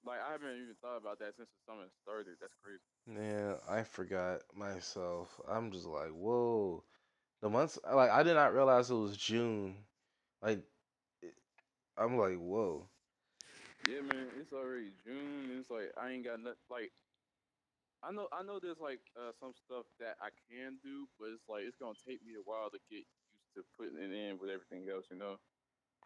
Like 0.04 0.20
I 0.20 0.36
haven't 0.36 0.60
even 0.60 0.76
thought 0.84 1.00
about 1.00 1.24
that 1.24 1.32
since 1.40 1.48
the 1.48 1.64
summer 1.64 1.88
started. 2.04 2.36
That's 2.36 2.52
crazy. 2.60 2.84
Yeah, 3.08 3.58
I 3.68 3.84
forgot 3.84 4.42
myself. 4.56 5.40
I'm 5.48 5.72
just 5.72 5.86
like, 5.86 6.12
whoa. 6.12 6.84
The 7.42 7.50
months 7.50 7.80
like 7.84 8.10
I 8.10 8.24
did 8.24 8.36
not 8.36 8.54
realize 8.54 8.90
it 8.92 8.96
was 8.96 9.18
June. 9.18 9.86
Like, 10.42 10.66
it- 11.22 11.36
I'm 11.98 12.18
like, 12.18 12.38
whoa. 12.38 12.90
Yeah, 13.88 14.02
man, 14.02 14.30
it's 14.40 14.54
already 14.54 14.92
June. 15.04 15.50
It's 15.58 15.70
like 15.70 15.92
I 15.98 16.12
ain't 16.12 16.24
got 16.26 16.40
nothing. 16.40 16.58
Like 16.70 16.94
I 18.04 18.12
know, 18.12 18.28
I 18.32 18.44
know. 18.44 18.60
There's 18.60 18.80
like 18.80 19.02
uh, 19.18 19.32
some 19.34 19.54
stuff 19.54 19.86
that 20.00 20.18
I 20.22 20.30
can 20.50 20.78
do, 20.84 21.08
but 21.20 21.30
it's 21.30 21.48
like 21.48 21.64
it's 21.64 21.78
gonna 21.78 21.96
take 21.96 22.24
me 22.24 22.36
a 22.36 22.42
while 22.42 22.70
to 22.70 22.80
get 22.90 23.06
used 23.32 23.54
to 23.56 23.64
putting 23.78 23.98
it 23.98 24.12
in 24.12 24.38
with 24.40 24.50
everything 24.50 24.90
else, 24.90 25.08
you 25.10 25.18
know. 25.18 25.40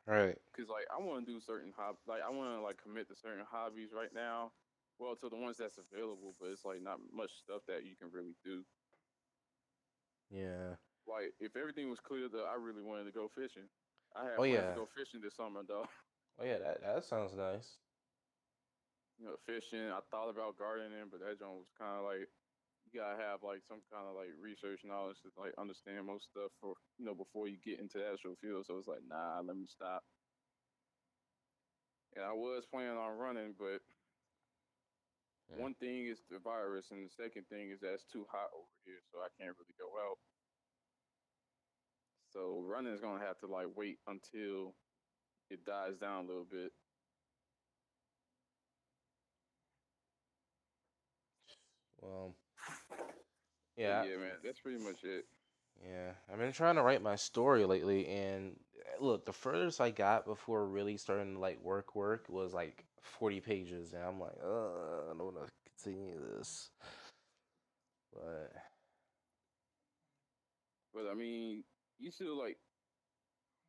Right. 0.05 0.39
Cause 0.55 0.67
like 0.69 0.86
I 0.93 0.97
want 1.01 1.25
to 1.25 1.31
do 1.33 1.39
certain 1.39 1.71
hobbies. 1.75 2.01
like 2.07 2.21
I 2.21 2.29
want 2.29 2.57
to 2.57 2.62
like 2.62 2.77
commit 2.81 3.07
to 3.10 3.15
certain 3.15 3.45
hobbies 3.45 3.91
right 3.93 4.13
now. 4.13 4.51
Well, 4.99 5.15
to 5.17 5.29
the 5.29 5.36
ones 5.38 5.57
that's 5.57 5.77
available, 5.77 6.36
but 6.39 6.49
it's 6.49 6.65
like 6.65 6.81
not 6.81 6.99
much 7.12 7.31
stuff 7.39 7.63
that 7.67 7.86
you 7.86 7.95
can 7.95 8.12
really 8.12 8.36
do. 8.43 8.65
Yeah. 10.29 10.77
Like 11.05 11.33
if 11.39 11.55
everything 11.55 11.89
was 11.89 11.99
clear, 11.99 12.29
though, 12.29 12.45
I 12.45 12.55
really 12.55 12.81
wanted 12.83 13.05
to 13.05 13.12
go 13.12 13.27
fishing. 13.29 13.69
I 14.15 14.25
had 14.25 14.39
Oh, 14.39 14.43
yeah. 14.43 14.69
to 14.69 14.75
go 14.75 14.86
fishing 14.86 15.21
this 15.21 15.36
summer, 15.36 15.63
though. 15.63 15.88
Oh 16.39 16.43
yeah, 16.45 16.60
that 16.60 16.81
that 16.81 17.03
sounds 17.03 17.33
nice. 17.33 17.79
you 19.17 19.25
know, 19.25 19.38
fishing. 19.45 19.89
I 19.89 19.99
thought 20.12 20.29
about 20.29 20.57
gardening, 20.57 21.10
but 21.10 21.19
that 21.21 21.39
joint 21.39 21.57
was 21.57 21.71
kind 21.77 21.97
of 21.97 22.05
like 22.05 22.29
you 22.86 22.99
gotta 22.99 23.21
have 23.21 23.43
like 23.43 23.63
some 23.63 23.81
kind 23.91 24.07
of 24.07 24.15
like 24.15 24.29
research 24.39 24.81
knowledge 24.86 25.21
to 25.21 25.31
like 25.38 25.53
understand 25.57 26.05
most 26.05 26.25
stuff 26.25 26.51
for 26.62 26.75
you 26.97 27.05
know 27.05 27.15
before 27.15 27.47
you 27.47 27.57
get 27.57 27.79
into 27.79 27.97
the 27.97 28.07
actual 28.12 28.36
field. 28.36 28.65
So 28.67 28.77
it's 28.77 28.88
like, 28.88 29.03
nah, 29.03 29.41
let 29.41 29.57
me 29.57 29.65
stop. 29.67 30.03
And 32.15 32.23
I 32.23 32.33
was 32.33 32.65
planning 32.65 32.97
on 32.97 33.17
running, 33.17 33.53
but 33.57 33.81
Yeah. 35.49 35.62
one 35.63 35.75
thing 35.75 36.07
is 36.07 36.19
the 36.29 36.39
virus, 36.39 36.91
and 36.91 37.05
the 37.07 37.13
second 37.13 37.45
thing 37.49 37.71
is 37.71 37.79
that 37.81 37.93
it's 37.93 38.05
too 38.12 38.25
hot 38.31 38.49
over 38.55 38.73
here, 38.86 39.01
so 39.12 39.19
I 39.19 39.29
can't 39.39 39.55
really 39.57 39.75
go 39.79 39.88
out. 40.10 40.17
So 42.33 42.63
running 42.67 42.93
is 42.93 43.01
gonna 43.01 43.23
have 43.25 43.39
to 43.39 43.47
like 43.47 43.67
wait 43.75 43.99
until 44.07 44.75
it 45.49 45.65
dies 45.65 45.97
down 45.97 46.25
a 46.25 46.27
little 46.27 46.45
bit. 46.49 46.71
Well, 52.01 52.36
yeah, 53.77 54.03
yeah, 54.03 54.17
man, 54.17 54.38
that's 54.43 54.60
pretty 54.60 54.79
much 54.79 55.03
it. 55.03 55.25
yeah. 55.83 56.12
I've 56.31 56.39
been 56.39 56.51
trying 56.51 56.75
to 56.75 56.83
write 56.83 57.01
my 57.01 57.15
story 57.15 57.65
lately, 57.65 58.07
and 58.07 58.55
uh, 58.79 59.03
look, 59.03 59.25
the 59.25 59.33
furthest 59.33 59.81
I 59.81 59.91
got 59.91 60.25
before 60.25 60.67
really 60.67 60.97
starting 60.97 61.36
to 61.36 61.39
like 61.39 61.62
work 61.62 61.95
work 61.95 62.25
was 62.29 62.53
like 62.53 62.86
40 63.01 63.39
pages, 63.41 63.93
and 63.93 64.03
I'm 64.03 64.19
like, 64.19 64.38
uh, 64.43 65.12
I 65.12 65.17
don't 65.17 65.33
want 65.33 65.38
to 65.45 65.51
continue 65.83 66.15
this. 66.36 66.69
But 68.13 68.51
But 70.93 71.05
I 71.12 71.13
mean, 71.13 71.63
you 71.99 72.12
still 72.12 72.38
like, 72.38 72.57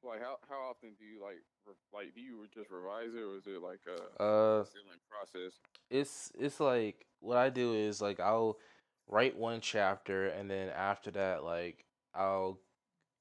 like 0.02 0.20
how 0.20 0.36
how 0.48 0.70
often 0.70 0.90
do 0.98 1.04
you 1.04 1.20
like 1.22 1.42
re- 1.66 1.74
like 1.92 2.14
do 2.14 2.20
you 2.20 2.46
just 2.54 2.70
revise 2.70 3.14
it 3.14 3.22
or 3.22 3.36
is 3.36 3.46
it 3.46 3.60
like 3.60 3.80
a 3.86 4.22
uh, 4.22 4.64
process? 5.10 5.52
it's 5.90 6.32
it's 6.38 6.60
like 6.60 7.06
what 7.20 7.36
I 7.36 7.50
do 7.50 7.74
is 7.74 8.00
like 8.00 8.20
I'll 8.20 8.58
write 9.08 9.36
one 9.36 9.60
chapter, 9.60 10.28
and 10.28 10.50
then 10.50 10.68
after 10.68 11.10
that, 11.12 11.44
like 11.44 11.84
I'll 12.14 12.58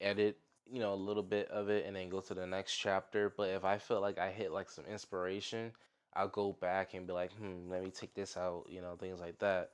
edit, 0.02 0.38
you 0.70 0.80
know, 0.80 0.94
a 0.94 0.96
little 0.96 1.24
bit 1.24 1.50
of 1.50 1.70
it 1.70 1.86
and 1.86 1.96
then 1.96 2.10
go 2.10 2.20
to 2.22 2.34
the 2.34 2.46
next 2.46 2.76
chapter. 2.76 3.34
But 3.36 3.50
if 3.50 3.64
I 3.66 3.78
feel 3.78 4.02
like 4.02 4.20
I 4.20 4.32
hit 4.32 4.52
like 4.52 4.70
some 4.70 4.86
inspiration, 4.86 5.72
I'll 6.18 6.30
go 6.30 6.54
back 6.54 6.94
and 6.96 7.08
be 7.08 7.14
like, 7.14 7.34
hmm, 7.34 7.70
let 7.70 7.84
me 7.84 7.92
take 7.92 8.14
this 8.16 8.38
out, 8.38 8.66
you 8.70 8.82
know, 8.82 8.96
things 8.98 9.20
like 9.22 9.40
that. 9.40 9.72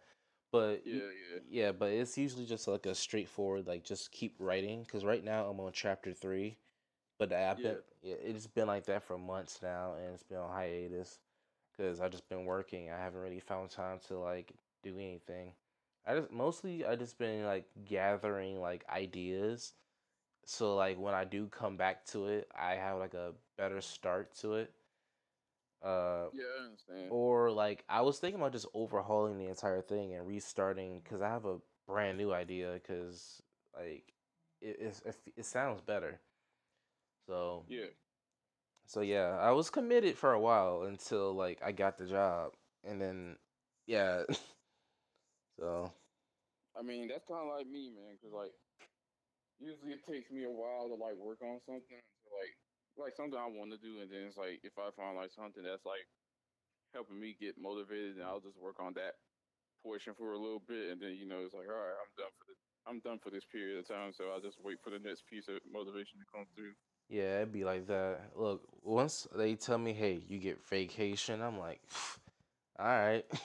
But 0.52 0.84
Yeah, 0.86 1.00
yeah. 1.00 1.40
yeah, 1.50 1.72
but 1.72 1.92
it's 1.92 2.18
usually 2.18 2.46
just 2.46 2.68
like 2.68 2.86
a 2.86 2.96
straightforward, 2.96 3.68
like 3.68 3.84
just 3.84 4.12
keep 4.12 4.36
writing. 4.40 4.86
Cause 4.92 5.06
right 5.06 5.24
now 5.24 5.46
I'm 5.48 5.60
on 5.60 5.72
chapter 5.74 6.14
three, 6.14 6.58
but 7.20 7.34
I've 7.34 7.62
Yeah. 7.64 7.72
been, 7.72 7.78
yeah, 8.04 8.16
it's 8.24 8.48
been 8.48 8.68
like 8.68 8.86
that 8.86 9.04
for 9.04 9.18
months 9.18 9.62
now, 9.64 9.94
and 9.96 10.14
it's 10.14 10.24
been 10.24 10.40
on 10.40 10.52
hiatus. 10.52 11.20
Cause 11.78 12.02
I 12.02 12.10
just 12.10 12.30
been 12.30 12.46
working. 12.46 12.92
I 12.92 12.98
haven't 12.98 13.22
really 13.22 13.40
found 13.40 13.72
time 13.72 14.00
to 14.08 14.20
like 14.20 14.54
do 14.84 14.96
anything. 14.98 15.54
I 16.06 16.16
just 16.18 16.32
mostly 16.32 16.86
I 16.86 16.96
just 16.96 17.18
been 17.18 17.46
like 17.46 17.66
gathering 17.86 18.62
like 18.62 18.86
ideas 18.90 19.74
so 20.46 20.76
like 20.76 21.00
when 21.00 21.14
I 21.14 21.24
do 21.26 21.48
come 21.48 21.78
back 21.78 22.06
to 22.08 22.28
it, 22.28 22.48
I 22.58 22.76
have 22.76 23.00
like 23.00 23.14
a 23.14 23.34
better 23.58 23.82
start 23.82 24.36
to 24.40 24.56
it. 24.56 24.74
Uh, 25.84 26.28
Yeah, 26.34 26.44
I 26.62 26.66
understand. 26.66 27.12
or 27.12 27.52
like 27.52 27.84
I 27.90 28.02
was 28.02 28.20
thinking 28.20 28.40
about 28.40 28.54
just 28.54 28.68
overhauling 28.74 29.38
the 29.38 29.48
entire 29.48 29.82
thing 29.82 30.14
and 30.14 30.26
restarting 30.28 31.02
because 31.04 31.22
I 31.22 31.30
have 31.30 31.46
a 31.46 31.58
brand 31.88 32.18
new 32.18 32.32
idea 32.34 32.74
because 32.74 33.42
like 33.76 34.14
it, 34.62 34.78
it 35.06 35.16
it 35.36 35.46
sounds 35.46 35.82
better. 35.82 36.20
So 37.28 37.66
Yeah. 37.68 37.88
so 38.86 39.02
yeah, 39.02 39.38
I 39.40 39.52
was 39.52 39.70
committed 39.70 40.18
for 40.18 40.34
a 40.34 40.40
while 40.40 40.84
until 40.84 41.34
like 41.34 41.62
I 41.64 41.72
got 41.72 41.98
the 41.98 42.06
job 42.06 42.54
and 42.84 43.02
then 43.02 43.38
yeah. 43.88 44.24
so 45.60 45.92
I 46.78 46.82
mean, 46.82 47.08
that's 47.08 47.26
kind 47.28 47.42
of 47.48 47.56
like 47.56 47.68
me, 47.68 47.90
man. 47.90 48.18
Cause 48.22 48.34
like, 48.34 48.54
usually 49.60 49.94
it 49.94 50.06
takes 50.06 50.32
me 50.32 50.44
a 50.44 50.50
while 50.50 50.88
to 50.90 50.96
like 50.96 51.16
work 51.16 51.42
on 51.42 51.60
something, 51.66 51.98
to 52.02 52.30
like, 52.34 52.56
like 52.98 53.16
something 53.16 53.40
I 53.40 53.50
want 53.50 53.72
to 53.72 53.82
do, 53.82 54.02
and 54.02 54.10
then 54.12 54.28
it's 54.28 54.38
like 54.38 54.62
if 54.64 54.78
I 54.78 54.90
find 54.96 55.18
like 55.18 55.32
something 55.32 55.64
that's 55.64 55.86
like 55.86 56.06
helping 56.94 57.20
me 57.20 57.36
get 57.40 57.58
motivated, 57.58 58.18
and 58.18 58.26
I'll 58.26 58.44
just 58.44 58.58
work 58.60 58.80
on 58.80 58.94
that 58.96 59.18
portion 59.82 60.14
for 60.18 60.34
a 60.34 60.40
little 60.40 60.62
bit, 60.68 60.92
and 60.92 61.02
then 61.02 61.16
you 61.18 61.28
know 61.28 61.42
it's 61.44 61.54
like, 61.54 61.68
all 61.70 61.76
right, 61.76 61.98
I'm 62.00 62.14
done 62.18 62.34
for 62.38 62.46
the, 62.48 62.56
I'm 62.86 63.00
done 63.02 63.20
for 63.20 63.30
this 63.32 63.46
period 63.46 63.80
of 63.80 63.88
time, 63.88 64.14
so 64.14 64.30
I'll 64.32 64.42
just 64.42 64.58
wait 64.64 64.78
for 64.84 64.90
the 64.90 65.00
next 65.00 65.26
piece 65.28 65.48
of 65.48 65.60
motivation 65.72 66.20
to 66.20 66.26
come 66.34 66.46
through. 66.56 66.74
yeah, 67.10 67.38
it'd 67.38 67.52
be 67.52 67.64
like 67.66 67.88
that. 67.88 68.32
Look, 68.36 68.62
once 68.82 69.28
they 69.36 69.56
tell 69.56 69.78
me, 69.78 69.94
hey, 69.94 70.24
you 70.28 70.40
get 70.40 70.66
vacation, 70.68 71.42
I'm 71.42 71.60
like, 71.60 71.82
all 72.80 72.86
right. 72.88 73.26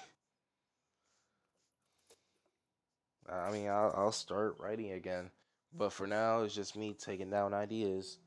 I 3.28 3.50
mean, 3.50 3.68
I'll, 3.68 3.92
I'll 3.96 4.12
start 4.12 4.56
writing 4.58 4.92
again. 4.92 5.30
But 5.72 5.92
for 5.92 6.06
now, 6.06 6.42
it's 6.42 6.54
just 6.54 6.76
me 6.76 6.94
taking 6.94 7.30
down 7.30 7.52
ideas. 7.52 8.18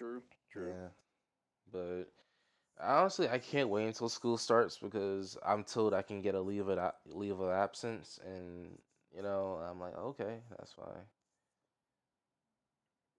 True. 0.00 0.22
True. 0.50 0.68
Yeah. 0.68 0.88
But 1.70 2.04
honestly, 2.80 3.28
I 3.28 3.36
can't 3.36 3.68
wait 3.68 3.86
until 3.86 4.08
school 4.08 4.38
starts 4.38 4.78
because 4.78 5.36
I'm 5.44 5.62
told 5.62 5.92
I 5.92 6.00
can 6.00 6.22
get 6.22 6.34
a 6.34 6.40
leave 6.40 6.68
of 6.68 6.92
leave 7.04 7.38
of 7.38 7.50
absence, 7.50 8.18
and 8.24 8.78
you 9.14 9.22
know, 9.22 9.60
I'm 9.62 9.78
like, 9.78 9.94
okay, 9.94 10.40
that's 10.56 10.72
fine. 10.72 11.04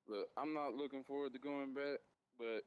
Look, 0.07 0.27
I'm 0.35 0.55
not 0.55 0.73
looking 0.73 1.03
forward 1.03 1.33
to 1.33 1.39
going 1.39 1.75
back, 1.75 1.99
but 2.39 2.65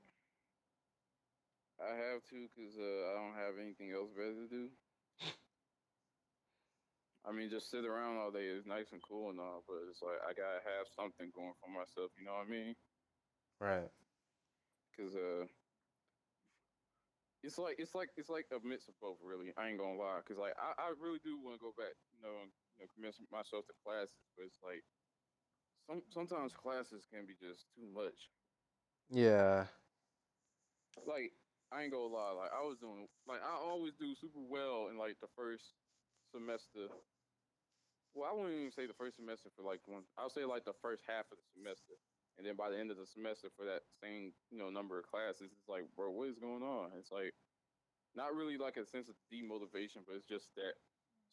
I 1.82 1.90
have 1.90 2.22
to 2.30 2.46
because 2.54 2.78
uh, 2.78 3.10
I 3.10 3.14
don't 3.18 3.34
have 3.34 3.58
anything 3.60 3.90
else 3.90 4.10
better 4.14 4.32
to 4.32 4.48
do. 4.48 4.68
I 7.26 7.32
mean, 7.32 7.50
just 7.50 7.68
sit 7.68 7.84
around 7.84 8.18
all 8.18 8.30
day 8.30 8.46
is 8.46 8.64
nice 8.64 8.92
and 8.92 9.02
cool 9.02 9.30
and 9.30 9.40
all, 9.40 9.64
but 9.66 9.82
it's 9.90 10.02
like 10.02 10.22
I 10.22 10.30
gotta 10.38 10.62
have 10.62 10.86
something 10.94 11.32
going 11.34 11.54
for 11.58 11.68
myself. 11.68 12.12
You 12.16 12.26
know 12.26 12.38
what 12.38 12.46
I 12.46 12.50
mean? 12.50 12.76
Right. 13.58 13.90
Because 14.94 15.14
uh, 15.16 15.46
it's 17.42 17.58
like 17.58 17.76
it's 17.78 17.94
like 17.94 18.10
it's 18.16 18.30
like 18.30 18.46
a 18.52 18.60
mix 18.66 18.88
of 18.88 18.94
both. 19.00 19.18
Really, 19.24 19.52
I 19.58 19.68
ain't 19.68 19.78
gonna 19.78 19.98
lie. 19.98 20.20
Because 20.24 20.38
like 20.38 20.54
I, 20.58 20.74
I 20.78 20.94
really 21.00 21.20
do 21.24 21.38
want 21.42 21.56
to 21.56 21.62
go 21.62 21.74
back. 21.76 21.94
You 22.14 22.22
know, 22.22 22.34
and 22.42 22.50
you 22.78 22.84
know, 22.84 22.88
commit 22.94 23.14
myself 23.32 23.66
to 23.66 23.74
classes, 23.84 24.14
but 24.36 24.46
it's 24.46 24.60
like 24.64 24.84
some 25.86 26.02
sometimes 26.10 26.52
classes 26.54 27.06
can 27.12 27.26
be 27.26 27.34
just 27.34 27.66
too 27.74 27.86
much. 27.92 28.30
Yeah. 29.10 29.66
like 31.06 31.32
I 31.72 31.82
ain't 31.82 31.92
gonna 31.92 32.12
lie, 32.12 32.32
like 32.32 32.52
I 32.54 32.62
was 32.64 32.78
doing 32.78 33.08
like 33.26 33.42
I 33.42 33.56
always 33.56 33.94
do 33.98 34.14
super 34.14 34.40
well 34.40 34.88
in 34.90 34.96
like 34.98 35.16
the 35.20 35.28
first 35.36 35.74
semester. 36.32 36.88
Well, 38.14 38.30
I 38.30 38.34
wouldn't 38.34 38.54
even 38.54 38.70
say 38.70 38.86
the 38.86 38.94
first 38.94 39.16
semester 39.16 39.50
for 39.56 39.62
like 39.66 39.80
one. 39.86 40.04
I'll 40.16 40.30
say 40.30 40.44
like 40.44 40.64
the 40.64 40.78
first 40.80 41.02
half 41.06 41.26
of 41.32 41.38
the 41.38 41.46
semester, 41.52 41.98
and 42.38 42.46
then 42.46 42.56
by 42.56 42.70
the 42.70 42.78
end 42.78 42.90
of 42.90 42.96
the 42.96 43.06
semester 43.06 43.48
for 43.56 43.64
that 43.66 43.82
same 44.02 44.32
you 44.50 44.58
know 44.58 44.70
number 44.70 44.98
of 44.98 45.06
classes, 45.06 45.52
it's 45.52 45.68
like, 45.68 45.84
bro, 45.96 46.10
what 46.10 46.28
is 46.28 46.38
going 46.38 46.62
on? 46.62 46.92
It's 46.98 47.12
like 47.12 47.32
not 48.14 48.34
really 48.34 48.56
like 48.58 48.76
a 48.76 48.86
sense 48.86 49.08
of 49.08 49.16
demotivation, 49.32 50.04
but 50.06 50.16
it's 50.16 50.28
just 50.28 50.54
that 50.56 50.74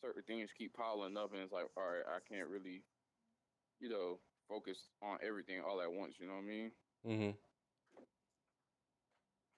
certain 0.01 0.23
things 0.23 0.49
keep 0.57 0.73
piling 0.73 1.17
up, 1.17 1.31
and 1.33 1.41
it's 1.41 1.51
like, 1.53 1.65
all 1.77 1.83
right, 1.83 2.05
I 2.07 2.19
can't 2.27 2.49
really, 2.49 2.83
you 3.79 3.89
know, 3.89 4.19
focus 4.49 4.77
on 5.01 5.19
everything 5.23 5.61
all 5.61 5.81
at 5.81 5.91
once. 5.91 6.15
You 6.19 6.27
know 6.27 6.33
what 6.35 6.43
I 6.45 6.53
mean? 6.53 6.71
Mhm. 7.05 7.37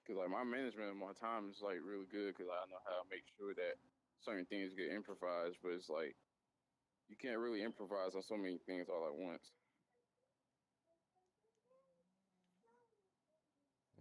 Cause 0.06 0.16
like 0.16 0.28
my 0.28 0.44
management 0.44 0.90
of 0.90 0.96
my 0.96 1.12
time 1.14 1.48
is 1.50 1.62
like 1.62 1.80
really 1.82 2.06
good 2.06 2.34
because 2.36 2.50
I 2.52 2.68
know 2.68 2.80
how 2.84 3.00
to 3.02 3.08
make 3.08 3.24
sure 3.38 3.54
that 3.54 3.76
certain 4.20 4.44
things 4.46 4.74
get 4.76 4.92
improvised, 4.92 5.56
but 5.62 5.72
it's 5.72 5.88
like 5.88 6.14
you 7.08 7.16
can't 7.16 7.38
really 7.38 7.62
improvise 7.62 8.14
on 8.14 8.22
so 8.22 8.36
many 8.36 8.58
things 8.66 8.88
all 8.88 9.06
at 9.08 9.16
once. 9.16 9.52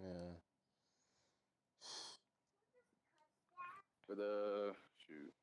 Yeah. 0.02 0.34
But 4.08 4.20
uh, 4.20 4.74
shoot. 4.98 5.34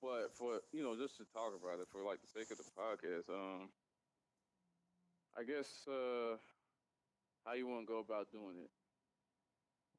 But 0.00 0.36
for 0.36 0.60
you 0.72 0.82
know, 0.82 0.96
just 0.96 1.16
to 1.16 1.24
talk 1.32 1.52
about 1.56 1.80
it 1.80 1.88
for 1.90 2.02
like 2.04 2.20
the 2.20 2.28
sake 2.28 2.50
of 2.50 2.58
the 2.58 2.64
podcast, 2.76 3.28
um, 3.32 3.68
I 5.36 5.42
guess 5.42 5.86
uh, 5.88 6.36
how 7.44 7.54
you 7.54 7.66
want 7.66 7.86
to 7.86 7.92
go 7.92 7.98
about 7.98 8.30
doing 8.30 8.56
it? 8.62 8.70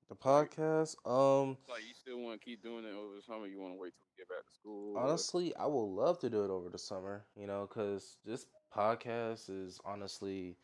The 0.09 0.15
podcast. 0.15 0.95
Um. 1.05 1.57
Like 1.67 1.81
you 1.87 1.93
still 1.93 2.19
want 2.19 2.39
to 2.39 2.45
keep 2.45 2.61
doing 2.61 2.85
it 2.85 2.93
over 2.93 3.15
the 3.15 3.21
summer? 3.21 3.47
You 3.47 3.59
want 3.59 3.73
to 3.73 3.79
wait 3.79 3.93
till 3.97 4.05
we 4.05 4.21
get 4.21 4.29
back 4.29 4.45
to 4.45 4.53
school? 4.53 4.97
Honestly, 4.97 5.55
I 5.55 5.65
would 5.65 5.79
love 5.79 6.19
to 6.19 6.29
do 6.29 6.43
it 6.43 6.51
over 6.51 6.69
the 6.69 6.77
summer, 6.77 7.25
you 7.35 7.47
know, 7.47 7.67
because 7.67 8.17
this 8.25 8.45
podcast 8.75 9.49
is 9.49 9.79
honestly, 9.83 10.57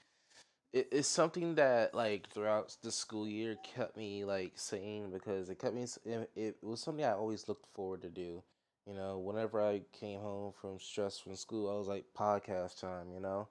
it, 0.73 0.87
it's 0.91 1.07
something 1.07 1.55
that 1.55 1.93
like 1.93 2.29
throughout 2.29 2.75
the 2.81 2.91
school 2.91 3.27
year 3.27 3.57
kept 3.63 3.97
me 3.97 4.23
like 4.25 4.53
sane 4.55 5.11
because 5.11 5.49
it 5.49 5.59
kept 5.59 5.73
me. 5.75 5.85
It, 6.05 6.29
it 6.35 6.57
was 6.61 6.81
something 6.81 7.05
I 7.05 7.13
always 7.13 7.47
looked 7.47 7.65
forward 7.73 8.01
to 8.03 8.09
do. 8.09 8.43
You 8.87 8.93
know, 8.95 9.19
whenever 9.19 9.61
I 9.61 9.81
came 9.93 10.19
home 10.21 10.53
from 10.59 10.79
stress 10.79 11.19
from 11.19 11.35
school, 11.35 11.69
I 11.69 11.77
was 11.77 11.87
like 11.87 12.05
podcast 12.17 12.79
time. 12.79 13.07
You 13.13 13.19
know, 13.21 13.47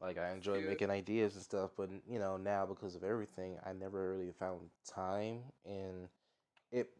like 0.00 0.18
I 0.18 0.32
enjoy 0.32 0.60
Yeah. 0.60 0.68
making 0.68 0.90
ideas 0.90 1.34
and 1.34 1.42
stuff, 1.44 1.70
but 1.76 1.90
you 2.08 2.18
know 2.18 2.36
now 2.36 2.66
because 2.66 2.94
of 2.96 3.04
everything, 3.04 3.58
I 3.66 3.72
never 3.72 4.10
really 4.16 4.32
found 4.32 4.60
time 4.86 5.40
and 5.66 6.08
it 6.72 6.90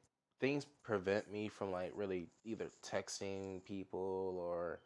things 0.40 0.66
prevent 0.82 1.30
me 1.32 1.48
from 1.48 1.70
like 1.72 1.92
really 1.94 2.26
either 2.44 2.66
texting 2.84 3.64
people 3.64 4.36
or 4.38 4.80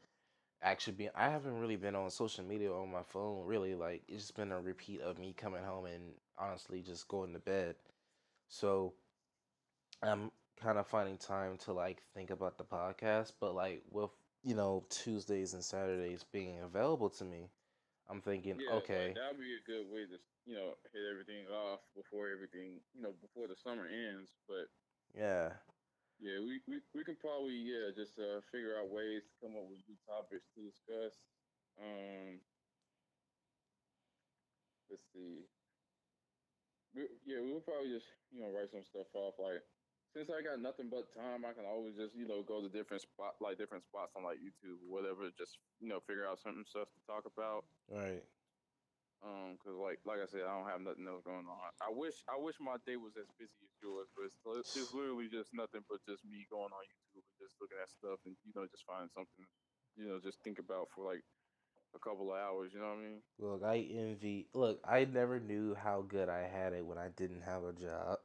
actually 0.63 0.95
being 0.95 1.11
I 1.15 1.29
haven't 1.29 1.59
really 1.61 1.77
been 1.77 1.95
on 1.95 2.11
social 2.11 2.45
media 2.45 2.73
on 2.73 2.91
my 2.91 3.03
phone 3.03 3.45
really 3.47 3.75
like 3.75 4.03
it's 4.09 4.23
just 4.23 4.37
been 4.37 4.53
a 4.53 4.61
repeat 4.61 5.01
of 5.01 5.19
me 5.19 5.33
coming 5.37 5.63
home 5.63 5.87
and 5.87 6.15
honestly 6.39 6.83
just 6.83 7.09
going 7.09 7.33
to 7.35 7.39
bed. 7.39 7.77
So 8.49 8.95
I'm 10.03 10.31
kind 10.61 10.79
of 10.79 10.87
finding 10.87 11.17
time 11.17 11.57
to 11.59 11.73
like 11.73 12.03
think 12.15 12.31
about 12.31 12.59
the 12.59 12.65
podcast, 12.65 13.33
but 13.41 13.55
like 13.55 13.83
with 13.91 14.11
you 14.45 14.55
know 14.55 14.85
Tuesdays 14.91 15.55
and 15.55 15.65
Saturdays 15.65 16.25
being 16.25 16.61
available 16.61 17.11
to 17.11 17.25
me, 17.25 17.51
I'm 18.09 18.21
thinking 18.21 18.59
Yeah, 18.59 18.77
okay, 18.79 19.09
like, 19.09 19.15
that'd 19.15 19.39
be 19.39 19.55
a 19.57 19.67
good 19.67 19.87
way 19.93 20.05
to 20.07 20.19
you 20.47 20.55
know 20.57 20.75
hit 20.93 21.03
everything 21.11 21.47
off 21.53 21.81
before 21.97 22.29
everything 22.31 22.81
you 22.95 23.03
know 23.03 23.13
before 23.21 23.49
the 23.49 23.57
summer 23.57 23.87
ends. 23.87 24.31
But 24.49 24.69
yeah, 25.17 25.53
yeah, 26.19 26.43
we 26.43 26.59
we, 26.67 26.83
we 26.95 27.03
can 27.07 27.17
probably 27.19 27.55
yeah 27.55 27.95
just 27.95 28.19
uh, 28.19 28.43
figure 28.51 28.75
out 28.75 28.91
ways 28.91 29.23
to 29.27 29.35
come 29.39 29.55
up 29.55 29.71
with 29.71 29.83
new 29.87 29.99
topics 30.03 30.51
to 30.55 30.67
discuss. 30.67 31.15
Um, 31.79 32.43
let's 34.91 35.07
see. 35.15 35.47
We, 36.97 37.07
yeah, 37.23 37.39
we'll 37.39 37.63
probably 37.63 37.95
just 37.95 38.11
you 38.35 38.43
know 38.43 38.51
write 38.51 38.75
some 38.75 38.83
stuff 38.83 39.07
off. 39.15 39.39
Like 39.39 39.63
since 40.11 40.27
I 40.27 40.43
got 40.43 40.59
nothing 40.59 40.91
but 40.91 41.15
time, 41.15 41.47
I 41.47 41.55
can 41.55 41.69
always 41.69 41.95
just 41.95 42.19
you 42.19 42.27
know 42.27 42.43
go 42.43 42.59
to 42.59 42.69
different 42.69 43.07
spot 43.07 43.39
like 43.39 43.59
different 43.59 43.87
spots 43.87 44.19
on 44.19 44.27
like 44.27 44.43
YouTube 44.43 44.83
or 44.83 44.91
whatever. 44.91 45.31
Just 45.39 45.63
you 45.79 45.87
know 45.87 46.03
figure 46.03 46.27
out 46.27 46.43
something 46.43 46.67
stuff 46.67 46.91
to 46.91 47.01
talk 47.07 47.31
about. 47.31 47.63
right. 47.87 48.27
Um, 49.19 49.59
cause 49.59 49.75
like 49.75 49.99
like 50.07 50.23
I 50.23 50.31
said, 50.31 50.47
I 50.47 50.55
don't 50.55 50.71
have 50.71 50.79
nothing 50.79 51.03
else 51.11 51.27
going 51.27 51.43
on. 51.51 51.71
I 51.83 51.91
wish 51.91 52.23
I 52.31 52.39
wish 52.39 52.55
my 52.63 52.79
day 52.87 52.95
was 52.95 53.19
as 53.19 53.27
busy 53.35 53.67
as 53.67 53.75
yours, 53.83 54.07
but 54.15 54.31
it's, 54.31 54.79
it's 54.79 54.95
literally 54.95 55.27
just 55.27 55.51
nothing 55.51 55.83
but 55.91 55.99
just 56.07 56.23
me 56.23 56.47
going 56.47 56.71
on 56.71 56.85
YouTube 56.87 57.27
and 57.27 57.39
just 57.43 57.59
looking 57.59 57.83
at 57.83 57.91
stuff 57.91 58.23
and 58.31 58.39
you 58.47 58.55
know 58.55 58.63
just 58.71 58.87
finding 58.87 59.11
something, 59.11 59.43
you 59.99 60.07
know, 60.07 60.23
just 60.23 60.39
think 60.47 60.63
about 60.63 60.87
for 60.95 61.03
like 61.03 61.27
a 61.95 61.99
couple 61.99 62.31
of 62.31 62.39
hours. 62.39 62.71
You 62.71 62.79
know 62.79 62.95
what 62.95 63.03
I 63.03 63.07
mean? 63.11 63.21
Look, 63.43 63.61
I 63.67 63.77
envy. 63.91 64.47
Look, 64.55 64.79
I 64.87 65.03
never 65.05 65.41
knew 65.41 65.75
how 65.75 66.07
good 66.07 66.29
I 66.29 66.47
had 66.47 66.73
it 66.73 66.87
when 66.87 66.99
I 66.99 67.11
didn't 67.19 67.43
have 67.43 67.67
a 67.67 67.75
job. 67.75 68.23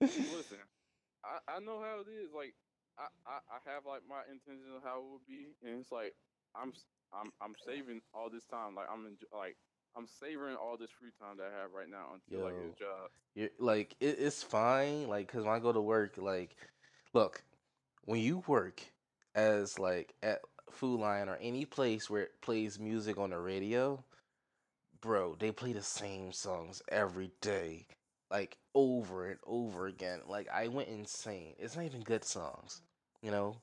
Listen, 0.00 0.58
I 1.22 1.38
I 1.46 1.60
know 1.60 1.78
how 1.78 2.02
it 2.02 2.10
is. 2.10 2.34
Like 2.34 2.58
I 2.98 3.06
I, 3.22 3.38
I 3.54 3.58
have 3.70 3.86
like 3.86 4.02
my 4.08 4.26
intentions 4.26 4.66
of 4.74 4.82
how 4.82 4.98
it 4.98 5.08
would 5.14 5.26
be, 5.30 5.54
and 5.62 5.78
it's 5.78 5.92
like 5.92 6.14
I'm 6.54 6.72
I'm 7.12 7.30
I'm 7.40 7.54
saving 7.66 8.00
all 8.14 8.30
this 8.30 8.46
time. 8.46 8.74
Like 8.74 8.86
I'm 8.92 9.04
enjo- 9.06 9.36
like 9.36 9.56
I'm 9.96 10.06
savoring 10.06 10.56
all 10.56 10.76
this 10.76 10.90
free 10.90 11.10
time 11.20 11.36
that 11.38 11.50
I 11.54 11.62
have 11.62 11.72
right 11.72 11.88
now 11.90 12.14
until 12.14 12.46
I 12.46 12.52
get 12.52 12.66
a 12.66 12.78
job. 12.78 13.10
You're, 13.34 13.50
like 13.58 13.96
it, 14.00 14.16
it's 14.18 14.42
fine. 14.42 15.08
Like, 15.08 15.28
cause 15.30 15.44
when 15.44 15.54
I 15.54 15.58
go 15.60 15.72
to 15.72 15.80
work, 15.80 16.16
like, 16.18 16.56
look, 17.14 17.42
when 18.04 18.20
you 18.20 18.42
work 18.46 18.82
as 19.34 19.78
like 19.78 20.14
at 20.22 20.40
Food 20.70 21.00
Lion 21.00 21.28
or 21.28 21.36
any 21.40 21.64
place 21.64 22.08
where 22.10 22.22
it 22.22 22.40
plays 22.42 22.78
music 22.78 23.18
on 23.18 23.30
the 23.30 23.38
radio, 23.38 24.04
bro, 25.00 25.34
they 25.38 25.52
play 25.52 25.72
the 25.72 25.82
same 25.82 26.32
songs 26.32 26.82
every 26.88 27.30
day. 27.40 27.86
like 28.30 28.58
over 28.74 29.26
and 29.28 29.38
over 29.46 29.86
again. 29.86 30.20
Like 30.26 30.48
I 30.48 30.68
went 30.68 30.88
insane. 30.88 31.54
It's 31.58 31.76
not 31.76 31.84
even 31.84 32.02
good 32.02 32.24
songs, 32.24 32.82
you 33.22 33.30
know. 33.30 33.56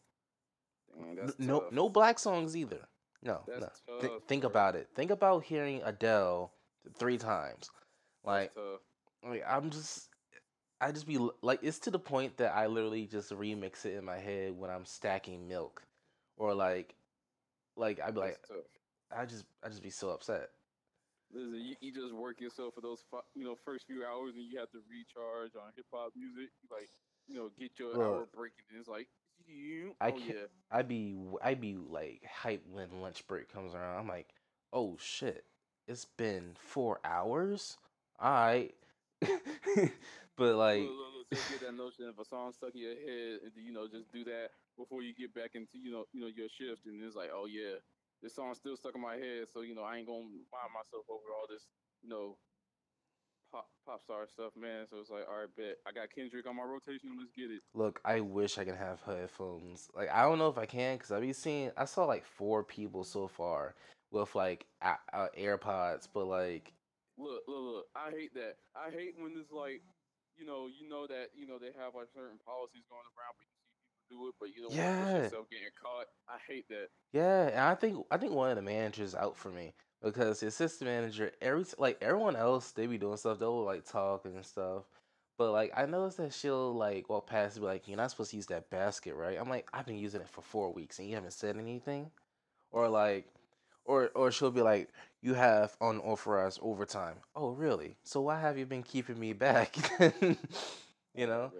Mm, 0.99 1.15
Damn, 1.15 1.47
no, 1.47 1.59
tough. 1.61 1.71
no 1.71 1.89
black 1.89 2.19
songs 2.19 2.55
either. 2.55 2.87
No, 3.23 3.41
that's 3.47 3.81
no. 3.87 3.99
Th- 3.99 4.21
think 4.27 4.41
bro. 4.41 4.49
about 4.49 4.75
it. 4.75 4.89
Think 4.95 5.11
about 5.11 5.43
hearing 5.43 5.81
Adele 5.83 6.51
three 6.97 7.17
times. 7.17 7.69
Like, 8.23 8.53
tough. 8.53 8.81
like 9.23 9.43
I'm 9.47 9.69
just, 9.69 10.09
I 10.79 10.91
just 10.91 11.07
be 11.07 11.19
like, 11.41 11.59
it's 11.63 11.79
to 11.79 11.91
the 11.91 11.99
point 11.99 12.37
that 12.37 12.55
I 12.55 12.67
literally 12.67 13.05
just 13.05 13.31
remix 13.31 13.85
it 13.85 13.95
in 13.95 14.05
my 14.05 14.17
head 14.17 14.57
when 14.57 14.69
I'm 14.69 14.85
stacking 14.85 15.47
milk, 15.47 15.81
or 16.37 16.53
like, 16.53 16.95
like 17.75 17.99
I'd 17.99 18.13
be 18.13 18.21
like, 18.21 18.39
I 19.15 19.25
just, 19.25 19.45
I 19.63 19.69
just 19.69 19.83
be 19.83 19.89
so 19.89 20.09
upset. 20.09 20.49
Listen, 21.33 21.55
you, 21.55 21.75
you 21.81 21.91
just 21.91 22.13
work 22.13 22.39
yourself 22.39 22.73
for 22.75 22.81
those, 22.81 23.03
you 23.35 23.43
know, 23.43 23.55
first 23.65 23.85
few 23.87 24.05
hours, 24.05 24.35
and 24.35 24.45
you 24.45 24.59
have 24.59 24.71
to 24.71 24.79
recharge 24.89 25.55
on 25.55 25.71
hip 25.75 25.85
hop 25.93 26.13
music. 26.15 26.51
like, 26.71 26.87
you 27.27 27.35
know, 27.35 27.49
get 27.59 27.71
your 27.77 27.97
Look, 27.97 28.01
hour 28.01 28.27
break, 28.33 28.53
and 28.69 28.79
it's 28.79 28.87
like, 28.87 29.07
I 29.99 30.11
oh, 30.11 30.17
yeah. 30.17 30.33
I 30.71 30.81
be 30.81 31.15
I'd 31.41 31.61
be 31.61 31.75
like 31.75 32.23
hype 32.29 32.63
when 32.71 33.01
lunch 33.01 33.25
break 33.27 33.51
comes 33.51 33.73
around. 33.73 33.99
I'm 33.99 34.07
like, 34.07 34.29
oh 34.73 34.97
shit, 34.99 35.45
it's 35.87 36.05
been 36.05 36.55
four 36.55 36.99
hours. 37.03 37.77
All 38.19 38.31
right, 38.31 38.73
but 39.21 40.55
like, 40.55 40.81
look, 40.81 40.89
look, 40.89 41.13
look, 41.17 41.29
just 41.33 41.49
get 41.49 41.61
that 41.61 41.75
notion 41.77 42.05
if 42.09 42.19
a 42.19 42.25
song 42.25 42.51
stuck 42.53 42.73
in 42.75 42.81
your 42.81 42.95
head, 42.95 43.39
and 43.43 43.51
you 43.55 43.71
know, 43.71 43.87
just 43.87 44.11
do 44.11 44.23
that 44.25 44.49
before 44.77 45.01
you 45.01 45.13
get 45.13 45.33
back 45.33 45.51
into 45.55 45.77
you 45.77 45.91
know 45.91 46.05
you 46.13 46.21
know 46.21 46.27
your 46.27 46.49
shift, 46.49 46.85
and 46.85 47.01
it's 47.03 47.15
like, 47.15 47.29
oh 47.33 47.45
yeah, 47.45 47.79
this 48.21 48.35
song's 48.35 48.57
still 48.57 48.75
stuck 48.75 48.95
in 48.95 49.01
my 49.01 49.15
head, 49.15 49.45
so 49.53 49.61
you 49.61 49.75
know 49.75 49.83
I 49.83 49.97
ain't 49.97 50.07
gonna 50.07 50.27
mind 50.27 50.73
myself 50.73 51.05
over 51.09 51.33
all 51.33 51.47
this 51.49 51.67
you 52.01 52.09
know 52.09 52.37
pop 53.87 54.01
star 54.03 54.27
stuff, 54.27 54.51
man. 54.59 54.85
So 54.91 54.97
it's 54.99 55.09
like, 55.09 55.23
all 55.31 55.39
right, 55.39 55.55
bet 55.55 55.77
I 55.87 55.91
got 55.91 56.11
Kendrick 56.13 56.45
on 56.45 56.57
my 56.57 56.63
rotation. 56.63 57.15
Let's 57.17 57.31
get 57.31 57.49
it. 57.49 57.61
Look, 57.73 58.01
I 58.03 58.19
wish 58.19 58.57
I 58.57 58.65
could 58.65 58.75
have 58.75 59.01
headphones. 59.01 59.87
Like 59.95 60.11
I 60.11 60.23
don't 60.23 60.37
know 60.37 60.49
if 60.49 60.57
I 60.57 60.65
can 60.65 60.97
because 60.97 61.11
I 61.11 61.19
be 61.21 61.33
seeing. 61.33 61.71
I 61.77 61.85
saw 61.85 62.03
like 62.05 62.25
four 62.25 62.63
people 62.63 63.03
so 63.03 63.27
far 63.27 63.75
with 64.11 64.35
like 64.35 64.65
a- 64.81 64.99
a- 65.13 65.29
AirPods, 65.39 66.07
but 66.13 66.27
like. 66.27 66.73
Look, 67.17 67.41
look, 67.47 67.63
look! 67.63 67.85
I 67.95 68.11
hate 68.11 68.33
that. 68.35 68.57
I 68.75 68.91
hate 68.91 69.15
when 69.17 69.33
it's 69.39 69.51
like, 69.51 69.81
you 70.37 70.45
know, 70.45 70.67
you 70.67 70.87
know 70.87 71.07
that 71.07 71.29
you 71.33 71.47
know 71.47 71.57
they 71.57 71.73
have 71.79 71.95
like 71.95 72.09
certain 72.13 72.37
policies 72.45 72.85
going 72.91 73.01
around, 73.17 73.33
but 73.39 73.47
you 73.49 73.57
see 73.57 73.73
people 73.73 74.05
do 74.11 74.29
it, 74.29 74.35
but 74.39 74.49
you 74.53 74.61
don't 74.61 74.77
yeah. 74.77 75.13
want 75.13 75.23
yourself 75.23 75.49
getting 75.49 75.73
caught. 75.81 76.05
I 76.29 76.37
hate 76.45 76.69
that. 76.69 76.89
Yeah, 77.13 77.47
and 77.47 77.61
I 77.61 77.73
think 77.73 78.05
I 78.11 78.17
think 78.17 78.33
one 78.33 78.51
of 78.51 78.55
the 78.55 78.61
managers 78.61 79.15
out 79.15 79.35
for 79.35 79.49
me 79.49 79.73
because 80.03 80.39
the 80.39 80.47
assistant 80.47 80.89
manager, 80.89 81.31
every 81.41 81.65
like 81.77 81.97
everyone 82.01 82.35
else, 82.35 82.71
they 82.71 82.87
be 82.87 82.97
doing 82.97 83.17
stuff. 83.17 83.39
They'll 83.39 83.63
like 83.63 83.85
talk 83.85 84.25
and 84.25 84.45
stuff. 84.45 84.83
But 85.37 85.51
like 85.51 85.71
I 85.75 85.85
noticed 85.85 86.17
that 86.17 86.33
she'll 86.33 86.73
like 86.73 87.09
walk 87.09 87.27
past 87.27 87.55
and 87.57 87.63
be 87.63 87.67
like, 87.67 87.87
"You're 87.87 87.97
not 87.97 88.11
supposed 88.11 88.31
to 88.31 88.37
use 88.37 88.47
that 88.47 88.69
basket, 88.69 89.15
right?" 89.15 89.37
I'm 89.39 89.49
like, 89.49 89.67
"I've 89.73 89.85
been 89.85 89.97
using 89.97 90.21
it 90.21 90.29
for 90.29 90.41
four 90.41 90.71
weeks 90.73 90.99
and 90.99 91.07
you 91.07 91.15
haven't 91.15 91.33
said 91.33 91.57
anything," 91.57 92.11
or 92.71 92.89
like, 92.89 93.27
or 93.85 94.09
or 94.15 94.31
she'll 94.31 94.51
be 94.51 94.61
like, 94.61 94.89
"You 95.21 95.33
have 95.35 95.75
unauthorized 95.81 96.59
overtime." 96.61 97.17
Oh, 97.35 97.51
really? 97.51 97.97
So 98.03 98.21
why 98.21 98.39
have 98.39 98.57
you 98.57 98.65
been 98.65 98.83
keeping 98.83 99.19
me 99.19 99.33
back? 99.33 99.75
you 101.15 101.27
know, 101.27 101.51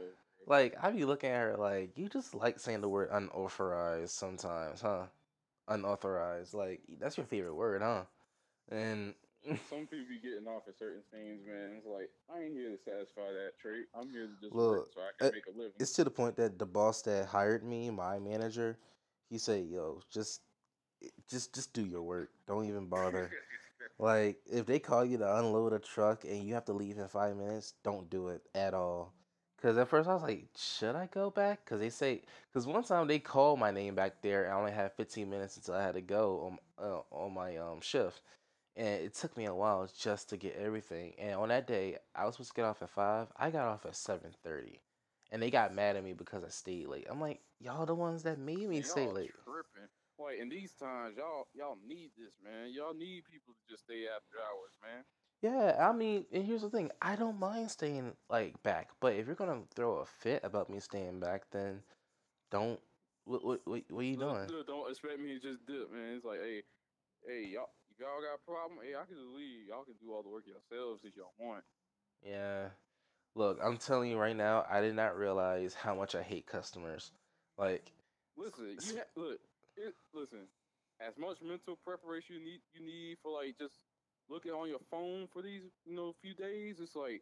like 0.47 0.75
I 0.81 0.91
be 0.91 1.05
looking 1.05 1.29
at 1.31 1.41
her 1.41 1.57
like, 1.57 1.97
you 1.97 2.09
just 2.09 2.33
like 2.35 2.59
saying 2.59 2.81
the 2.81 2.89
word 2.89 3.09
unauthorized 3.11 4.11
sometimes, 4.11 4.81
huh? 4.81 5.05
Unauthorized, 5.67 6.53
like 6.53 6.81
that's 6.99 7.17
your 7.17 7.25
favorite 7.27 7.55
word, 7.55 7.81
huh? 7.81 8.03
And 8.72 9.13
some 9.70 9.88
people 9.88 10.05
be 10.09 10.20
getting 10.22 10.47
off 10.47 10.63
at 10.68 10.78
certain 10.78 11.03
things, 11.11 11.39
man. 11.47 11.78
It's 11.78 11.88
like 11.88 12.09
I 12.34 12.43
ain't 12.43 12.53
here 12.53 12.70
to 12.70 12.78
satisfy 12.78 13.32
that 13.32 13.51
trait. 13.61 13.86
I'm 13.97 14.09
here 14.09 14.28
to 14.28 14.41
just 14.41 14.53
look, 14.53 14.72
work 14.72 14.88
so 14.93 15.01
I 15.01 15.11
can 15.18 15.28
uh, 15.28 15.32
make 15.34 15.47
a 15.47 15.57
living. 15.57 15.74
It's 15.80 15.93
to 15.93 16.03
the 16.03 16.11
point 16.11 16.36
that 16.38 16.59
the 16.59 16.65
boss 16.65 17.01
that 17.03 17.28
hired 17.28 17.63
me, 17.63 17.89
my 17.89 18.20
manager, 18.20 18.78
he 19.30 19.38
said, 19.38 19.65
"Yo, 19.65 20.01
just, 20.11 20.41
just, 21.30 21.55
just 21.55 21.74
do 21.74 21.86
your 21.86 22.03
work. 22.03 22.32
Don't 22.47 22.65
even 22.65 22.88
bother." 22.88 23.32
like 23.99 24.39
if 24.51 24.65
they 24.65 24.80
call 24.80 25.05
you 25.05 25.18
to 25.18 25.38
unload 25.38 25.74
a 25.74 25.80
truck 25.80 26.24
and 26.26 26.43
you 26.43 26.53
have 26.53 26.65
to 26.65 26.74
leave 26.74 26.97
in 26.97 27.07
five 27.07 27.36
minutes, 27.38 27.74
don't 27.84 28.09
do 28.09 28.30
it 28.30 28.41
at 28.53 28.74
all. 28.74 29.13
Cause 29.61 29.76
at 29.78 29.88
first 29.88 30.07
I 30.07 30.13
was 30.13 30.22
like, 30.22 30.45
should 30.55 30.95
I 30.95 31.07
go 31.07 31.32
back? 31.32 31.65
Cause 31.65 31.80
they 31.80 31.89
say, 31.89 32.22
cause 32.53 32.68
one 32.68 32.84
time 32.84 33.07
they 33.07 33.18
called 33.18 33.59
my 33.59 33.72
name 33.72 33.95
back 33.95 34.22
there. 34.22 34.51
I 34.51 34.55
only 34.55 34.72
had 34.72 34.93
15 34.93 35.28
minutes 35.28 35.57
until 35.57 35.74
I 35.74 35.84
had 35.84 35.95
to 35.95 36.01
go 36.01 36.57
on 36.78 36.86
uh, 36.86 36.99
on 37.09 37.34
my 37.34 37.57
um 37.57 37.82
shift, 37.82 38.22
and 38.78 39.03
it 39.03 39.15
took 39.15 39.36
me 39.36 39.45
a 39.45 39.53
while 39.53 39.89
just 39.99 40.30
to 40.30 40.38
get 40.38 40.55
everything. 40.55 41.13
And 41.17 41.36
on 41.36 41.49
that 41.49 41.67
day, 41.67 41.97
I 42.15 42.25
was 42.25 42.36
supposed 42.36 42.51
to 42.51 42.55
get 42.55 42.65
off 42.65 42.82
at 42.82 42.89
five. 42.89 43.28
I 43.36 43.49
got 43.49 43.67
off 43.67 43.86
at 43.86 43.95
seven 43.95 44.32
thirty, 44.43 44.80
and 45.32 45.41
they 45.41 45.49
got 45.49 45.73
mad 45.73 45.95
at 45.95 46.03
me 46.03 46.13
because 46.13 46.43
I 46.43 46.49
stayed 46.49 46.88
late. 46.88 47.07
I'm 47.09 47.19
like, 47.19 47.41
y'all 47.59 47.86
the 47.86 47.95
ones 47.95 48.23
that 48.23 48.39
made 48.39 48.69
me 48.69 48.82
stay 48.84 49.07
late. 49.07 49.32
Tripping. 49.43 49.89
Wait, 50.19 50.39
in 50.39 50.49
these 50.49 50.73
times, 50.73 51.17
y'all 51.17 51.47
y'all 51.53 51.78
need 51.86 52.11
this, 52.17 52.36
man. 52.43 52.71
Y'all 52.71 52.93
need 52.93 53.23
people 53.32 53.53
to 53.53 53.73
just 53.73 53.84
stay 53.84 54.05
after 54.05 54.38
hours, 54.38 54.78
man. 54.82 55.03
Yeah, 55.41 55.88
I 55.88 55.93
mean, 55.93 56.25
and 56.32 56.45
here's 56.45 56.61
the 56.61 56.69
thing: 56.69 56.91
I 57.01 57.15
don't 57.15 57.39
mind 57.39 57.71
staying 57.71 58.13
like 58.30 58.61
back, 58.61 58.89
but 58.99 59.13
if 59.13 59.25
you're 59.25 59.36
gonna 59.36 59.61
throw 59.75 59.97
a 59.97 60.05
fit 60.05 60.43
about 60.43 60.69
me 60.69 60.80
staying 60.80 61.19
back, 61.19 61.43
then 61.51 61.82
don't. 62.51 62.80
What 63.25 63.43
what 63.43 63.61
what, 63.65 63.84
what 63.89 63.99
are 64.01 64.03
you 64.03 64.17
doing? 64.17 64.47
Don't 64.65 64.89
expect 64.89 65.19
me 65.19 65.34
to 65.34 65.39
just 65.39 65.65
dip, 65.65 65.91
man. 65.91 66.15
It's 66.15 66.23
like, 66.23 66.39
hey, 66.39 66.63
hey, 67.28 67.49
y'all 67.53 67.69
y'all 68.00 68.22
got 68.22 68.39
a 68.39 68.45
problem, 68.45 68.80
hey, 68.82 68.95
I 68.95 69.06
can 69.06 69.18
just 69.18 69.34
leave. 69.36 69.68
Y'all 69.68 69.84
can 69.84 69.95
do 70.02 70.14
all 70.14 70.24
the 70.24 70.30
work 70.30 70.45
yourselves 70.45 71.02
if 71.04 71.16
y'all 71.16 71.34
want. 71.38 71.64
Yeah. 72.24 72.70
Look, 73.36 73.60
I'm 73.64 73.78
telling 73.78 74.10
you 74.10 74.18
right 74.18 74.36
now, 74.36 74.66
I 74.70 74.82
did 74.82 74.95
not 74.95 75.18
realize 75.18 75.74
how 75.74 75.93
much 75.93 76.16
I 76.16 76.24
hate 76.24 76.48
customers. 76.48 77.12
Like, 77.58 77.91
listen, 78.36 78.78
you 78.82 78.98
ha- 78.98 79.22
look, 79.22 79.39
it, 79.76 79.93
listen. 80.14 80.48
As 81.00 81.14
much 81.20 81.38
mental 81.43 81.78
preparation 81.86 82.38
you 82.38 82.43
need, 82.43 82.62
you 82.74 82.84
need 82.84 83.18
for 83.22 83.32
like 83.32 83.58
just 83.60 83.76
looking 84.30 84.52
on 84.52 84.68
your 84.68 84.82
phone 84.89 85.28
for 85.32 85.43
these, 85.43 85.62
you 85.86 85.95
know, 85.95 86.16
few 86.22 86.34
days. 86.34 86.78
It's 86.82 86.95
like 86.95 87.22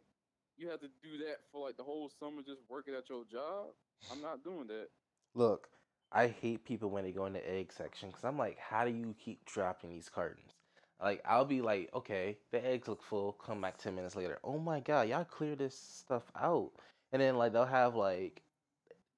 you 0.56 0.70
have 0.70 0.80
to 0.80 0.88
do 1.02 1.18
that 1.26 1.36
for 1.52 1.66
like 1.66 1.76
the 1.76 1.82
whole 1.82 2.10
summer, 2.18 2.40
just 2.40 2.62
working 2.70 2.94
at 2.94 3.10
your 3.10 3.24
job. 3.30 3.66
I'm 4.10 4.22
not 4.22 4.42
doing 4.42 4.66
that. 4.68 4.88
Look, 5.34 5.68
I 6.12 6.28
hate 6.28 6.64
people 6.64 6.88
when 6.88 7.04
they 7.04 7.12
go 7.12 7.26
in 7.26 7.34
the 7.34 7.50
egg 7.50 7.72
section 7.72 8.08
because 8.08 8.24
I'm 8.24 8.38
like, 8.38 8.58
how 8.58 8.86
do 8.86 8.90
you 8.90 9.14
keep 9.22 9.44
dropping 9.44 9.90
these 9.90 10.08
cartons? 10.08 10.55
Like 11.00 11.22
I'll 11.26 11.44
be 11.44 11.60
like, 11.60 11.90
okay, 11.94 12.38
the 12.52 12.64
eggs 12.64 12.88
look 12.88 13.02
full. 13.02 13.32
Come 13.32 13.60
back 13.60 13.78
ten 13.78 13.94
minutes 13.94 14.16
later. 14.16 14.38
Oh 14.42 14.58
my 14.58 14.80
god, 14.80 15.08
y'all 15.08 15.24
clear 15.24 15.54
this 15.54 15.78
stuff 15.78 16.24
out. 16.40 16.70
And 17.12 17.20
then 17.20 17.36
like 17.36 17.52
they'll 17.52 17.66
have 17.66 17.94
like 17.94 18.42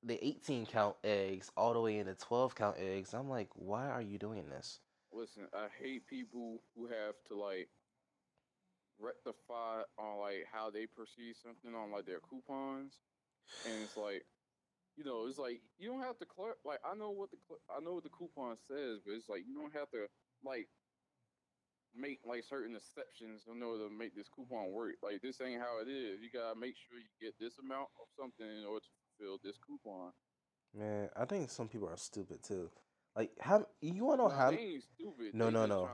the 0.02 0.24
18 0.24 0.66
count 0.66 0.96
eggs 1.02 1.50
all 1.56 1.72
the 1.72 1.80
way 1.80 1.98
into 1.98 2.14
12 2.14 2.54
count 2.54 2.76
eggs. 2.78 3.14
I'm 3.14 3.28
like, 3.28 3.48
why 3.54 3.88
are 3.88 4.02
you 4.02 4.18
doing 4.18 4.48
this? 4.48 4.78
Listen, 5.12 5.48
I 5.54 5.66
hate 5.80 6.06
people 6.06 6.62
who 6.74 6.86
have 6.86 7.14
to 7.28 7.36
like 7.36 7.68
rectify 9.00 9.82
on 9.98 10.20
like 10.20 10.46
how 10.52 10.70
they 10.70 10.86
perceive 10.86 11.34
something 11.42 11.74
on 11.74 11.90
like 11.90 12.06
their 12.06 12.20
coupons, 12.20 12.94
and 13.64 13.74
it's 13.82 13.96
like, 13.96 14.24
you 14.96 15.04
know, 15.04 15.26
it's 15.26 15.38
like 15.38 15.62
you 15.78 15.88
don't 15.88 16.02
have 16.02 16.18
to 16.18 16.26
clear. 16.26 16.54
Like 16.64 16.80
I 16.84 16.94
know 16.94 17.10
what 17.10 17.30
the 17.30 17.38
I 17.74 17.80
know 17.80 17.94
what 17.94 18.04
the 18.04 18.10
coupon 18.10 18.56
says, 18.66 19.00
but 19.04 19.14
it's 19.14 19.28
like 19.28 19.42
you 19.48 19.54
don't 19.54 19.74
have 19.74 19.90
to 19.90 20.06
like 20.44 20.68
make 21.96 22.20
like 22.26 22.44
certain 22.44 22.76
exceptions 22.76 23.44
in 23.50 23.62
order 23.62 23.88
to 23.88 23.90
make 23.90 24.14
this 24.14 24.28
coupon 24.28 24.72
work. 24.72 24.96
Like 25.02 25.20
this 25.22 25.40
ain't 25.40 25.60
how 25.60 25.80
it 25.80 25.88
is. 25.88 26.20
You 26.20 26.28
gotta 26.32 26.58
make 26.58 26.74
sure 26.76 26.98
you 26.98 27.10
get 27.20 27.34
this 27.38 27.58
amount 27.58 27.88
of 28.00 28.08
something 28.16 28.46
in 28.46 28.64
order 28.64 28.84
to 28.84 28.92
fulfill 29.18 29.38
this 29.42 29.58
coupon. 29.58 30.12
Man, 30.74 31.08
I 31.16 31.24
think 31.24 31.50
some 31.50 31.68
people 31.68 31.88
are 31.88 31.96
stupid 31.96 32.42
too. 32.42 32.70
Like 33.16 33.30
how 33.40 33.66
you 33.80 34.04
wanna 34.04 34.22
know 34.22 34.28
no, 34.28 34.34
how? 34.34 34.50
They 34.50 34.80
stupid. 34.94 35.34
No, 35.34 35.46
they 35.46 35.52
no, 35.52 35.66
no. 35.66 35.90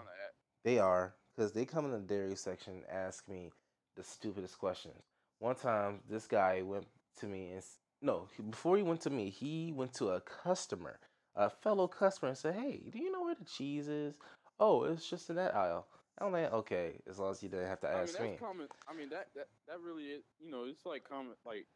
They 0.64 0.78
are 0.78 1.14
because 1.36 1.53
they 1.53 1.64
come 1.64 1.84
in 1.84 1.92
the 1.92 1.99
dairy 1.99 2.36
section 2.36 2.74
and 2.74 2.84
ask 2.90 3.28
me 3.28 3.51
the 3.97 4.05
stupidest 4.05 4.59
questions. 4.59 5.03
One 5.38 5.55
time, 5.57 6.01
this 6.09 6.26
guy 6.26 6.62
went 6.62 6.86
to 7.20 7.26
me 7.26 7.51
and 7.51 7.62
no, 8.01 8.28
before 8.51 8.76
he 8.76 8.82
went 8.82 9.01
to 9.03 9.11
me, 9.11 9.30
he 9.30 9.72
went 9.72 9.95
to 9.95 10.11
a 10.11 10.20
customer, 10.20 10.99
a 11.34 11.49
fellow 11.49 11.88
customer, 11.88 12.28
and 12.28 12.38
said, 12.38 12.55
"Hey, 12.55 12.90
do 12.92 12.99
you 12.99 13.11
know 13.11 13.22
where 13.22 13.34
the 13.34 13.45
cheese 13.45 13.88
is? 13.88 14.14
Oh, 14.59 14.84
it's 14.84 15.09
just 15.09 15.30
in 15.30 15.36
that 15.36 15.55
aisle." 15.55 15.86
I'm 16.18 16.32
like, 16.32 16.52
okay, 16.52 17.00
as 17.09 17.18
long 17.18 17.32
as 17.32 17.42
you 17.42 17.48
didn't 17.48 17.66
have 17.66 17.80
to 17.80 17.88
ask 17.88 17.96
I 17.96 18.05
mean, 18.22 18.30
that's 18.30 18.40
me. 18.40 18.46
Common, 18.46 18.68
I 18.88 18.94
mean, 18.94 19.09
that, 19.11 19.28
that 19.34 19.48
that 19.66 19.80
really 19.80 20.05
is, 20.05 20.22
you 20.40 20.50
know, 20.50 20.64
it's 20.64 20.86
like 20.86 21.02
common, 21.02 21.32
like, 21.44 21.66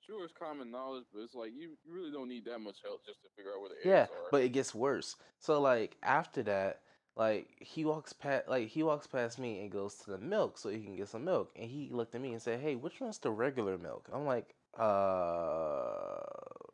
sure, 0.00 0.24
it's 0.24 0.32
common 0.32 0.70
knowledge, 0.70 1.04
but 1.12 1.20
it's 1.20 1.34
like 1.34 1.52
you, 1.54 1.76
you 1.84 1.92
really 1.94 2.10
don't 2.10 2.28
need 2.28 2.46
that 2.46 2.60
much 2.60 2.78
help 2.82 3.04
just 3.04 3.22
to 3.22 3.28
figure 3.36 3.52
out 3.52 3.60
where 3.60 3.70
the 3.70 3.88
yeah, 3.88 4.06
but 4.30 4.42
it 4.42 4.50
gets 4.50 4.74
worse. 4.74 5.16
So 5.38 5.60
like 5.60 5.96
after 6.02 6.42
that, 6.44 6.80
like 7.16 7.48
he 7.60 7.84
walks 7.84 8.12
past, 8.12 8.48
like 8.48 8.68
he 8.68 8.82
walks 8.82 9.06
past 9.06 9.38
me 9.38 9.60
and 9.60 9.70
goes 9.70 9.96
to 9.96 10.10
the 10.10 10.18
milk 10.18 10.56
so 10.58 10.70
he 10.70 10.80
can 10.80 10.96
get 10.96 11.08
some 11.08 11.24
milk, 11.24 11.52
and 11.56 11.68
he 11.68 11.90
looked 11.92 12.14
at 12.14 12.20
me 12.20 12.32
and 12.32 12.40
said, 12.40 12.60
"Hey, 12.60 12.76
which 12.76 13.00
one's 13.00 13.18
the 13.18 13.30
regular 13.30 13.76
milk?" 13.76 14.08
I'm 14.12 14.24
like, 14.24 14.54
"Uh, 14.78 16.20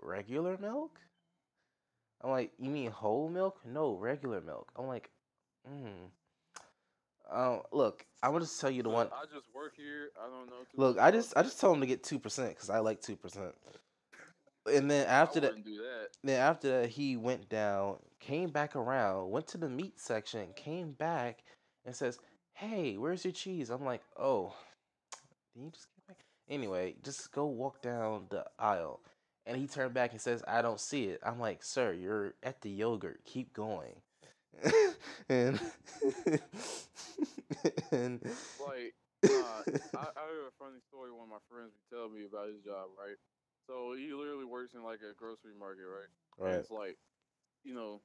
regular 0.02 0.56
milk." 0.58 1.00
I'm 2.22 2.30
like, 2.30 2.52
"You 2.58 2.70
mean 2.70 2.90
whole 2.90 3.28
milk? 3.28 3.60
No, 3.64 3.94
regular 3.94 4.40
milk." 4.40 4.72
I'm 4.76 4.86
like, 4.86 5.10
"Hmm." 5.66 6.06
Um, 7.30 7.62
look, 7.72 8.04
I'm 8.22 8.32
gonna 8.32 8.46
tell 8.46 8.70
you 8.70 8.82
the 8.82 8.90
one. 8.90 9.08
I 9.08 9.24
just 9.32 9.46
work 9.54 9.74
here. 9.76 10.10
I 10.22 10.28
don't 10.28 10.46
know. 10.46 10.66
Look, 10.76 10.98
I 10.98 11.10
just 11.10 11.34
I 11.36 11.42
just 11.42 11.58
told 11.60 11.76
him 11.76 11.80
to 11.80 11.86
get 11.86 12.02
two 12.02 12.18
percent 12.18 12.50
because 12.50 12.68
I 12.68 12.80
like 12.80 13.00
two 13.00 13.16
percent. 13.16 13.54
And 14.66 14.90
then 14.90 15.06
after 15.08 15.38
I 15.38 15.42
that, 15.42 15.64
that. 15.64 16.08
then 16.22 16.40
after 16.40 16.82
that, 16.82 16.90
he 16.90 17.16
went 17.16 17.48
down, 17.48 17.96
came 18.20 18.50
back 18.50 18.76
around, 18.76 19.30
went 19.30 19.48
to 19.48 19.58
the 19.58 19.68
meat 19.68 19.98
section, 19.98 20.52
came 20.54 20.92
back, 20.92 21.42
and 21.84 21.96
says, 21.96 22.18
"Hey, 22.52 22.96
where's 22.98 23.24
your 23.24 23.32
cheese?" 23.32 23.70
I'm 23.70 23.84
like, 23.84 24.02
"Oh, 24.16 24.54
did 25.54 25.62
you 25.62 25.70
just 25.70 25.88
get 25.96 26.06
back?" 26.06 26.24
Anyway, 26.48 26.96
just 27.02 27.32
go 27.32 27.46
walk 27.46 27.80
down 27.82 28.26
the 28.28 28.44
aisle. 28.58 29.00
And 29.46 29.56
he 29.56 29.66
turned 29.66 29.94
back 29.94 30.12
and 30.12 30.20
says, 30.20 30.44
"I 30.46 30.62
don't 30.62 30.78
see 30.78 31.06
it." 31.06 31.20
I'm 31.24 31.40
like, 31.40 31.64
"Sir, 31.64 31.92
you're 31.94 32.34
at 32.42 32.60
the 32.60 32.70
yogurt. 32.70 33.24
Keep 33.24 33.54
going." 33.54 34.02
and 35.28 35.60
and 37.92 38.20
Like, 38.58 38.94
nah, 39.26 39.62
uh, 39.68 39.82
I, 39.96 40.06
I 40.16 40.22
heard 40.28 40.48
a 40.48 40.56
funny 40.58 40.80
story 40.88 41.10
one 41.12 41.28
of 41.28 41.34
my 41.34 41.44
friends 41.48 41.72
would 41.74 41.88
tell 41.90 42.08
me 42.08 42.24
about 42.24 42.48
his 42.52 42.62
job, 42.64 42.90
right? 42.98 43.16
So 43.66 43.94
he 43.94 44.12
literally 44.12 44.44
works 44.46 44.74
in 44.74 44.82
like 44.82 45.00
a 45.02 45.14
grocery 45.14 45.54
market, 45.58 45.86
right? 45.86 46.10
And 46.46 46.54
right, 46.54 46.58
it's 46.58 46.70
like, 46.70 46.98
you 47.64 47.74
know, 47.74 48.02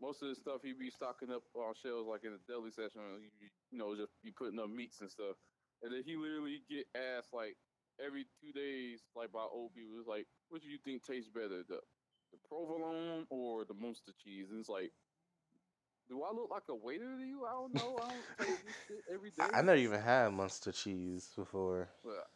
most 0.00 0.22
of 0.22 0.28
the 0.28 0.36
stuff 0.36 0.62
he'd 0.62 0.78
be 0.78 0.90
stocking 0.90 1.30
up 1.30 1.42
on 1.54 1.74
shelves, 1.74 2.08
like 2.08 2.24
in 2.24 2.32
the 2.32 2.42
deli 2.48 2.70
section, 2.70 3.02
he 3.38 3.48
you 3.70 3.78
know, 3.78 3.94
just 3.96 4.12
be 4.22 4.30
putting 4.32 4.58
up 4.60 4.70
meats 4.70 5.00
and 5.00 5.10
stuff. 5.10 5.36
And 5.82 5.92
then 5.92 6.02
he 6.04 6.16
literally 6.16 6.62
get 6.68 6.86
asked 6.94 7.32
like 7.32 7.56
every 8.04 8.26
two 8.40 8.52
days, 8.52 9.02
like 9.14 9.32
by 9.32 9.44
old 9.44 9.74
people, 9.74 9.98
it's 9.98 10.08
like, 10.08 10.26
what 10.48 10.62
do 10.62 10.68
you 10.68 10.78
think 10.84 11.04
tastes 11.04 11.30
better, 11.30 11.62
the 11.68 11.80
the 12.32 12.38
provolone 12.48 13.26
or 13.30 13.64
the 13.64 13.74
Munster 13.74 14.12
cheese? 14.22 14.50
And 14.50 14.60
it's 14.60 14.68
like, 14.70 14.92
do 16.10 16.22
I 16.22 16.34
look 16.34 16.50
like 16.50 16.64
a 16.68 16.74
waiter 16.74 17.16
to 17.16 17.24
you? 17.24 17.46
I 17.46 17.52
don't 17.52 17.72
know. 17.72 17.96
I 18.02 18.08
don't 18.10 18.26
taste 18.38 18.60
this 18.66 18.74
shit 18.88 19.04
every 19.14 19.30
day. 19.30 19.46
I, 19.54 19.58
I 19.58 19.62
never 19.62 19.78
even 19.78 20.00
had 20.00 20.32
Munster 20.32 20.72
cheese 20.72 21.30
before. 21.36 21.88
But 22.04 22.26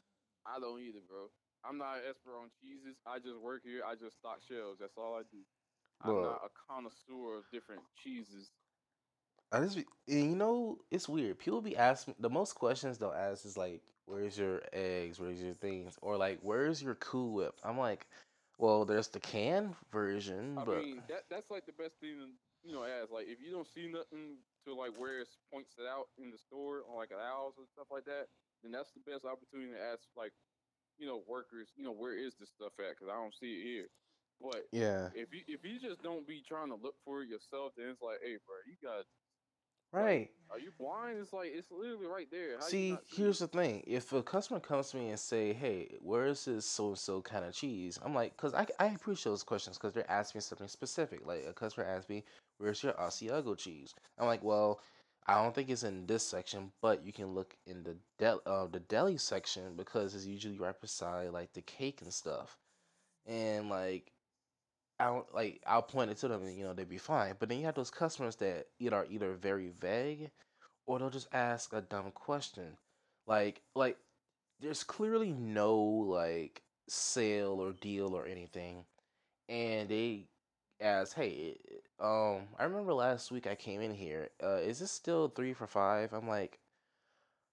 I 0.46 0.60
don't 0.60 0.80
either, 0.80 1.00
bro. 1.08 1.26
I'm 1.66 1.78
not 1.78 1.96
an 1.96 2.02
expert 2.08 2.36
on 2.38 2.50
cheeses. 2.62 2.96
I 3.06 3.18
just 3.18 3.40
work 3.42 3.62
here. 3.64 3.82
I 3.84 3.94
just 3.94 4.18
stock 4.18 4.38
shelves. 4.46 4.78
That's 4.78 4.96
all 4.96 5.16
I 5.16 5.22
do. 5.30 5.42
I'm 6.02 6.22
not 6.22 6.42
a 6.44 6.50
connoisseur 6.70 7.38
of 7.38 7.44
different 7.50 7.82
cheeses. 8.02 8.50
I 9.50 9.60
just, 9.60 9.76
be- 9.76 9.86
and 10.08 10.30
you 10.30 10.36
know, 10.36 10.78
it's 10.90 11.08
weird. 11.08 11.38
People 11.38 11.60
be 11.62 11.76
asking 11.76 12.14
the 12.18 12.30
most 12.30 12.54
questions 12.54 12.98
they'll 12.98 13.12
ask 13.12 13.46
is 13.46 13.56
like, 13.56 13.80
"Where's 14.06 14.36
your 14.36 14.62
eggs? 14.72 15.18
Where's 15.18 15.40
your 15.42 15.54
things?" 15.54 15.96
Or 16.02 16.16
like, 16.16 16.40
"Where's 16.42 16.82
your 16.82 16.96
Cool 16.96 17.32
Whip?" 17.32 17.54
I'm 17.64 17.78
like, 17.78 18.06
"Well, 18.58 18.84
there's 18.84 19.08
the 19.08 19.20
can 19.20 19.74
version, 19.92 20.58
I 20.58 20.64
but 20.64 20.84
mean, 20.84 21.02
that 21.08 21.24
that's 21.30 21.50
like 21.50 21.66
the 21.66 21.72
best 21.72 21.94
thing 22.00 22.34
you 22.64 22.72
know 22.72 22.84
ask. 22.84 23.12
Like, 23.12 23.28
if 23.28 23.40
you 23.40 23.52
don't 23.52 23.68
see 23.68 23.86
nothing 23.86 24.38
to 24.64 24.74
like 24.74 24.96
where 24.98 25.20
it 25.20 25.28
points 25.52 25.76
it 25.78 25.86
out 25.86 26.08
in 26.18 26.30
the 26.30 26.38
store 26.38 26.82
on 26.88 26.96
like 26.96 27.12
aisles 27.12 27.54
and 27.58 27.68
stuff 27.68 27.86
like 27.90 28.04
that, 28.06 28.26
then 28.62 28.72
that's 28.72 28.92
the 28.92 29.04
best 29.04 29.24
opportunity 29.24 29.72
to 29.72 29.80
ask 29.80 30.02
like, 30.16 30.32
you 30.98 31.06
know, 31.06 31.22
workers. 31.28 31.68
You 31.76 31.84
know, 31.84 31.92
where 31.92 32.16
is 32.16 32.34
this 32.40 32.50
stuff 32.50 32.72
at? 32.80 32.96
Because 32.96 33.12
I 33.12 33.16
don't 33.16 33.34
see 33.34 33.60
it 33.60 33.64
here. 33.64 33.88
But 34.40 34.66
yeah, 34.72 35.10
if 35.14 35.32
you 35.32 35.42
if 35.46 35.64
you 35.64 35.78
just 35.78 36.02
don't 36.02 36.26
be 36.26 36.42
trying 36.42 36.70
to 36.70 36.76
look 36.76 36.96
for 37.04 37.22
it 37.22 37.28
yourself, 37.28 37.72
then 37.76 37.88
it's 37.88 38.02
like, 38.02 38.18
hey, 38.22 38.36
bro, 38.46 38.56
you 38.66 38.74
got. 38.82 39.04
Right." 39.94 40.30
Are 40.50 40.58
you 40.58 40.70
blind? 40.78 41.18
It's 41.18 41.32
like 41.32 41.50
it's 41.52 41.70
literally 41.70 42.06
right 42.06 42.30
there. 42.30 42.58
How 42.58 42.66
See, 42.68 42.96
here's 43.08 43.42
it? 43.42 43.50
the 43.50 43.58
thing: 43.58 43.82
if 43.86 44.12
a 44.12 44.22
customer 44.22 44.60
comes 44.60 44.90
to 44.90 44.96
me 44.96 45.10
and 45.10 45.18
say, 45.18 45.52
"Hey, 45.52 45.96
where 46.00 46.26
is 46.26 46.44
this 46.44 46.64
so 46.66 46.88
and 46.88 46.98
so 46.98 47.20
kind 47.22 47.44
of 47.44 47.54
cheese?" 47.54 47.98
I'm 48.04 48.14
like, 48.14 48.36
because 48.36 48.54
I, 48.54 48.66
I 48.78 48.86
appreciate 48.86 49.32
those 49.32 49.42
questions 49.42 49.76
because 49.76 49.94
they're 49.94 50.10
asking 50.10 50.38
me 50.38 50.42
something 50.42 50.68
specific. 50.68 51.26
Like 51.26 51.44
a 51.46 51.52
customer 51.52 51.86
asked 51.86 52.08
me, 52.08 52.24
"Where's 52.58 52.82
your 52.82 52.92
Asiago 52.94 53.56
cheese?" 53.58 53.94
I'm 54.18 54.26
like, 54.26 54.44
"Well, 54.44 54.80
I 55.26 55.42
don't 55.42 55.54
think 55.54 55.70
it's 55.70 55.82
in 55.82 56.06
this 56.06 56.24
section, 56.26 56.70
but 56.80 57.04
you 57.04 57.12
can 57.12 57.34
look 57.34 57.56
in 57.66 57.82
the 57.82 57.96
del 58.18 58.40
uh, 58.46 58.66
the 58.66 58.80
deli 58.80 59.16
section 59.18 59.74
because 59.76 60.14
it's 60.14 60.26
usually 60.26 60.58
right 60.58 60.80
beside 60.80 61.30
like 61.30 61.52
the 61.54 61.62
cake 61.62 62.02
and 62.02 62.12
stuff." 62.14 62.56
And 63.26 63.68
like, 63.70 64.12
I 64.98 65.06
don't 65.06 65.34
like 65.34 65.60
I'll 65.66 65.82
point 65.82 66.10
it 66.10 66.18
to 66.18 66.28
them 66.28 66.42
and 66.42 66.56
you 66.56 66.64
know 66.64 66.72
they'd 66.72 66.88
be 66.88 66.98
fine. 66.98 67.34
But 67.38 67.48
then 67.48 67.58
you 67.58 67.66
have 67.66 67.74
those 67.74 67.90
customers 67.90 68.36
that 68.36 68.66
either 68.78 68.96
are 68.96 69.06
either 69.10 69.32
very 69.32 69.70
vague 69.80 70.30
or 70.86 70.98
they'll 70.98 71.10
just 71.10 71.28
ask 71.32 71.72
a 71.72 71.80
dumb 71.80 72.10
question. 72.12 72.76
Like 73.26 73.62
like 73.74 73.98
there's 74.60 74.84
clearly 74.84 75.32
no 75.32 75.76
like 75.76 76.62
sale 76.88 77.60
or 77.60 77.72
deal 77.72 78.14
or 78.14 78.26
anything. 78.26 78.84
And 79.48 79.88
they 79.88 80.26
ask, 80.80 81.14
hey, 81.14 81.56
um, 82.00 82.48
I 82.58 82.64
remember 82.64 82.94
last 82.94 83.30
week 83.30 83.46
I 83.46 83.54
came 83.54 83.80
in 83.80 83.94
here. 83.94 84.30
Uh, 84.42 84.56
is 84.56 84.78
this 84.78 84.90
still 84.90 85.28
three 85.28 85.52
for 85.52 85.66
five? 85.66 86.12
I'm 86.12 86.28
like, 86.28 86.58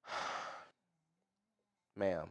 ma'am, 1.96 2.30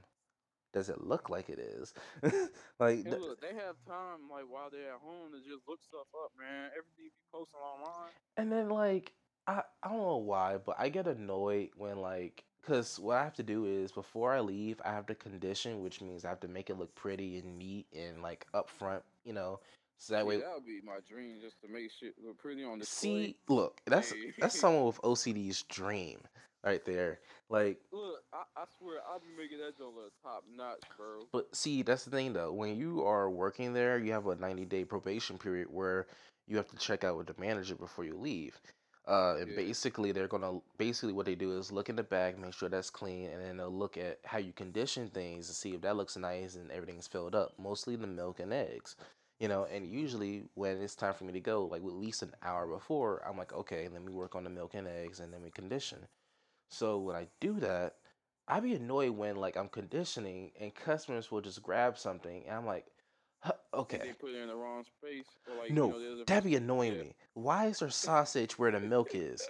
does 0.73 0.89
it 0.89 1.03
look 1.03 1.29
like 1.31 1.49
it 1.49 1.59
is? 1.59 1.95
like, 2.81 3.09
th- 3.09 3.21
look, 3.21 3.41
they 3.41 3.55
have 3.55 3.77
time 3.87 4.29
like 4.31 4.45
while 4.49 4.71
they're 4.71 4.95
at 4.95 5.01
home 5.01 5.33
to 5.33 5.39
just 5.41 5.67
look 5.69 5.83
stuff 5.83 6.09
up, 6.25 6.33
man. 6.39 6.71
Everything 6.77 7.11
you 7.11 7.11
posting 7.33 7.61
online. 7.61 8.13
And 8.37 8.51
then 8.51 8.69
like 8.69 9.13
I 9.47 9.63
I 9.83 9.89
don't 9.89 9.99
know 9.99 10.17
why, 10.17 10.59
but 10.59 10.77
I 10.79 10.89
get 10.89 11.07
annoyed 11.07 11.71
when 11.77 11.99
like 11.99 12.45
cuz 12.63 12.99
what 12.99 13.17
I 13.17 13.25
have 13.25 13.35
to 13.35 13.43
do 13.43 13.65
is 13.67 13.93
before 13.93 14.33
I 14.33 14.41
leave, 14.41 14.81
I 14.85 14.93
have 14.93 15.07
to 15.07 15.15
condition, 15.15 15.83
which 15.83 16.01
means 16.01 16.25
I 16.25 16.31
have 16.31 16.41
to 16.41 16.49
make 16.49 16.71
it 16.71 16.79
look 16.79 16.95
pretty 16.95 17.39
and 17.39 17.59
neat 17.59 17.87
and 17.93 18.23
like 18.23 18.47
up 18.55 18.69
front, 18.71 19.05
you 19.25 19.33
know. 19.33 19.61
So 19.99 20.15
that 20.15 20.27
Yeah, 20.27 20.27
way 20.27 20.43
that 20.43 20.55
would 20.55 20.67
be 20.67 20.81
my 20.83 21.01
dream, 21.09 21.41
just 21.41 21.61
to 21.63 21.69
make 21.69 21.91
shit 21.91 22.15
look 22.23 22.39
pretty 22.39 22.65
on 22.65 22.79
display. 22.79 23.33
see, 23.33 23.37
look, 23.49 23.81
that's 23.87 24.15
Hey. 24.15 24.33
that's 24.41 24.59
someone 24.59 24.87
with 24.87 25.01
OCD's 25.03 25.63
dream 25.65 26.21
right 26.65 26.85
there. 26.85 27.21
Like 27.49 27.79
Look, 27.93 28.23
I, 28.33 28.43
I 28.57 28.65
swear, 28.79 28.99
I'll 29.09 29.19
be 29.21 29.27
making 29.37 29.59
that 29.59 29.77
joke 29.77 29.95
look 29.97 30.13
top 30.23 30.45
notch, 30.57 30.83
bro. 30.97 31.27
But 31.33 31.55
see, 31.55 31.83
that's 31.83 32.05
the 32.05 32.11
thing 32.11 32.33
though. 32.33 32.53
When 32.53 32.77
you 32.77 33.05
are 33.05 33.29
working 33.31 33.73
there, 33.73 33.99
you 33.99 34.13
have 34.13 34.27
a 34.27 34.37
90 34.37 34.65
day 34.67 34.85
probation 34.85 35.39
period 35.39 35.69
where 35.71 36.07
you 36.47 36.57
have 36.57 36.69
to 36.69 36.77
check 36.77 37.05
out 37.05 37.17
with 37.17 37.27
the 37.27 37.35
manager 37.39 37.75
before 37.75 38.05
you 38.05 38.17
leave. 38.17 38.61
Uh, 39.09 39.37
and 39.41 39.49
Yeah. 39.51 39.57
basically, 39.57 40.13
they're 40.13 40.29
gonna 40.29 40.61
basically 40.79 41.13
what 41.13 41.27
they 41.27 41.35
do 41.35 41.59
is 41.59 41.73
look 41.73 41.89
in 41.89 41.97
the 41.97 42.03
bag, 42.03 42.39
make 42.39 42.53
sure 42.53 42.69
that's 42.69 42.91
clean, 42.91 43.31
and 43.31 43.43
then 43.43 43.57
they'll 43.57 43.71
look 43.71 43.97
at 43.97 44.21
how 44.25 44.39
you 44.39 44.53
condition 44.53 45.09
things 45.11 45.49
to 45.49 45.55
see 45.55 45.75
if 45.75 45.81
that 45.81 45.97
looks 45.97 46.17
nice 46.17 46.55
and 46.55 46.71
everything's 46.71 47.09
filled 47.09 47.35
up. 47.35 47.59
Mostly 47.59 47.97
the 47.97 48.07
milk 48.07 48.39
and 48.39 48.53
eggs, 48.53 48.97
you 49.41 49.49
know. 49.49 49.65
And 49.65 49.87
usually, 49.87 50.45
when 50.55 50.81
it's 50.81 50.95
time 50.95 51.15
for 51.15 51.25
me 51.25 51.33
to 51.33 51.41
go, 51.41 51.65
like 51.65 51.83
at 51.83 51.93
least 51.93 52.23
an 52.23 52.35
hour 52.43 52.67
before, 52.69 53.23
I'm 53.27 53.37
like, 53.39 53.53
okay, 53.53 53.89
let 53.89 54.05
me 54.05 54.13
work 54.13 54.37
on 54.37 54.45
the 54.45 54.51
milk 54.51 54.75
and 54.75 54.87
eggs, 54.87 55.19
and 55.19 55.33
then 55.33 55.43
we 55.43 55.51
condition. 55.51 56.07
So 56.71 56.99
when 56.99 57.17
I 57.17 57.27
do 57.41 57.55
that, 57.61 57.97
I 58.49 58.61
be 58.61 58.75
annoyed 58.75 59.11
when 59.11 59.37
like 59.37 59.57
I'm 59.57 59.69
conditioning 59.69 60.53
and 60.61 60.75
customers 60.75 61.31
will 61.31 61.41
just 61.41 61.63
grab 61.63 61.99
something 61.99 62.45
and 62.47 62.57
I'm 62.57 62.67
like, 62.67 62.87
huh, 63.41 63.53
And 63.73 63.81
okay, 63.83 63.99
They 63.99 64.13
put 64.13 64.31
it 64.31 64.43
in 64.43 64.49
the 64.49 64.57
wrong 64.57 64.85
space, 64.85 65.27
or 65.49 65.57
like 65.57 65.71
no, 65.73 65.87
you 65.87 65.93
know, 65.93 66.01
there's 66.01 66.21
a 66.21 66.25
that 66.27 66.45
be 66.45 66.57
annoying 66.57 66.95
yeah. 66.95 67.03
me. 67.03 67.15
Why 67.35 67.67
is 67.67 67.79
there 67.81 67.91
sausage 67.91 68.59
where 68.59 68.71
the 68.71 68.81
milk 68.81 69.11
is? 69.15 69.47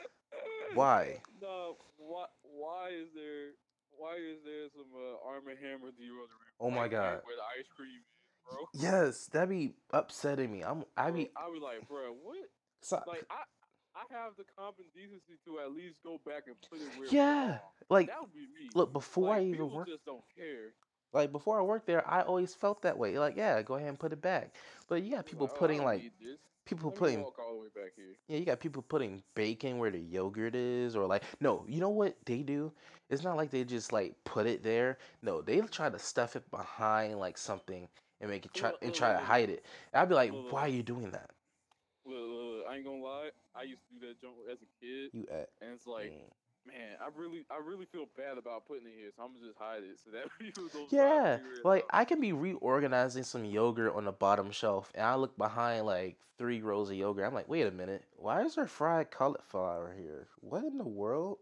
Why? 0.74 1.22
No, 1.40 1.76
why? 1.96 2.26
Why 2.42 2.90
is 2.90 3.08
there? 3.14 3.56
Why 3.96 4.16
is 4.16 4.44
there 4.44 4.68
some 4.76 4.92
uh, 4.94 5.26
Arm& 5.26 5.44
Hammer 5.46 5.88
deodorant? 5.88 6.28
Oh 6.60 6.70
my 6.70 6.86
God. 6.86 7.20
Where 7.24 7.36
the 7.36 7.48
ice 7.58 7.66
cream 7.74 8.04
bro. 8.50 8.66
Yes, 8.74 9.26
that 9.32 9.48
be 9.48 9.74
upsetting 9.92 10.50
me. 10.52 10.62
I'm 10.62 10.84
I 10.96 11.10
be 11.10 11.30
I 11.36 11.48
was 11.48 11.62
like, 11.62 11.88
bro, 11.88 12.12
what? 12.22 12.36
so, 12.82 13.02
Like, 13.06 13.24
I, 13.30 13.42
I 13.94 14.14
have 14.14 14.32
the 14.36 14.44
common 14.56 14.86
decency 14.94 15.34
to 15.44 15.58
at 15.60 15.72
least 15.72 16.02
go 16.04 16.20
back 16.24 16.44
and 16.46 16.56
put 16.68 16.80
it 16.80 16.88
where 16.98 17.08
yeah. 17.08 17.58
Like 17.88 18.06
that 18.08 18.20
would 18.20 18.32
be 18.32 18.40
me. 18.40 18.70
look 18.74 18.92
before 18.92 19.28
like, 19.28 19.40
I 19.40 19.44
even 19.44 19.70
work 19.70 19.88
just 19.88 20.04
don't 20.04 20.22
care. 20.36 20.72
like 21.12 21.32
before 21.32 21.58
I 21.58 21.62
worked 21.62 21.86
there, 21.86 22.08
I 22.08 22.22
always 22.22 22.54
felt 22.54 22.82
that 22.82 22.96
way. 22.96 23.18
Like 23.18 23.36
yeah, 23.36 23.60
go 23.62 23.74
ahead 23.74 23.88
and 23.88 23.98
put 23.98 24.12
it 24.12 24.22
back. 24.22 24.54
But 24.88 25.02
you 25.02 25.10
got 25.12 25.26
people 25.26 25.46
like, 25.46 25.54
oh, 25.54 25.58
putting 25.58 25.76
don't 25.78 25.86
like 25.86 26.12
people 26.66 26.90
putting 26.90 27.22
walk 27.22 27.38
all 27.38 27.54
the 27.54 27.60
way 27.60 27.68
back 27.74 27.92
here. 27.96 28.14
Yeah, 28.28 28.38
you 28.38 28.44
got 28.44 28.60
people 28.60 28.82
putting 28.82 29.22
bacon 29.34 29.78
where 29.78 29.90
the 29.90 29.98
yogurt 29.98 30.54
is, 30.54 30.94
or 30.94 31.06
like, 31.06 31.24
no, 31.40 31.64
you 31.68 31.80
know 31.80 31.90
what 31.90 32.16
they 32.26 32.42
do? 32.42 32.72
It's 33.08 33.24
not 33.24 33.36
like 33.36 33.50
they 33.50 33.64
just 33.64 33.92
like 33.92 34.14
put 34.24 34.46
it 34.46 34.62
there. 34.62 34.98
No, 35.22 35.42
they 35.42 35.60
try 35.62 35.90
to 35.90 35.98
stuff 35.98 36.36
it 36.36 36.48
behind 36.50 37.18
like 37.18 37.38
something 37.38 37.88
and 38.20 38.30
make 38.30 38.46
it 38.46 38.54
try 38.54 38.72
and 38.82 38.94
try 38.94 39.12
to 39.12 39.18
hide 39.18 39.50
it. 39.50 39.64
And 39.92 40.02
I'd 40.02 40.08
be 40.08 40.14
like, 40.14 40.32
why 40.50 40.62
are 40.62 40.68
you 40.68 40.82
doing 40.84 41.10
that? 41.10 41.30
Look, 42.06 42.16
look, 42.16 42.64
I 42.68 42.76
ain't 42.76 42.84
gonna 42.84 43.02
lie. 43.02 43.30
I 43.54 43.62
used 43.62 43.82
to 43.88 44.00
do 44.00 44.06
that 44.08 44.20
junk 44.20 44.34
as 44.50 44.58
a 44.62 44.70
kid, 44.80 45.10
You 45.12 45.26
at 45.30 45.50
and 45.60 45.72
it's 45.74 45.86
like, 45.86 46.12
mm. 46.12 46.66
man, 46.66 46.96
I 47.00 47.08
really, 47.14 47.44
I 47.50 47.58
really 47.58 47.86
feel 47.86 48.06
bad 48.16 48.38
about 48.38 48.66
putting 48.66 48.86
it 48.86 48.94
here, 48.96 49.10
so 49.14 49.22
I'm 49.22 49.34
gonna 49.34 49.46
just 49.46 49.58
hide 49.58 49.82
it 49.84 49.98
so 50.02 50.10
that 50.10 50.90
yeah, 50.90 51.38
like. 51.64 51.84
I 51.90 52.04
can 52.04 52.20
be 52.20 52.32
reorganizing 52.32 53.24
some 53.24 53.44
yogurt 53.44 53.94
on 53.94 54.04
the 54.04 54.12
bottom 54.12 54.50
shelf, 54.50 54.90
and 54.94 55.04
I 55.04 55.14
look 55.16 55.36
behind 55.36 55.84
like 55.84 56.16
three 56.38 56.62
rows 56.62 56.88
of 56.88 56.96
yogurt. 56.96 57.26
I'm 57.26 57.34
like, 57.34 57.48
wait 57.48 57.66
a 57.66 57.70
minute, 57.70 58.04
why 58.16 58.42
is 58.42 58.54
there 58.54 58.66
fried 58.66 59.10
cauliflower 59.10 59.94
here? 59.98 60.28
What 60.40 60.64
in 60.64 60.78
the 60.78 60.88
world? 60.88 61.38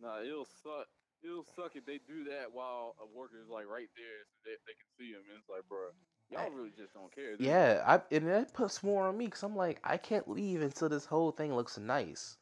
Nah, 0.00 0.20
it'll 0.22 0.44
suck. 0.44 0.90
It'll 1.22 1.46
suck 1.54 1.78
if 1.78 1.86
they 1.86 2.02
do 2.02 2.24
that 2.34 2.50
while 2.50 2.96
a 2.98 3.06
worker 3.06 3.38
is 3.38 3.48
like 3.48 3.70
right 3.70 3.86
there, 3.94 4.26
so 4.26 4.42
they, 4.42 4.58
they 4.66 4.74
can 4.74 4.90
see 4.98 5.14
him, 5.14 5.22
and 5.30 5.38
it's 5.38 5.46
like, 5.46 5.62
bro, 5.70 5.94
y'all 6.32 6.50
really 6.50 6.70
just 6.76 6.94
don't 6.94 7.14
care. 7.14 7.34
Yeah, 7.38 7.82
I 7.86 8.14
and 8.14 8.28
that 8.28 8.54
puts 8.54 8.82
more 8.82 9.08
on 9.08 9.16
me 9.16 9.26
because 9.26 9.42
I'm 9.42 9.56
like, 9.56 9.80
I 9.84 9.96
can't 9.96 10.28
leave 10.28 10.62
until 10.62 10.88
this 10.88 11.04
whole 11.04 11.30
thing 11.30 11.54
looks 11.54 11.78
nice. 11.78 12.36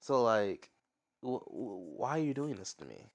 So 0.00 0.22
like, 0.22 0.70
why 1.20 2.18
are 2.18 2.22
you 2.22 2.34
doing 2.34 2.54
this 2.56 2.74
to 2.74 2.84
me? 2.84 3.10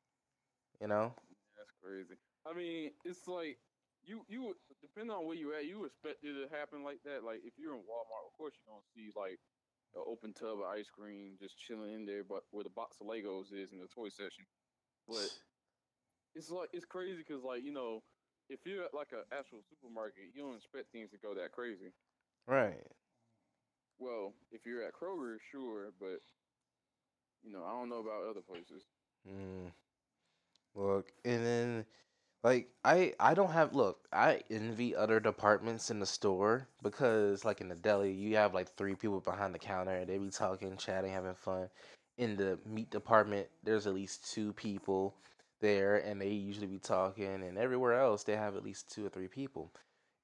You 0.82 0.88
know? 0.88 1.14
That's 1.58 1.72
crazy. 1.84 2.20
I 2.50 2.54
mean, 2.54 2.92
it's 3.06 3.28
like 3.28 3.58
you 4.04 4.22
you 4.28 4.56
depending 4.82 5.16
on 5.16 5.26
where 5.26 5.36
you're 5.36 5.54
at, 5.54 5.66
you 5.66 5.86
expect 5.86 6.24
it 6.24 6.34
to 6.34 6.48
happen 6.56 6.84
like 6.84 7.00
that. 7.06 7.24
Like 7.24 7.42
if 7.44 7.54
you're 7.58 7.76
in 7.76 7.86
Walmart, 7.86 8.26
of 8.26 8.34
course 8.38 8.54
you're 8.58 8.74
gonna 8.74 8.86
see 8.96 9.12
like 9.16 9.40
an 9.96 10.04
open 10.06 10.34
tub 10.34 10.60
of 10.60 10.70
ice 10.70 10.90
cream 10.90 11.38
just 11.40 11.58
chilling 11.58 11.94
in 11.94 12.06
there, 12.06 12.24
but 12.24 12.44
where 12.52 12.64
the 12.64 12.70
box 12.70 12.98
of 13.02 13.08
Legos 13.08 13.54
is 13.54 13.72
in 13.72 13.80
the 13.80 13.88
toy 13.94 14.10
section. 14.10 14.46
But 15.08 15.30
it's 16.36 16.50
like 16.50 16.70
it's 16.74 16.86
crazy 16.86 17.22
because 17.22 17.44
like 17.44 17.64
you 17.64 17.74
know 17.74 18.02
if 18.50 18.60
you're 18.66 18.84
at 18.84 18.94
like 18.94 19.14
an 19.14 19.24
actual 19.32 19.60
supermarket, 19.70 20.34
you 20.34 20.42
don't 20.42 20.58
expect 20.58 20.92
things 20.92 21.10
to 21.12 21.18
go 21.18 21.34
that 21.34 21.52
crazy. 21.52 21.94
Right. 22.48 22.86
Well, 24.00 24.34
if 24.52 24.66
you're 24.66 24.84
at 24.84 24.94
Kroger, 24.94 25.38
sure, 25.52 25.92
but 26.00 26.22
you 27.44 27.52
know 27.52 27.64
I 27.64 27.72
don't 27.72 27.90
know 27.90 28.00
about 28.00 28.30
other 28.30 28.42
places. 28.42 28.84
Mm. 29.28 29.72
Look, 30.76 31.12
and 31.26 31.46
then 31.46 31.86
like 32.44 32.70
I 32.84 33.14
I 33.20 33.34
don't 33.34 33.52
have 33.52 33.76
look, 33.76 34.08
I 34.12 34.42
envy 34.50 34.96
other 34.96 35.20
departments 35.20 35.92
in 35.92 36.00
the 36.00 36.06
store 36.06 36.68
because 36.82 37.44
like 37.46 37.62
in 37.62 37.70
the 37.70 37.76
deli 37.76 38.12
you 38.12 38.38
have 38.38 38.54
like 38.54 38.76
three 38.76 38.96
people 38.96 39.20
behind 39.20 39.54
the 39.54 39.60
counter 39.60 39.96
and 39.96 40.08
they 40.08 40.18
be 40.18 40.30
talking, 40.30 40.78
chatting, 40.78 41.12
having 41.12 41.36
fun. 41.36 41.70
In 42.18 42.36
the 42.36 42.60
meat 42.66 42.90
department, 42.90 43.48
there's 43.64 43.88
at 43.88 43.94
least 43.94 44.32
two 44.34 44.52
people 44.54 45.16
there 45.60 45.98
and 45.98 46.22
they 46.22 46.30
usually 46.30 46.68
be 46.68 46.80
talking 46.80 47.44
and 47.44 47.58
everywhere 47.58 48.00
else 48.00 48.24
they 48.24 48.36
have 48.36 48.56
at 48.56 48.64
least 48.64 48.92
two 48.92 49.06
or 49.06 49.10
three 49.10 49.28
people. 49.28 49.72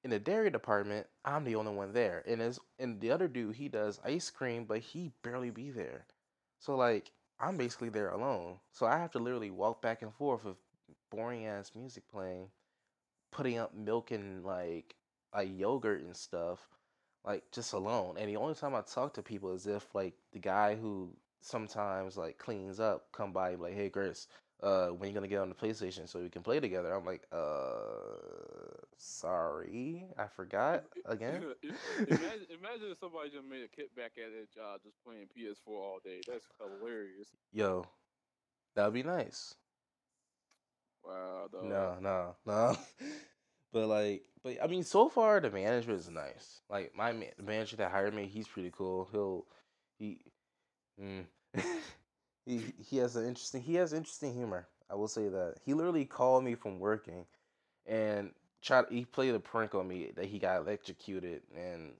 In 0.04 0.10
the 0.10 0.18
dairy 0.18 0.50
department, 0.50 1.06
I'm 1.24 1.44
the 1.44 1.56
only 1.56 1.72
one 1.72 1.92
there. 1.92 2.22
And 2.26 2.40
as 2.40 2.60
and 2.78 3.00
the 3.00 3.10
other 3.10 3.28
dude, 3.28 3.56
he 3.56 3.68
does 3.68 4.00
ice 4.04 4.30
cream, 4.30 4.64
but 4.64 4.78
he 4.78 5.12
barely 5.22 5.50
be 5.50 5.70
there. 5.70 6.06
So 6.60 6.76
like 6.76 7.10
I'm 7.38 7.56
basically 7.56 7.90
there 7.90 8.10
alone. 8.10 8.58
So 8.72 8.86
I 8.86 8.98
have 8.98 9.10
to 9.12 9.18
literally 9.18 9.50
walk 9.50 9.82
back 9.82 10.02
and 10.02 10.14
forth 10.14 10.44
with 10.44 10.56
boring 11.10 11.46
ass 11.46 11.72
music 11.74 12.04
playing, 12.10 12.48
putting 13.32 13.58
up 13.58 13.74
milk 13.74 14.10
and 14.10 14.44
like 14.44 14.94
a 15.32 15.42
yogurt 15.44 16.02
and 16.02 16.16
stuff, 16.16 16.68
like 17.24 17.44
just 17.52 17.72
alone. 17.72 18.16
And 18.18 18.28
the 18.28 18.36
only 18.36 18.54
time 18.54 18.74
I 18.74 18.82
talk 18.82 19.14
to 19.14 19.22
people 19.22 19.52
is 19.52 19.66
if 19.66 19.94
like 19.94 20.14
the 20.32 20.38
guy 20.38 20.76
who 20.76 21.14
sometimes 21.42 22.16
like 22.16 22.38
cleans 22.38 22.80
up 22.80 23.06
come 23.12 23.32
by 23.32 23.54
like, 23.54 23.74
hey 23.74 23.90
Chris, 23.90 24.28
uh, 24.62 24.88
when 24.88 25.08
you 25.08 25.14
gonna 25.14 25.28
get 25.28 25.40
on 25.40 25.48
the 25.48 25.54
PlayStation 25.54 26.08
so 26.08 26.20
we 26.20 26.30
can 26.30 26.42
play 26.42 26.60
together? 26.60 26.92
I'm 26.92 27.04
like, 27.04 27.22
uh, 27.32 28.76
sorry, 28.96 30.06
I 30.18 30.26
forgot 30.26 30.84
again. 31.04 31.44
imagine, 31.98 32.46
imagine 32.50 32.90
if 32.90 32.98
somebody 32.98 33.30
just 33.30 33.44
made 33.44 33.62
a 33.62 33.68
kickback 33.68 34.16
at 34.18 34.32
their 34.32 34.46
job 34.54 34.80
just 34.82 34.96
playing 35.04 35.26
PS4 35.36 35.68
all 35.68 35.98
day. 36.04 36.20
That's 36.26 36.46
hilarious. 36.58 37.28
Yo, 37.52 37.84
that'd 38.74 38.94
be 38.94 39.02
nice. 39.02 39.54
Wow. 41.04 41.48
Dog. 41.52 41.64
No, 41.64 41.96
no, 42.00 42.36
no. 42.46 42.76
but 43.72 43.86
like, 43.86 44.22
but 44.42 44.56
I 44.62 44.66
mean, 44.66 44.82
so 44.84 45.08
far 45.08 45.40
the 45.40 45.50
management 45.50 46.00
is 46.00 46.08
nice. 46.08 46.60
Like 46.68 46.92
my 46.96 47.12
man, 47.12 47.30
the 47.36 47.42
manager 47.42 47.76
that 47.76 47.90
hired 47.90 48.14
me, 48.14 48.26
he's 48.26 48.48
pretty 48.48 48.72
cool. 48.72 49.08
He'll, 49.12 49.46
he, 49.98 50.20
mm, 51.00 51.24
he 52.46 52.62
he 52.88 52.98
has 52.98 53.16
an 53.16 53.26
interesting 53.28 53.62
he 53.62 53.76
has 53.76 53.94
interesting 53.94 54.34
humor. 54.34 54.68
I 54.90 54.96
will 54.96 55.08
say 55.08 55.28
that 55.28 55.56
he 55.64 55.74
literally 55.74 56.06
called 56.06 56.44
me 56.44 56.56
from 56.56 56.80
working, 56.80 57.26
and 57.86 58.32
tried 58.62 58.86
he 58.90 59.04
played 59.06 59.34
a 59.34 59.40
prank 59.40 59.74
on 59.74 59.88
me 59.88 60.12
that 60.16 60.26
he 60.26 60.38
got 60.38 60.58
electrocuted, 60.62 61.42
and 61.56 61.92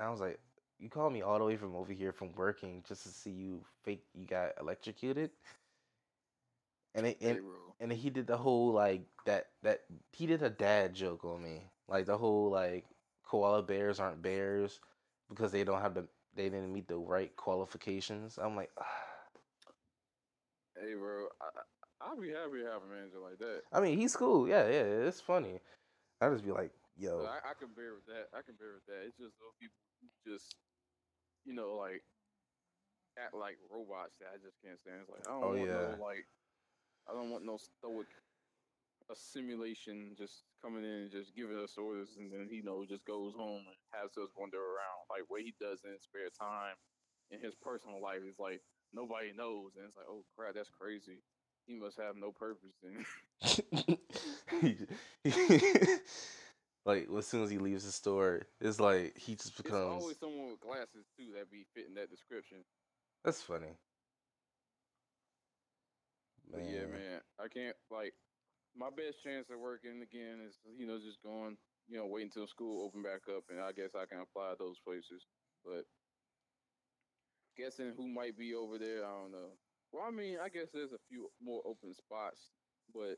I 0.00 0.10
was 0.10 0.20
like, 0.20 0.40
"You 0.80 0.90
called 0.90 1.12
me 1.12 1.22
all 1.22 1.38
the 1.38 1.44
way 1.46 1.56
from 1.56 1.76
over 1.76 1.92
here 1.92 2.12
from 2.12 2.32
working 2.36 2.84
just 2.88 3.04
to 3.04 3.10
see 3.10 3.30
you 3.30 3.64
fake 3.84 4.04
you 4.14 4.26
got 4.26 4.52
electrocuted." 4.60 5.30
And 6.94 7.06
it, 7.08 7.18
and, 7.20 7.40
and 7.80 7.92
he 7.92 8.10
did 8.10 8.26
the 8.26 8.36
whole 8.36 8.72
like 8.72 9.02
that 9.26 9.48
that 9.62 9.82
he 10.12 10.26
did 10.26 10.42
a 10.42 10.50
dad 10.50 10.94
joke 10.94 11.24
on 11.24 11.42
me, 11.42 11.62
like 11.88 12.06
the 12.06 12.18
whole 12.18 12.50
like 12.50 12.86
koala 13.24 13.62
bears 13.62 14.00
aren't 14.00 14.22
bears 14.22 14.80
because 15.28 15.52
they 15.52 15.64
don't 15.64 15.80
have 15.82 15.94
the 15.94 16.06
they 16.36 16.44
didn't 16.50 16.72
meet 16.72 16.88
the 16.88 16.96
right 16.98 17.34
qualifications. 17.36 18.38
I'm 18.38 18.56
like. 18.56 18.70
Ah. 18.80 19.13
Hey, 20.74 20.94
bro, 20.98 21.30
I, 21.40 21.48
I'll 22.02 22.18
be 22.18 22.34
happy 22.34 22.66
to 22.66 22.70
have 22.70 22.82
a 22.82 22.90
manager 22.90 23.22
like 23.22 23.38
that. 23.38 23.62
I 23.72 23.80
mean, 23.80 23.98
he's 23.98 24.16
cool. 24.16 24.48
Yeah, 24.48 24.66
yeah, 24.66 25.06
it's 25.06 25.20
funny. 25.20 25.60
I 26.20 26.28
just 26.30 26.44
be 26.44 26.50
like, 26.50 26.72
yo. 26.98 27.22
I, 27.22 27.50
I, 27.50 27.54
can 27.54 27.70
bear 27.74 27.94
with 27.94 28.06
that. 28.10 28.34
I 28.34 28.42
can 28.42 28.58
bear 28.58 28.74
with 28.74 28.86
that. 28.90 29.06
It's 29.06 29.18
just 29.18 29.38
those 29.38 29.54
people 29.62 29.78
just, 30.26 30.56
you 31.46 31.54
know, 31.54 31.78
like 31.78 32.02
act 33.14 33.34
like 33.34 33.58
robots 33.70 34.18
that 34.18 34.34
I 34.34 34.38
just 34.42 34.58
can't 34.58 34.78
stand. 34.82 35.06
It's 35.06 35.10
like 35.10 35.22
I 35.26 35.30
don't 35.30 35.44
oh, 35.44 35.54
want 35.54 35.62
yeah. 35.62 35.94
no 35.94 36.02
like, 36.02 36.26
I 37.06 37.14
don't 37.14 37.30
want 37.30 37.46
no 37.46 37.56
stoic, 37.56 38.10
a 39.06 39.14
simulation 39.14 40.18
just 40.18 40.42
coming 40.58 40.82
in 40.82 41.06
and 41.06 41.12
just 41.12 41.36
giving 41.36 41.58
us 41.60 41.78
orders, 41.78 42.18
and 42.18 42.32
then 42.32 42.50
he 42.50 42.64
you 42.64 42.66
know 42.66 42.82
just 42.82 43.06
goes 43.06 43.36
home 43.38 43.62
and 43.62 43.78
has 43.94 44.16
us 44.18 44.34
wander 44.34 44.58
around. 44.58 45.06
Like 45.06 45.28
what 45.30 45.46
he 45.46 45.54
does 45.62 45.86
in 45.86 45.94
his 45.94 46.02
spare 46.02 46.32
time, 46.34 46.74
in 47.30 47.38
his 47.38 47.54
personal 47.54 48.02
life 48.02 48.26
is 48.26 48.42
like 48.42 48.64
nobody 48.94 49.32
knows, 49.36 49.72
and 49.76 49.84
it's 49.86 49.96
like, 49.96 50.06
oh 50.08 50.24
crap, 50.36 50.54
that's 50.54 50.70
crazy. 50.70 51.22
He 51.66 51.74
must 51.76 51.98
have 51.98 52.16
no 52.16 52.30
purpose 52.30 52.74
like 56.84 57.08
as 57.16 57.26
soon 57.26 57.42
as 57.42 57.50
he 57.50 57.58
leaves 57.58 57.84
the 57.84 57.92
store, 57.92 58.46
it's 58.60 58.80
like 58.80 59.16
he 59.16 59.34
just 59.34 59.56
becomes. 59.56 59.90
There's 59.90 60.02
always 60.02 60.18
someone 60.18 60.50
with 60.50 60.60
glasses 60.60 61.06
too 61.16 61.32
that 61.36 61.50
be 61.50 61.64
fitting 61.74 61.94
that 61.94 62.10
description. 62.10 62.58
That's 63.24 63.40
funny. 63.40 63.72
Man. 66.50 66.60
But 66.60 66.70
yeah, 66.70 66.86
man, 66.86 67.20
I 67.40 67.48
can't 67.48 67.76
like 67.90 68.12
my 68.76 68.90
best 68.90 69.22
chance 69.24 69.48
of 69.50 69.58
working 69.58 70.02
again 70.02 70.44
is 70.46 70.58
you 70.76 70.86
know 70.86 70.98
just 70.98 71.22
going 71.22 71.56
you 71.88 71.96
know 71.96 72.06
wait 72.06 72.24
until 72.24 72.46
school 72.46 72.84
open 72.84 73.02
back 73.02 73.22
up 73.34 73.44
and 73.50 73.60
I 73.60 73.72
guess 73.72 73.96
I 73.96 74.04
can 74.04 74.20
apply 74.20 74.54
those 74.58 74.76
places. 74.84 75.24
But 75.64 75.86
guessing 77.56 77.92
who 77.96 78.08
might 78.08 78.36
be 78.38 78.54
over 78.54 78.78
there. 78.78 79.04
I 79.04 79.10
don't 79.10 79.32
know. 79.32 79.52
Well, 79.92 80.04
I 80.06 80.10
mean, 80.10 80.38
I 80.42 80.48
guess 80.48 80.70
there's 80.72 80.92
a 80.92 80.98
few 81.08 81.30
more 81.42 81.62
open 81.64 81.94
spots, 81.94 82.50
but 82.92 83.16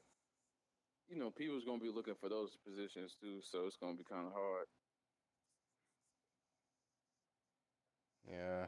you 1.08 1.16
know, 1.16 1.30
people's 1.30 1.64
gonna 1.64 1.78
be 1.78 1.90
looking 1.90 2.16
for 2.20 2.28
those 2.28 2.56
positions 2.66 3.16
too, 3.20 3.40
so 3.42 3.66
it's 3.66 3.76
gonna 3.76 3.96
be 3.96 4.04
kind 4.04 4.26
of 4.26 4.32
hard. 4.32 4.66
Yeah. 8.30 8.66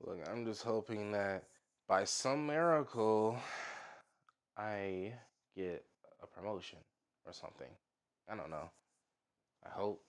Look, 0.00 0.18
I'm 0.28 0.44
just 0.44 0.62
hoping 0.62 1.12
that 1.12 1.44
by 1.86 2.04
some 2.04 2.46
miracle, 2.46 3.38
I 4.56 5.14
get 5.56 5.84
a 6.22 6.26
promotion 6.26 6.78
or 7.26 7.32
something. 7.32 7.70
I 8.30 8.36
don't 8.36 8.50
know. 8.50 8.70
I 9.64 9.70
hope. 9.70 10.04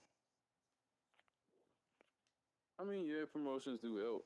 I 2.80 2.84
mean, 2.84 3.06
yeah, 3.08 3.26
promotions 3.32 3.80
do 3.82 3.98
help. 3.98 4.26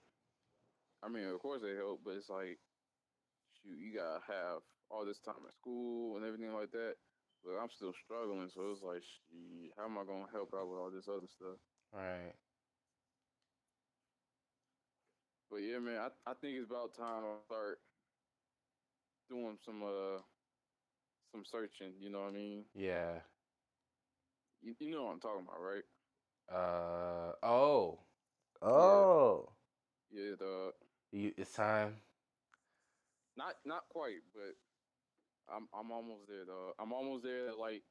I 1.03 1.09
mean, 1.09 1.27
of 1.27 1.39
course 1.39 1.61
they 1.61 1.75
help, 1.75 2.01
but 2.05 2.15
it's 2.15 2.29
like, 2.29 2.57
shoot, 3.59 3.75
you 3.77 3.93
gotta 3.93 4.23
have 4.27 4.63
all 4.89 5.05
this 5.05 5.19
time 5.19 5.43
at 5.47 5.53
school 5.53 6.15
and 6.15 6.25
everything 6.25 6.53
like 6.53 6.71
that. 6.71 6.95
But 7.43 7.59
I'm 7.59 7.69
still 7.69 7.91
struggling, 8.05 8.47
so 8.47 8.71
it's 8.71 8.81
like, 8.81 9.03
shit, 9.03 9.75
how 9.77 9.85
am 9.85 9.97
I 9.97 10.07
gonna 10.07 10.31
help 10.31 10.53
out 10.55 10.69
with 10.69 10.79
all 10.79 10.91
this 10.93 11.11
other 11.11 11.27
stuff? 11.27 11.59
Right. 11.91 12.33
But 15.51 15.57
yeah, 15.57 15.79
man, 15.79 15.99
I, 15.99 16.31
I 16.31 16.33
think 16.39 16.57
it's 16.57 16.71
about 16.71 16.95
time 16.95 17.27
I 17.27 17.43
start 17.45 17.79
doing 19.29 19.57
some 19.63 19.83
uh 19.83 20.23
some 21.31 21.43
searching. 21.45 21.93
You 21.99 22.09
know 22.09 22.21
what 22.21 22.29
I 22.29 22.33
mean? 22.33 22.63
Yeah. 22.73 23.19
You, 24.61 24.73
you 24.79 24.91
know 24.91 25.03
what 25.03 25.11
I'm 25.11 25.19
talking 25.19 25.45
about, 25.45 25.61
right? 25.61 25.83
Uh 26.49 27.45
oh. 27.45 27.99
Oh. 28.61 29.49
Yeah, 30.09 30.23
yeah 30.23 30.35
the 30.39 30.71
you, 31.13 31.31
it's 31.37 31.53
time. 31.53 31.95
Not 33.37 33.55
not 33.65 33.83
quite, 33.89 34.21
but 34.33 34.55
I'm 35.53 35.67
I'm 35.73 35.91
almost 35.91 36.27
there 36.27 36.45
though. 36.45 36.73
I'm 36.79 36.91
almost 36.91 37.23
there. 37.23 37.53
Like 37.57 37.83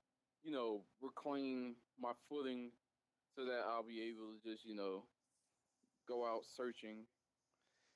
you 0.42 0.52
know, 0.52 0.82
reclaim 1.00 1.76
my 2.00 2.12
footing 2.28 2.70
so 3.36 3.44
that 3.44 3.62
I'll 3.68 3.84
be 3.84 4.02
able 4.02 4.34
to 4.34 4.50
just 4.50 4.64
you 4.66 4.74
know 4.74 5.04
go 6.08 6.26
out 6.26 6.42
searching. 6.56 7.06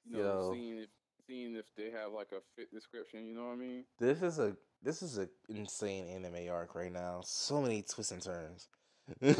You 0.08 0.18
know, 0.18 0.22
Yo. 0.22 0.52
seeing 0.54 0.78
if 0.78 0.88
seeing 1.26 1.56
if 1.56 1.66
they 1.76 1.90
have 1.90 2.12
like 2.12 2.28
a 2.32 2.40
fit 2.56 2.72
description. 2.72 3.26
You 3.26 3.34
know 3.34 3.46
what 3.46 3.54
I 3.54 3.56
mean? 3.56 3.84
This 3.98 4.22
is 4.22 4.38
a 4.38 4.56
this 4.82 5.02
is 5.02 5.18
an 5.18 5.28
insane 5.48 6.06
anime 6.08 6.48
arc 6.50 6.74
right 6.74 6.92
now. 6.92 7.20
So 7.24 7.60
many 7.60 7.82
twists 7.82 8.12
and 8.12 8.22
turns. 8.22 8.68
I, 9.22 9.26
have 9.26 9.36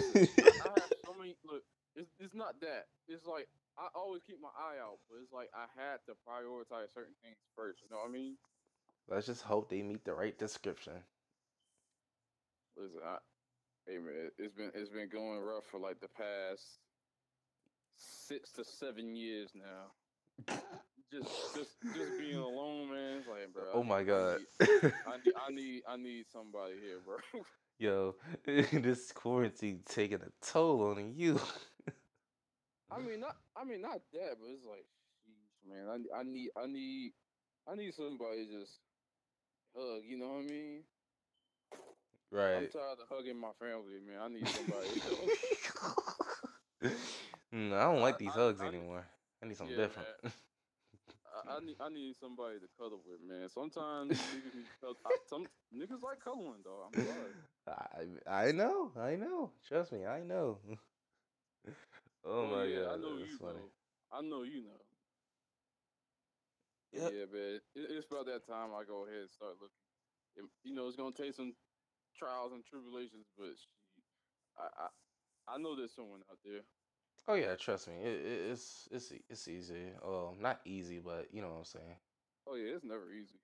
so 1.04 1.14
many. 1.18 1.36
Look, 1.44 1.62
it's, 1.94 2.10
it's 2.18 2.34
not 2.34 2.60
that. 2.60 2.86
It's 3.08 3.26
like 3.26 3.48
I 3.78 3.88
always 3.94 4.22
keep 4.26 4.40
my 4.40 4.52
eye 4.56 4.80
out, 4.80 4.98
but 5.08 5.18
it's 5.22 5.32
like 5.32 5.50
I 5.54 5.66
had 5.76 5.98
to 6.06 6.12
prioritize 6.26 6.92
certain 6.94 7.14
things 7.22 7.36
first. 7.54 7.80
You 7.82 7.88
know 7.90 8.02
what 8.02 8.08
I 8.08 8.12
mean? 8.12 8.36
Let's 9.08 9.26
just 9.26 9.42
hope 9.42 9.68
they 9.68 9.82
meet 9.82 10.04
the 10.04 10.14
right 10.14 10.36
description. 10.38 10.94
Listen, 12.76 13.00
I, 13.04 13.18
hey 13.86 13.98
man, 13.98 14.30
it's 14.38 14.54
been 14.54 14.70
it's 14.74 14.90
been 14.90 15.08
going 15.08 15.40
rough 15.40 15.64
for 15.64 15.78
like 15.78 16.00
the 16.00 16.08
past 16.08 16.80
six 17.96 18.50
to 18.52 18.64
seven 18.64 19.14
years 19.14 19.50
now. 19.54 20.54
just 21.12 21.54
just 21.54 21.76
just 21.94 22.18
being 22.18 22.36
alone, 22.36 22.90
man. 22.90 23.18
It's 23.18 23.28
like, 23.28 23.52
bro. 23.52 23.64
Oh 23.72 23.84
my 23.84 24.02
god. 24.02 24.40
I 24.60 24.66
need, 24.66 24.92
I 25.06 25.16
need 25.16 25.34
I 25.48 25.50
need 25.50 25.82
I 25.90 25.96
need 25.96 26.24
somebody 26.32 26.74
here, 26.82 26.98
bro. 27.04 27.16
Yo, 27.78 28.14
this 28.72 29.12
quarantine 29.12 29.80
taking 29.86 30.20
a 30.22 30.46
toll 30.46 30.90
on 30.90 31.12
you. 31.14 31.38
I 32.90 33.00
mean, 33.00 33.20
not 33.20 33.36
I 33.56 33.64
mean 33.64 33.82
not 33.82 34.00
that, 34.12 34.36
but 34.40 34.48
it's 34.50 34.64
like, 34.64 34.86
sheesh, 35.26 35.68
man. 35.68 35.88
I 36.14 36.20
I 36.20 36.22
need 36.22 36.50
I 36.56 36.66
need 36.66 37.12
I 37.68 37.74
need 37.74 37.94
somebody 37.94 38.46
to 38.46 38.60
just 38.60 38.80
hug. 39.76 40.02
You 40.04 40.18
know 40.18 40.28
what 40.28 40.40
I 40.40 40.42
mean? 40.42 40.84
Right. 42.30 42.54
I'm 42.56 42.68
tired 42.68 42.98
of 43.00 43.08
hugging 43.08 43.38
my 43.38 43.52
family, 43.58 44.00
man. 44.06 44.20
I 44.20 44.28
need 44.28 44.48
somebody. 44.48 44.88
Mm, 47.52 47.72
I 47.72 47.84
don't 47.84 48.00
like 48.00 48.18
these 48.18 48.34
I- 48.34 48.38
hugs 48.38 48.62
I- 48.62 48.66
anymore. 48.66 49.06
I 49.42 49.46
need 49.46 49.56
something 49.56 49.76
Yeah, 49.76 49.86
different. 49.86 50.08
I, 51.26 51.56
I 51.56 51.60
need 51.60 51.76
I 51.80 51.88
need 51.88 52.16
somebody 52.16 52.58
to 52.60 52.68
cuddle 52.78 53.02
with, 53.06 53.20
man. 53.22 53.48
Sometimes 53.48 54.22
niggas 54.32 54.68
cuddle. 54.80 54.96
I, 55.04 55.10
some 55.26 55.46
niggas 55.74 56.02
like 56.02 56.20
cuddling, 56.20 56.62
though. 56.64 56.84
I'm 56.86 56.96
sorry. 56.96 57.34
I 57.68 58.06
I 58.48 58.52
know, 58.52 58.92
I 58.98 59.16
know. 59.16 59.52
Trust 59.66 59.92
me, 59.92 60.06
I 60.06 60.22
know. 60.22 60.58
oh 62.26 62.46
Well, 62.46 62.48
my 62.48 62.66
yeah, 62.66 62.86
god, 62.86 62.92
I 62.92 62.96
know 62.96 63.18
that's 63.18 63.32
you 63.32 63.38
funny. 63.38 63.60
know. 63.60 63.72
I 64.12 64.22
know 64.22 64.42
you 64.42 64.62
know. 64.62 64.80
Yep. 66.92 67.14
Yeah, 67.14 67.26
man. 67.32 67.60
It, 67.74 67.90
it's 67.90 68.06
about 68.10 68.26
that 68.26 68.46
time 68.46 68.70
I 68.74 68.84
go 68.84 69.06
ahead 69.06 69.20
and 69.22 69.30
start 69.30 69.54
looking. 69.60 69.84
It- 70.36 70.50
you 70.64 70.74
know, 70.74 70.86
it's 70.88 70.96
gonna 70.96 71.12
take 71.14 71.34
some 71.34 71.54
trials 72.16 72.52
and 72.52 72.64
tribulations, 72.64 73.26
but 73.36 73.50
she, 73.58 73.68
I, 74.58 74.68
I 74.86 75.54
I 75.54 75.58
know 75.58 75.76
there's 75.76 75.94
someone 75.94 76.22
out 76.30 76.38
there. 76.44 76.62
Oh 77.28 77.34
yeah, 77.34 77.54
trust 77.56 77.88
me. 77.88 77.94
It, 78.02 78.20
it, 78.26 78.50
it's 78.52 78.88
it's 78.90 79.12
it's 79.28 79.48
easy. 79.48 79.90
Um, 80.04 80.40
not 80.40 80.60
easy, 80.64 80.98
but 81.00 81.28
you 81.32 81.40
know 81.42 81.48
what 81.50 81.58
I'm 81.58 81.64
saying. 81.64 81.96
Oh 82.46 82.54
yeah, 82.56 82.74
it's 82.74 82.84
never 82.84 83.12
easy. 83.12 83.40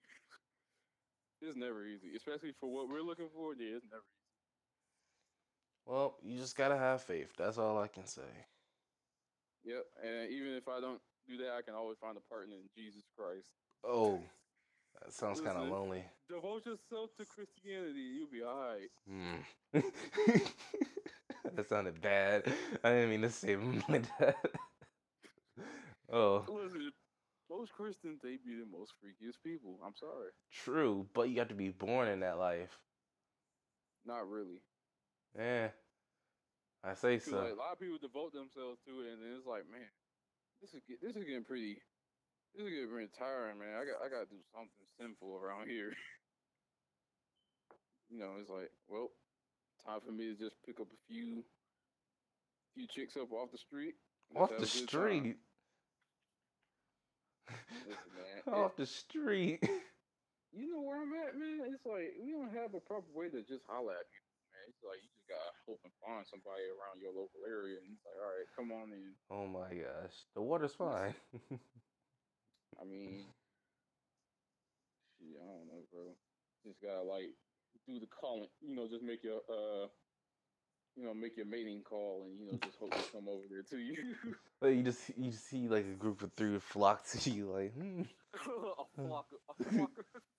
it's 1.42 1.56
never 1.56 1.84
easy, 1.86 2.14
especially 2.16 2.52
for 2.52 2.70
what 2.72 2.88
we're 2.88 3.02
looking 3.02 3.28
for. 3.34 3.54
Yeah, 3.54 3.76
it's 3.76 3.84
never 3.90 4.04
easy. 4.04 4.34
Well, 5.86 6.18
you 6.22 6.38
just 6.38 6.56
gotta 6.56 6.76
have 6.76 7.02
faith. 7.02 7.34
That's 7.36 7.58
all 7.58 7.78
I 7.78 7.88
can 7.88 8.06
say. 8.06 8.46
Yep. 9.64 9.84
And 10.02 10.30
even 10.30 10.54
if 10.54 10.68
I 10.68 10.80
don't 10.80 11.00
do 11.28 11.36
that, 11.38 11.52
I 11.58 11.62
can 11.62 11.74
always 11.74 11.98
find 12.00 12.16
a 12.16 12.20
partner 12.32 12.56
in 12.56 12.68
Jesus 12.74 13.02
Christ. 13.16 13.46
Oh, 13.84 14.20
that 15.00 15.12
sounds 15.12 15.40
kind 15.40 15.58
of 15.58 15.68
lonely. 15.68 16.04
Devote 16.28 16.66
yourself 16.66 17.10
to 17.18 17.24
Christianity. 17.24 18.00
You'll 18.00 18.30
be 18.30 18.42
all 18.42 18.58
right. 18.58 18.90
Hmm. 19.08 19.80
that 21.54 21.68
sounded 21.68 22.00
bad. 22.00 22.44
I 22.84 22.90
didn't 22.90 23.10
mean 23.10 23.22
to 23.22 23.30
say 23.30 23.56
like 23.88 24.06
that. 24.18 24.36
oh, 26.12 26.44
Listen, 26.48 26.92
most 27.50 27.72
Christians 27.72 28.20
they 28.22 28.36
be 28.44 28.54
the 28.54 28.66
most 28.70 28.92
freakiest 29.02 29.42
people. 29.44 29.78
I'm 29.84 29.94
sorry. 29.96 30.30
true, 30.52 31.06
but 31.14 31.28
you 31.28 31.38
have 31.38 31.48
to 31.48 31.54
be 31.54 31.70
born 31.70 32.08
in 32.08 32.20
that 32.20 32.38
life. 32.38 32.78
Not 34.06 34.28
really. 34.28 34.62
Yeah, 35.36 35.68
I 36.82 36.94
say 36.94 37.18
so. 37.18 37.38
like, 37.38 37.54
a 37.54 37.62
lot 37.62 37.72
of 37.72 37.80
people 37.80 37.98
devote 38.02 38.34
themselves 38.34 38.82
to 38.86 39.06
it, 39.06 39.14
and 39.14 39.22
then 39.22 39.38
it's 39.38 39.46
like, 39.46 39.70
man, 39.70 39.86
this 40.60 40.74
is 40.74 40.82
get, 40.86 40.98
this 40.98 41.14
is 41.14 41.22
getting 41.22 41.46
pretty. 41.46 41.78
This 42.54 42.66
is 42.66 42.74
getting 42.74 42.90
pretty 42.90 43.10
tiring, 43.16 43.58
man. 43.58 43.78
I 43.78 43.86
got 43.86 44.02
I 44.02 44.10
got 44.10 44.26
to 44.26 44.34
do 44.34 44.42
something 44.50 44.86
sinful 44.98 45.38
around 45.38 45.70
here. 45.70 45.94
you 48.10 48.18
know, 48.18 48.34
it's 48.40 48.50
like, 48.50 48.70
well, 48.88 49.10
time 49.86 50.00
for 50.04 50.12
me 50.12 50.34
to 50.34 50.36
just 50.36 50.56
pick 50.66 50.80
up 50.80 50.88
a 50.90 51.00
few, 51.08 51.44
few 52.74 52.86
chicks 52.86 53.16
up 53.16 53.32
off 53.32 53.52
the 53.52 53.58
street. 53.58 53.94
Off 54.34 54.50
the 54.50 54.54
have 54.54 54.62
a 54.62 54.66
good 54.66 54.88
time. 54.88 54.88
street. 54.88 55.36
Listen, 57.86 58.10
man. 58.16 58.42
Off 58.54 58.76
the 58.76 58.86
street. 58.86 59.62
You 60.52 60.68
know 60.68 60.82
where 60.82 61.00
I'm 61.00 61.14
at, 61.14 61.32
man. 61.32 61.72
It's 61.72 61.86
like 61.86 62.12
we 62.20 62.32
don't 62.32 62.52
have 62.52 62.74
a 62.74 62.80
proper 62.80 63.08
way 63.14 63.30
to 63.30 63.40
just 63.40 63.64
holler 63.66 63.96
at 63.96 64.04
man. 64.04 64.31
It's 64.68 64.82
like 64.84 65.00
you 65.02 65.10
just 65.10 65.28
gotta 65.28 65.52
hope 65.66 65.80
and 65.84 65.94
find 66.02 66.24
somebody 66.26 66.66
around 66.70 67.00
your 67.02 67.14
local 67.14 67.42
area, 67.46 67.78
and 67.80 67.94
it's 67.94 68.04
like, 68.04 68.18
all 68.18 68.32
right, 68.32 68.48
come 68.54 68.70
on 68.72 68.92
in. 68.92 69.14
Oh 69.30 69.46
my 69.46 69.70
gosh, 69.74 70.16
the 70.34 70.42
water's 70.42 70.74
fine. 70.74 71.14
I 72.80 72.84
mean, 72.84 73.26
shit, 75.18 75.38
I 75.38 75.46
don't 75.46 75.68
know, 75.68 75.82
bro. 75.92 76.14
Just 76.66 76.82
gotta 76.82 77.02
like 77.02 77.34
do 77.86 77.98
the 77.98 78.06
calling, 78.06 78.48
you 78.60 78.74
know, 78.74 78.86
just 78.88 79.02
make 79.02 79.24
your 79.24 79.42
uh, 79.50 79.86
you 80.96 81.04
know, 81.04 81.14
make 81.14 81.36
your 81.36 81.46
mating 81.46 81.82
call, 81.82 82.24
and 82.26 82.38
you 82.38 82.46
know, 82.52 82.58
just 82.64 82.78
hope 82.78 82.90
they 82.92 83.00
come 83.12 83.28
over 83.28 83.44
there 83.50 83.62
to 83.62 83.78
you. 83.78 83.96
like 84.60 84.76
you 84.76 84.82
just 84.82 85.00
you 85.16 85.32
see 85.32 85.68
like 85.68 85.84
a 85.84 85.94
group 85.96 86.22
of 86.22 86.32
three 86.34 86.58
flock 86.58 87.06
to 87.08 87.30
you, 87.30 87.46
like. 87.50 87.72
Hmm. 87.74 88.02
a 88.34 89.06
flock, 89.08 89.26
a 89.50 89.64
flock. 89.64 89.90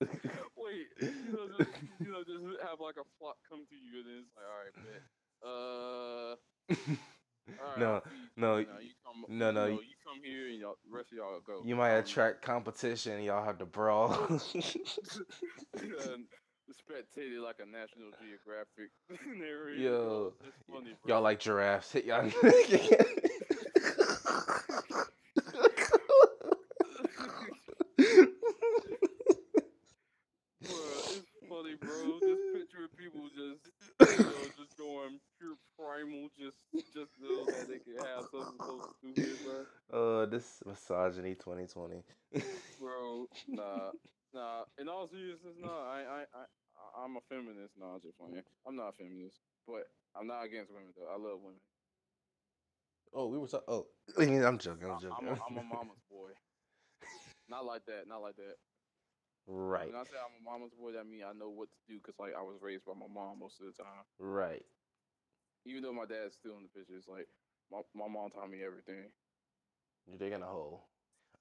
Wait, 0.56 0.86
you 1.00 1.32
know, 1.32 1.48
just, 1.58 1.70
you 2.00 2.10
know, 2.12 2.24
just 2.24 2.62
have 2.62 2.80
like 2.80 2.96
a 2.96 3.06
flock 3.18 3.36
come 3.48 3.64
to 3.68 3.74
you, 3.76 4.00
and 4.00 4.06
then 4.08 4.18
it's 4.22 4.34
like, 4.36 4.46
all 4.50 4.58
right, 4.62 4.74
bet. 4.84 5.02
Uh, 5.44 6.36
all 7.62 7.70
right, 7.70 7.78
no, 7.78 7.94
you, 7.94 8.02
no, 8.36 8.56
you, 8.56 8.66
know, 8.66 8.78
you 8.80 8.90
come, 9.04 9.24
no, 9.28 9.46
you 9.48 9.52
no, 9.52 9.52
know, 9.52 9.66
you- 9.66 9.72
you 9.80 9.94
come 10.04 10.20
here, 10.24 10.48
and 10.48 10.58
y'all, 10.58 10.76
rest 10.90 11.12
of 11.12 11.18
y'all 11.18 11.40
go. 11.46 11.62
you 11.64 11.76
might 11.76 11.92
attract 11.92 12.42
competition. 12.42 13.22
Y'all 13.22 13.44
have 13.44 13.58
to 13.58 13.66
brawl. 13.66 14.12
and 14.28 16.26
spectated 16.72 17.40
like 17.42 17.56
a 17.60 17.66
National 17.66 18.10
Geographic 18.20 18.90
narrator. 19.26 19.80
Yo, 19.80 20.32
funny, 20.70 20.94
y'all 21.06 21.22
like 21.22 21.40
giraffes? 21.40 21.92
Hit 21.92 22.04
y'all. 22.06 22.30
Funny, 31.48 31.74
bro. 31.80 32.18
Just 32.20 32.42
picture 32.54 32.84
of 32.84 32.96
people 32.96 33.20
just, 33.34 33.68
you 34.18 34.24
know, 34.24 34.32
just 34.56 34.76
going 34.78 35.18
pure 35.38 35.56
primal, 35.78 36.28
just, 36.38 36.56
just 36.94 37.10
so 37.20 37.44
that 37.46 37.68
they 37.68 37.78
can 37.78 37.96
have 37.98 38.24
something 38.30 38.58
so 38.60 38.80
stupid, 38.98 39.38
bro. 39.90 40.22
uh, 40.22 40.26
this 40.26 40.62
misogyny 40.66 41.34
2020. 41.34 42.02
Bro, 42.80 43.26
nah, 43.48 43.90
nah. 44.34 44.64
In 44.78 44.88
all 44.88 45.06
seriousness, 45.08 45.54
no, 45.60 45.70
I, 45.70 46.02
I, 46.02 46.20
I, 46.34 47.04
I'm 47.04 47.16
a 47.16 47.20
feminist. 47.28 47.74
Nah, 47.78 47.94
I'm 47.94 48.00
just 48.00 48.18
playing. 48.18 48.42
I'm 48.66 48.76
not 48.76 48.88
a 48.88 48.92
feminist, 48.92 49.38
but 49.66 49.86
I'm 50.18 50.26
not 50.26 50.44
against 50.44 50.72
women 50.72 50.92
though. 50.96 51.08
I 51.08 51.16
love 51.16 51.40
women. 51.40 51.60
oh, 53.14 53.26
we 53.28 53.38
were 53.38 53.46
talking. 53.48 53.68
Oh, 53.68 53.86
I'm 54.18 54.58
joking. 54.58 54.90
I'm 54.90 54.98
joking. 55.00 55.16
I'm 55.16 55.28
a, 55.28 55.38
I'm 55.48 55.56
a 55.62 55.62
mama's 55.62 56.02
boy. 56.10 56.30
Not 57.48 57.64
like 57.64 57.86
that. 57.86 58.08
Not 58.08 58.22
like 58.22 58.36
that. 58.36 58.56
right, 59.46 59.86
When 59.86 59.96
I 59.96 60.04
say 60.04 60.16
I'm 60.18 60.34
a 60.40 60.44
mama's 60.44 60.72
boy, 60.74 60.92
that 60.92 61.06
means 61.06 61.24
I 61.28 61.32
know 61.36 61.50
what 61.50 61.68
to 61.70 61.78
do 61.88 62.00
because 62.00 62.18
like 62.18 62.32
I 62.36 62.42
was 62.42 62.56
raised 62.60 62.84
by 62.84 62.92
my 62.94 63.06
mom 63.12 63.38
most 63.40 63.60
of 63.60 63.66
the 63.66 63.76
time. 63.82 64.04
right. 64.18 64.62
Even 65.66 65.82
though 65.82 65.92
my 65.94 66.04
dad's 66.04 66.34
still 66.34 66.56
in 66.58 66.64
the 66.64 66.68
picture, 66.78 66.96
it's 66.96 67.08
like 67.08 67.26
my 67.72 67.80
my 67.94 68.08
mom 68.08 68.30
taught 68.30 68.50
me 68.50 68.58
everything. 68.64 69.08
You're 70.06 70.18
digging 70.18 70.42
a 70.42 70.46
hole. 70.46 70.84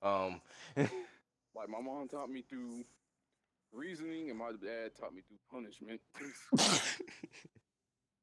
Um, 0.01 0.41
Like 1.55 1.69
my 1.69 1.81
mom 1.81 2.07
taught 2.07 2.29
me 2.29 2.43
through 2.47 2.83
reasoning, 3.71 4.29
and 4.29 4.39
my 4.39 4.51
dad 4.51 4.91
taught 4.99 5.13
me 5.13 5.21
through 5.27 5.37
punishment. 5.51 6.01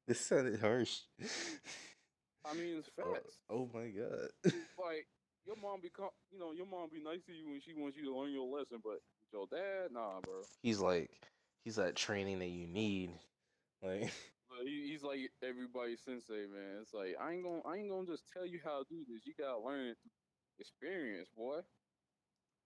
this 0.07 0.19
sounded 0.19 0.59
harsh. 0.59 0.99
I 2.45 2.53
mean, 2.53 2.77
it's 2.77 2.89
Oh, 3.01 3.13
facts. 3.13 3.37
oh 3.49 3.69
my 3.73 3.87
god. 3.89 4.29
Like 4.79 5.07
your 5.45 5.55
mom 5.61 5.79
become, 5.81 6.09
you 6.31 6.39
know, 6.39 6.51
your 6.53 6.65
mom 6.65 6.89
be 6.91 7.01
nice 7.01 7.21
to 7.27 7.33
you 7.33 7.49
when 7.49 7.61
she 7.61 7.73
wants 7.73 7.97
you 7.97 8.05
to 8.05 8.15
learn 8.17 8.31
your 8.31 8.47
lesson, 8.47 8.79
but 8.83 8.99
your 9.31 9.45
dad, 9.47 9.91
nah, 9.91 10.19
bro. 10.21 10.41
he's 10.63 10.79
like, 10.79 11.09
he's 11.63 11.75
that 11.75 11.95
training 11.95 12.39
that 12.39 12.49
you 12.49 12.67
need. 12.67 13.11
Like, 13.83 14.11
But 14.49 14.67
he, 14.67 14.89
he's 14.91 15.01
like 15.01 15.31
everybody's 15.41 16.01
sensei, 16.03 16.43
man. 16.45 16.81
It's 16.81 16.93
like 16.93 17.15
I 17.21 17.31
ain't 17.31 17.43
gonna, 17.43 17.61
I 17.65 17.77
ain't 17.77 17.89
gonna 17.89 18.05
just 18.05 18.23
tell 18.33 18.45
you 18.45 18.59
how 18.63 18.83
to 18.83 18.85
do 18.89 19.05
this. 19.07 19.25
You 19.25 19.33
gotta 19.39 19.57
learn 19.57 19.87
it 19.87 19.97
through 20.03 20.11
experience, 20.59 21.29
boy. 21.37 21.59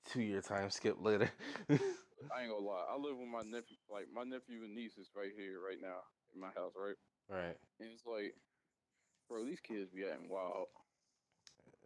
Two 0.06 0.22
year 0.22 0.42
time 0.42 0.70
skip 0.72 0.98
later. 1.02 1.32
I 2.32 2.42
ain't 2.42 2.52
gonna 2.52 2.66
lie. 2.66 2.86
I 2.90 2.98
live 2.98 3.18
with 3.18 3.28
my 3.28 3.44
nephew, 3.44 3.78
like 3.90 4.08
my 4.12 4.24
nephew 4.24 4.64
and 4.64 4.76
niece 4.76 4.98
is 4.98 5.12
right 5.16 5.32
here, 5.36 5.60
right 5.62 5.80
now 5.82 6.02
in 6.34 6.40
my 6.42 6.52
house, 6.52 6.74
right? 6.76 6.96
right. 7.30 7.58
And 7.80 7.90
it's 7.92 8.06
like, 8.06 8.36
bro, 9.30 9.46
these 9.46 9.60
kids 9.62 9.92
be 9.92 10.06
acting 10.06 10.30
wild. 10.30 10.68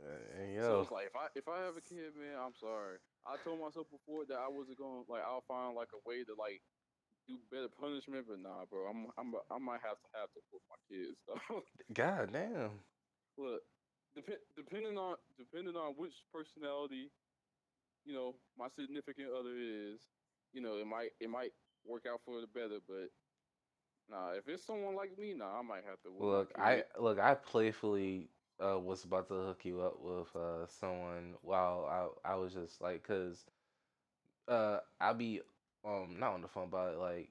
Uh, 0.01 0.41
and 0.41 0.53
So 0.63 0.81
it's 0.81 0.91
like 0.91 1.07
if 1.07 1.15
I 1.15 1.27
if 1.35 1.47
I 1.47 1.59
have 1.61 1.77
a 1.77 1.81
kid, 1.81 2.15
man, 2.15 2.37
I'm 2.37 2.55
sorry. 2.55 2.99
I 3.25 3.37
told 3.37 3.59
myself 3.59 3.89
before 3.91 4.25
that 4.25 4.37
I 4.39 4.47
wasn't 4.47 4.77
going 4.77 5.05
to 5.05 5.11
like 5.11 5.23
I'll 5.23 5.41
find 5.47 5.75
like 5.75 5.89
a 5.93 6.07
way 6.07 6.23
to 6.23 6.35
like 6.35 6.61
do 7.27 7.37
better 7.51 7.69
punishment, 7.69 8.27
but 8.27 8.39
nah, 8.39 8.65
bro. 8.65 8.87
I'm 8.87 9.07
I'm 9.17 9.35
I 9.51 9.57
might 9.59 9.81
have 9.81 9.99
to 10.01 10.09
have 10.13 10.31
to 10.33 10.41
put 10.51 10.61
my 10.69 10.77
kids 10.89 11.17
though. 11.27 11.63
god 11.93 12.31
damn. 12.33 12.79
Look, 13.37 13.61
dep- 14.15 14.45
depending 14.55 14.97
on 14.97 15.17
depending 15.37 15.75
on 15.75 15.95
which 15.95 16.25
personality, 16.31 17.11
you 18.05 18.13
know, 18.13 18.35
my 18.57 18.67
significant 18.69 19.29
other 19.37 19.55
is, 19.55 19.99
you 20.53 20.61
know, 20.61 20.77
it 20.77 20.87
might 20.87 21.09
it 21.19 21.29
might 21.29 21.51
work 21.85 22.05
out 22.11 22.21
for 22.25 22.41
the 22.41 22.47
better, 22.47 22.79
but 22.87 23.09
nah, 24.09 24.31
if 24.31 24.47
it's 24.47 24.65
someone 24.65 24.95
like 24.95 25.17
me, 25.17 25.33
nah, 25.33 25.59
I 25.59 25.61
might 25.61 25.83
have 25.87 26.01
to. 26.03 26.09
Look, 26.19 26.51
I 26.57 26.83
look. 26.99 27.19
I 27.19 27.35
playfully 27.35 28.29
uh, 28.63 28.79
was 28.79 29.03
about 29.03 29.27
to 29.29 29.33
hook 29.35 29.65
you 29.65 29.81
up 29.81 29.99
with 30.01 30.35
uh, 30.35 30.67
someone 30.67 31.35
while 31.41 32.19
I 32.25 32.31
I 32.31 32.35
was 32.35 32.53
just 32.53 32.81
like, 32.81 33.03
cause 33.03 33.45
uh, 34.47 34.79
I'll 34.99 35.13
be 35.13 35.41
um 35.85 36.17
not 36.19 36.33
on 36.33 36.41
the 36.41 36.47
phone, 36.47 36.69
but 36.69 36.97
like 36.97 37.29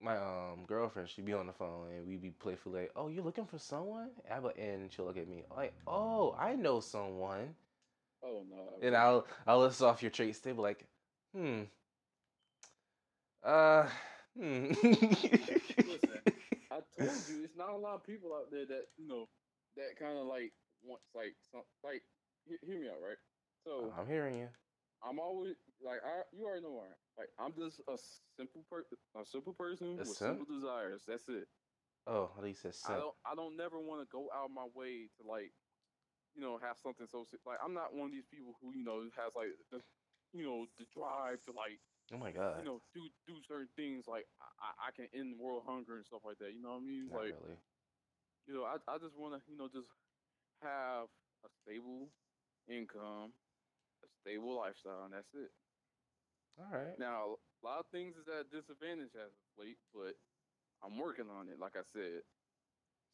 my 0.00 0.16
um 0.16 0.64
girlfriend, 0.66 1.08
she'd 1.08 1.24
be 1.24 1.32
on 1.32 1.46
the 1.46 1.52
phone 1.52 1.88
and 1.90 2.06
we'd 2.06 2.22
be 2.22 2.30
playfully 2.30 2.82
like, 2.82 2.92
"Oh, 2.96 3.08
you're 3.08 3.24
looking 3.24 3.46
for 3.46 3.58
someone?" 3.58 4.10
I 4.30 4.40
be, 4.40 4.48
and 4.58 4.92
she'll 4.92 5.04
look 5.06 5.16
at 5.16 5.28
me 5.28 5.44
like, 5.54 5.74
"Oh, 5.86 6.34
I 6.38 6.54
know 6.54 6.80
someone." 6.80 7.54
Oh 8.24 8.44
no. 8.48 8.82
And 8.82 8.96
I'll 8.96 9.26
I'll 9.46 9.60
list 9.60 9.82
off 9.82 10.02
your 10.02 10.10
traits. 10.10 10.40
They 10.40 10.52
be 10.52 10.58
like, 10.58 10.86
"Hmm, 11.34 11.64
uh, 13.44 13.88
hmm." 14.38 14.72
Listen, 15.84 16.20
I 16.70 16.80
told 16.96 17.28
you 17.28 17.44
it's 17.44 17.56
not 17.56 17.70
a 17.70 17.76
lot 17.76 17.96
of 17.96 18.04
people 18.04 18.34
out 18.34 18.50
there 18.50 18.66
that 18.66 18.86
you 18.96 19.06
know 19.08 19.28
that 19.76 19.96
kind 19.98 20.18
of 20.18 20.26
like 20.26 20.52
wants 20.82 21.06
like 21.14 21.36
some 21.50 21.62
like 21.82 22.02
he- 22.46 22.58
hear 22.66 22.80
me 22.80 22.88
out 22.88 23.00
right. 23.02 23.18
So 23.64 23.94
I'm 23.98 24.06
hearing 24.06 24.36
you. 24.38 24.48
I'm 25.02 25.18
always 25.20 25.56
like 25.80 26.00
I 26.04 26.22
you 26.32 26.44
already 26.46 26.62
know 26.62 26.80
I. 26.80 26.94
Like 27.18 27.30
I'm 27.38 27.54
just 27.54 27.80
a 27.88 27.96
simple 27.98 28.64
per 28.70 28.84
a 29.20 29.24
simple 29.24 29.54
person 29.54 30.00
A 30.00 30.04
with 30.04 30.16
simp? 30.16 30.38
simple 30.38 30.46
desires. 30.46 31.04
That's 31.06 31.28
it. 31.28 31.48
Oh, 32.06 32.30
at 32.36 32.42
least 32.42 32.64
it's 32.64 32.88
I 32.88 32.96
don't 32.96 33.14
I 33.24 33.34
don't 33.34 33.56
never 33.56 33.80
want 33.80 34.02
to 34.02 34.06
go 34.06 34.30
out 34.34 34.50
my 34.50 34.66
way 34.74 35.08
to 35.16 35.22
like 35.26 35.52
you 36.34 36.42
know 36.42 36.58
have 36.58 36.78
something 36.78 37.06
so 37.06 37.26
like 37.46 37.58
I'm 37.64 37.74
not 37.74 37.94
one 37.94 38.06
of 38.08 38.12
these 38.12 38.26
people 38.30 38.54
who 38.60 38.72
you 38.74 38.84
know 38.84 39.02
has 39.16 39.32
like 39.34 39.54
the 39.70 39.80
you 40.32 40.44
know 40.44 40.66
the 40.78 40.86
drive 40.94 41.40
to 41.46 41.52
like 41.52 41.78
Oh 42.12 42.18
my 42.18 42.32
god. 42.32 42.58
you 42.58 42.64
know 42.64 42.80
do 42.92 43.00
do 43.26 43.40
certain 43.46 43.68
things 43.76 44.06
like 44.06 44.26
I, 44.60 44.88
I- 44.88 44.94
can 44.96 45.08
end 45.14 45.38
world 45.38 45.64
hunger 45.66 45.96
and 45.96 46.04
stuff 46.06 46.22
like 46.24 46.38
that. 46.38 46.52
You 46.52 46.60
know 46.62 46.76
what 46.76 46.84
I 46.84 46.86
mean? 46.86 47.08
Not 47.10 47.20
like 47.20 47.34
really. 47.40 47.58
you 48.46 48.54
know 48.54 48.64
I 48.64 48.76
I 48.88 48.98
just 48.98 49.16
want 49.18 49.34
to 49.34 49.40
you 49.50 49.56
know 49.56 49.68
just 49.68 49.88
have 50.62 51.08
a 51.44 51.48
stable 51.62 52.08
income, 52.68 53.32
a 54.04 54.08
stable 54.20 54.56
lifestyle, 54.56 55.04
and 55.04 55.12
that's 55.14 55.32
it. 55.34 55.50
All 56.58 56.70
right. 56.70 56.98
Now, 56.98 57.36
a 57.36 57.60
lot 57.66 57.80
of 57.80 57.86
things 57.90 58.16
is 58.16 58.28
at 58.28 58.50
disadvantage 58.50 59.14
as 59.18 59.32
of 59.34 59.46
late, 59.58 59.78
but 59.92 60.14
I'm 60.82 60.98
working 60.98 61.28
on 61.28 61.48
it, 61.48 61.58
like 61.58 61.76
I 61.76 61.82
said, 61.92 62.22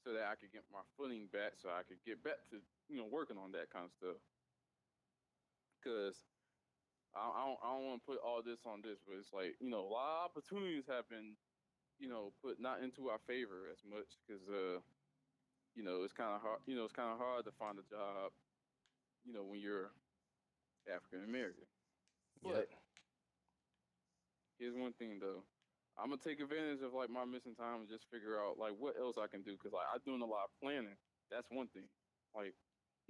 so 0.04 0.12
that 0.12 0.26
I 0.28 0.36
could 0.36 0.52
get 0.52 0.64
my 0.72 0.84
footing 0.96 1.26
back, 1.32 1.56
so 1.56 1.70
I 1.70 1.82
could 1.82 2.02
get 2.04 2.22
back 2.22 2.38
to 2.50 2.60
you 2.90 2.98
know 2.98 3.08
working 3.08 3.38
on 3.38 3.52
that 3.52 3.70
kind 3.70 3.86
of 3.86 3.92
stuff. 3.94 4.18
Because 5.78 6.18
I, 7.14 7.22
I 7.22 7.42
don't, 7.46 7.60
I 7.62 7.68
don't 7.72 7.86
want 7.86 8.02
to 8.02 8.06
put 8.06 8.20
all 8.20 8.42
this 8.42 8.66
on 8.66 8.82
this, 8.82 8.98
but 9.06 9.16
it's 9.16 9.32
like 9.32 9.54
you 9.62 9.70
know 9.70 9.80
a 9.80 9.90
lot 9.94 10.20
of 10.20 10.30
opportunities 10.30 10.84
have 10.90 11.08
been 11.08 11.38
you 11.98 12.08
know 12.08 12.32
put 12.42 12.58
not 12.58 12.82
into 12.82 13.08
our 13.08 13.20
favor 13.28 13.68
as 13.70 13.84
much 13.84 14.18
because 14.24 14.48
uh 14.48 14.80
you 15.76 15.84
know 15.84 16.02
it's 16.02 16.16
kind 16.16 16.32
of 16.32 16.40
hard 16.40 16.58
you 16.66 16.74
know 16.74 16.84
it's 16.84 16.96
kind 16.96 17.12
of 17.12 17.20
hard 17.20 17.44
to 17.44 17.52
find 17.60 17.76
a 17.76 17.84
job 17.84 18.32
you 19.24 19.32
know 19.32 19.44
when 19.44 19.60
you're 19.60 19.92
African 20.88 21.28
American. 21.28 21.68
Yep. 22.42 22.54
But 22.54 22.66
here's 24.58 24.74
one 24.74 24.92
thing 24.96 25.20
though. 25.20 25.44
I'm 26.00 26.08
gonna 26.08 26.22
take 26.24 26.40
advantage 26.40 26.80
of 26.80 26.94
like 26.96 27.10
my 27.10 27.28
missing 27.28 27.54
time 27.54 27.84
and 27.84 27.88
just 27.88 28.08
figure 28.08 28.40
out 28.40 28.56
like 28.56 28.72
what 28.78 28.96
else 28.96 29.20
I 29.20 29.28
can 29.28 29.42
do 29.42 29.52
because 29.52 29.76
like 29.76 29.88
I'm 29.92 30.00
doing 30.04 30.22
a 30.24 30.28
lot 30.28 30.48
of 30.48 30.56
planning. 30.56 30.96
That's 31.28 31.50
one 31.52 31.68
thing. 31.68 31.88
Like 32.34 32.54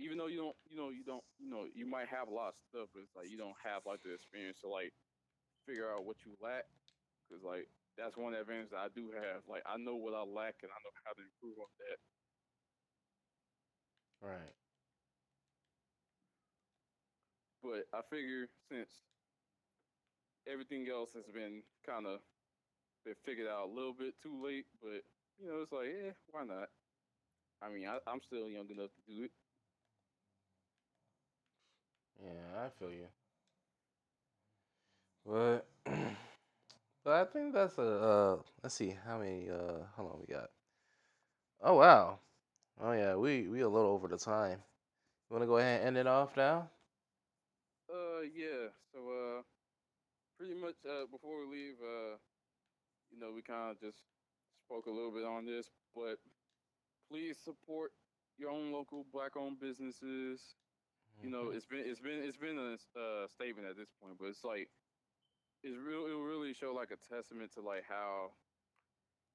even 0.00 0.18
though 0.18 0.26
you 0.28 0.38
don't, 0.38 0.56
you 0.68 0.76
know, 0.76 0.90
you 0.90 1.04
don't, 1.04 1.24
you 1.38 1.50
know, 1.50 1.66
you 1.74 1.86
might 1.86 2.08
have 2.08 2.28
a 2.28 2.34
lot 2.34 2.50
of 2.50 2.56
stuff, 2.56 2.88
but 2.94 3.02
it's 3.02 3.16
like 3.16 3.30
you 3.30 3.38
don't 3.38 3.56
have 3.64 3.86
like 3.86 4.02
the 4.02 4.14
experience 4.14 4.60
to 4.60 4.68
like 4.68 4.92
figure 5.66 5.90
out 5.92 6.04
what 6.04 6.24
you 6.24 6.36
lack. 6.42 6.64
Because 7.28 7.44
like 7.44 7.68
that's 7.96 8.16
one 8.16 8.34
advantage 8.34 8.70
that 8.70 8.78
I 8.84 8.88
do 8.94 9.10
have. 9.12 9.46
Like 9.48 9.62
I 9.66 9.76
know 9.78 9.96
what 9.96 10.14
I 10.14 10.22
lack 10.22 10.56
and 10.62 10.72
I 10.72 10.78
know 10.84 10.94
how 11.04 11.12
to 11.14 11.22
improve 11.22 11.58
on 11.58 11.70
that. 11.80 11.98
Right. 14.20 14.54
But 17.62 17.86
I 17.92 18.02
figure 18.02 18.48
since 18.68 19.04
everything 20.46 20.88
else 20.88 21.12
has 21.14 21.26
been 21.32 21.62
kind 21.86 22.06
of 22.06 22.20
been 23.04 23.14
figured 23.24 23.48
out 23.48 23.68
a 23.68 23.72
little 23.72 23.94
bit 23.94 24.14
too 24.22 24.42
late, 24.42 24.66
but 24.82 25.02
you 25.38 25.48
know, 25.48 25.62
it's 25.62 25.72
like, 25.72 25.88
yeah, 25.88 26.12
why 26.28 26.44
not? 26.44 26.68
I 27.62 27.70
mean, 27.70 27.88
I, 27.88 27.98
I'm 28.06 28.20
still 28.22 28.48
young 28.48 28.70
enough 28.70 28.90
to 28.94 29.02
do 29.06 29.24
it. 29.24 29.32
Yeah, 32.18 32.64
I 32.64 32.68
feel 32.68 32.90
you. 32.90 33.06
But 35.24 35.66
but 37.04 37.12
I 37.12 37.24
think 37.24 37.52
that's 37.54 37.78
a 37.78 37.82
uh 37.82 38.36
let's 38.62 38.74
see 38.74 38.96
how 39.06 39.18
many 39.18 39.48
uh 39.50 39.84
how 39.96 40.02
long 40.04 40.18
we 40.26 40.32
got. 40.32 40.50
Oh 41.60 41.74
wow. 41.74 42.18
Oh 42.80 42.92
yeah, 42.92 43.14
we 43.14 43.46
we 43.48 43.60
a 43.60 43.68
little 43.68 43.90
over 43.90 44.06
the 44.08 44.16
time. 44.18 44.62
You 45.28 45.34
wanna 45.34 45.46
go 45.46 45.58
ahead 45.58 45.80
and 45.80 45.88
end 45.88 45.98
it 45.98 46.06
off 46.06 46.36
now? 46.36 46.68
Uh, 47.88 48.20
yeah. 48.34 48.68
So, 48.92 48.98
uh, 49.10 49.42
pretty 50.38 50.54
much, 50.54 50.76
uh, 50.88 51.06
before 51.10 51.40
we 51.46 51.56
leave, 51.56 51.76
uh, 51.82 52.16
you 53.10 53.18
know, 53.20 53.32
we 53.34 53.42
kind 53.42 53.70
of 53.70 53.80
just 53.80 53.98
spoke 54.66 54.86
a 54.86 54.90
little 54.90 55.10
bit 55.12 55.24
on 55.24 55.44
this, 55.44 55.70
but 55.94 56.18
please 57.10 57.36
support 57.38 57.92
your 58.38 58.50
own 58.50 58.72
local 58.72 59.04
black-owned 59.12 59.60
businesses. 59.60 60.54
You 61.20 61.30
know, 61.30 61.50
Mhm. 61.50 61.54
it's 61.54 61.66
been 61.66 61.86
it's 61.86 62.00
been 62.00 62.22
it's 62.22 62.36
been 62.36 62.58
a 62.58 62.98
uh, 62.98 63.28
statement 63.28 63.68
at 63.68 63.76
this 63.76 63.90
point, 64.02 64.18
but 64.18 64.26
it's 64.26 64.44
like 64.44 64.70
it's 65.62 65.76
real. 65.76 66.06
It 66.06 66.12
will 66.12 66.22
really 66.24 66.54
show 66.54 66.72
like 66.74 66.90
a 66.90 66.96
testament 66.96 67.52
to 67.52 67.60
like 67.62 67.84
how 67.84 68.32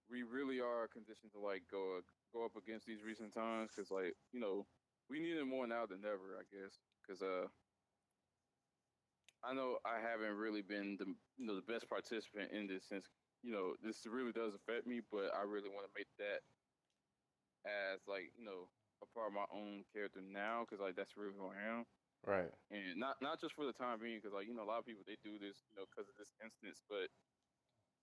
we 0.10 0.24
really 0.24 0.60
are 0.62 0.88
conditioned 0.88 1.32
to 1.34 1.40
like 1.40 1.64
go 1.70 2.02
go 2.34 2.46
up 2.46 2.56
against 2.56 2.86
these 2.86 3.04
recent 3.04 3.34
times 3.34 3.72
because 3.76 3.92
like 3.92 4.16
you 4.32 4.40
know 4.40 4.68
we 5.10 5.20
need 5.20 5.38
it 5.38 5.46
more 5.46 5.68
now 5.68 5.86
than 5.86 6.06
ever, 6.06 6.38
I 6.40 6.44
guess. 6.52 6.80
Because 7.02 7.22
uh, 7.22 7.48
I 9.44 9.54
know 9.54 9.80
I 9.86 10.00
haven't 10.00 10.38
really 10.38 10.62
been 10.62 10.98
the 10.98 11.06
you 11.38 11.46
know 11.46 11.56
the 11.56 11.62
best 11.62 11.90
participant 11.90 12.52
in 12.52 12.68
this 12.68 12.86
since 12.88 13.10
you 13.44 13.52
know 13.52 13.76
this 13.82 14.06
really 14.06 14.32
does 14.32 14.54
affect 14.56 14.88
me, 14.88 15.02
but 15.12 15.34
I 15.34 15.44
really 15.44 15.70
want 15.70 15.86
to 15.88 15.94
make 15.98 16.08
that 16.18 16.42
as 17.66 18.08
like 18.08 18.32
you 18.38 18.46
know 18.46 18.70
a 19.04 19.08
part 19.14 19.28
of 19.28 19.34
my 19.34 19.46
own 19.54 19.84
character 19.94 20.22
now 20.22 20.64
because 20.64 20.80
like 20.82 20.96
that's 20.96 21.18
really 21.18 21.34
who 21.36 21.48
I 21.48 21.60
am 21.80 21.86
Right. 22.26 22.52
and 22.72 22.98
not 22.98 23.16
not 23.22 23.40
just 23.40 23.54
for 23.56 23.66
the 23.66 23.74
time 23.74 24.00
being, 24.00 24.20
because 24.20 24.34
like 24.34 24.48
you 24.48 24.54
know 24.56 24.64
a 24.64 24.70
lot 24.72 24.80
of 24.80 24.86
people 24.86 25.04
they 25.06 25.18
do 25.24 25.38
this 25.40 25.66
you 25.70 25.76
know 25.76 25.86
because 25.90 26.10
of 26.10 26.16
this 26.18 26.34
instance, 26.44 26.82
but 26.90 27.10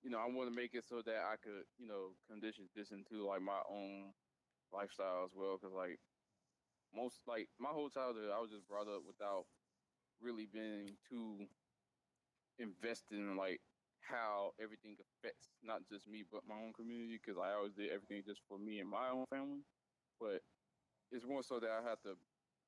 you 0.02 0.10
know 0.10 0.18
I 0.18 0.26
want 0.26 0.48
to 0.50 0.54
make 0.54 0.74
it 0.74 0.84
so 0.84 1.02
that 1.02 1.16
I 1.16 1.36
could 1.36 1.64
you 1.78 1.86
know 1.86 2.14
condition 2.28 2.68
this 2.74 2.90
into 2.92 3.26
like 3.26 3.42
my 3.42 3.62
own 3.68 4.12
lifestyle 4.72 5.24
as 5.24 5.32
well, 5.34 5.58
because 5.60 5.74
like 5.74 5.98
most 6.94 7.22
like 7.26 7.48
my 7.58 7.70
whole 7.70 7.90
childhood 7.90 8.30
I 8.34 8.40
was 8.40 8.50
just 8.50 8.68
brought 8.68 8.88
up 8.88 9.02
without 9.06 9.44
really 10.20 10.46
being 10.46 10.96
too 11.08 11.46
invested 12.58 13.18
in 13.18 13.36
like 13.36 13.60
how 14.00 14.52
everything 14.60 14.96
affects 15.00 15.48
not 15.62 15.80
just 15.88 16.08
me 16.08 16.24
but 16.30 16.42
my 16.46 16.56
own 16.56 16.72
community, 16.72 17.18
because 17.22 17.38
I 17.38 17.52
always 17.54 17.74
did 17.74 17.90
everything 17.90 18.22
just 18.26 18.42
for 18.48 18.58
me 18.58 18.80
and 18.80 18.88
my 18.90 19.08
own 19.10 19.24
family, 19.30 19.64
but 20.20 20.42
it's 21.12 21.26
more 21.26 21.42
so 21.42 21.60
that 21.60 21.70
I 21.70 21.82
have 21.82 22.00
to 22.02 22.16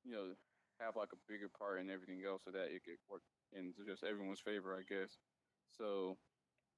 you 0.03 0.13
know 0.13 0.35
have 0.79 0.95
like 0.95 1.13
a 1.13 1.17
bigger 1.27 1.49
part 1.49 1.79
in 1.79 1.89
everything 1.89 2.23
else 2.25 2.43
so 2.45 2.51
that 2.51 2.71
it 2.71 2.83
could 2.83 2.99
work 3.09 3.23
in 3.53 3.73
just 3.87 4.03
everyone's 4.03 4.41
favor, 4.41 4.77
I 4.77 4.83
guess. 4.83 5.17
So 5.71 6.17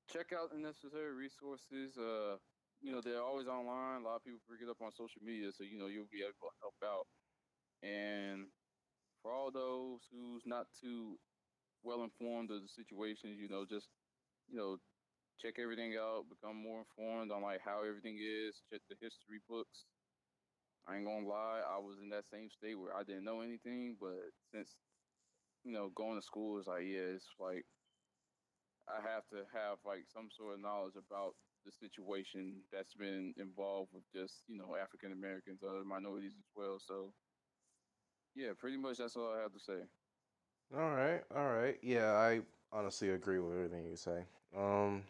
check 0.09 0.33
out 0.33 0.51
the 0.51 0.57
necessary 0.57 1.13
resources. 1.13 1.97
Uh, 1.97 2.37
you 2.81 2.91
know, 2.91 3.01
they're 3.01 3.23
always 3.23 3.47
online. 3.47 4.01
A 4.01 4.05
lot 4.05 4.17
of 4.17 4.23
people 4.23 4.39
bring 4.47 4.61
it 4.61 4.69
up 4.69 4.81
on 4.81 4.91
social 4.91 5.21
media, 5.23 5.51
so 5.51 5.63
you 5.63 5.77
know 5.77 5.87
you'll 5.87 6.07
be 6.11 6.23
able 6.23 6.33
to 6.33 6.49
help 6.61 6.75
out. 6.85 7.07
And 7.83 8.47
for 9.21 9.31
all 9.33 9.51
those 9.51 10.01
who's 10.11 10.43
not 10.45 10.67
too 10.79 11.17
well 11.83 12.03
informed 12.03 12.51
of 12.51 12.61
the 12.61 12.69
situations, 12.69 13.39
you 13.39 13.49
know, 13.49 13.65
just 13.65 13.89
you 14.47 14.57
know, 14.57 14.77
check 15.39 15.55
everything 15.59 15.97
out, 15.97 16.29
become 16.29 16.55
more 16.57 16.79
informed 16.81 17.31
on 17.31 17.41
like 17.43 17.61
how 17.61 17.83
everything 17.83 18.17
is, 18.21 18.63
check 18.71 18.81
the 18.89 18.95
history 19.01 19.39
books. 19.47 19.85
I 20.87 20.95
ain't 20.95 21.05
gonna 21.05 21.27
lie, 21.27 21.61
I 21.67 21.77
was 21.79 21.97
in 22.01 22.09
that 22.09 22.25
same 22.25 22.49
state 22.49 22.75
where 22.79 22.95
I 22.95 23.03
didn't 23.03 23.25
know 23.25 23.41
anything, 23.41 23.97
but 23.99 24.31
since 24.51 24.77
you 25.63 25.71
know 25.73 25.89
going 25.95 26.17
to 26.19 26.25
school 26.25 26.59
is 26.59 26.67
like 26.67 26.83
yeah, 26.83 27.15
it's 27.15 27.27
like 27.39 27.65
I 28.87 29.01
have 29.01 29.27
to 29.29 29.45
have 29.53 29.77
like 29.85 30.05
some 30.07 30.29
sort 30.31 30.55
of 30.55 30.61
knowledge 30.61 30.95
about 30.95 31.35
the 31.65 31.71
situation 31.71 32.61
that's 32.71 32.93
been 32.95 33.33
involved 33.37 33.91
with 33.93 34.03
just 34.13 34.43
you 34.47 34.57
know 34.57 34.75
African 34.75 35.11
Americans, 35.11 35.61
other 35.63 35.83
minorities 35.83 36.33
as 36.37 36.49
well. 36.55 36.79
So 36.79 37.13
yeah, 38.35 38.51
pretty 38.57 38.77
much 38.77 38.97
that's 38.97 39.15
all 39.15 39.33
I 39.33 39.41
have 39.41 39.53
to 39.53 39.59
say. 39.59 39.81
All 40.73 40.91
right, 40.91 41.21
all 41.35 41.47
right. 41.49 41.77
Yeah, 41.81 42.11
I 42.13 42.41
honestly 42.71 43.09
agree 43.09 43.39
with 43.39 43.53
everything 43.55 43.85
you 43.85 43.95
say. 43.95 44.25
Um, 44.55 45.03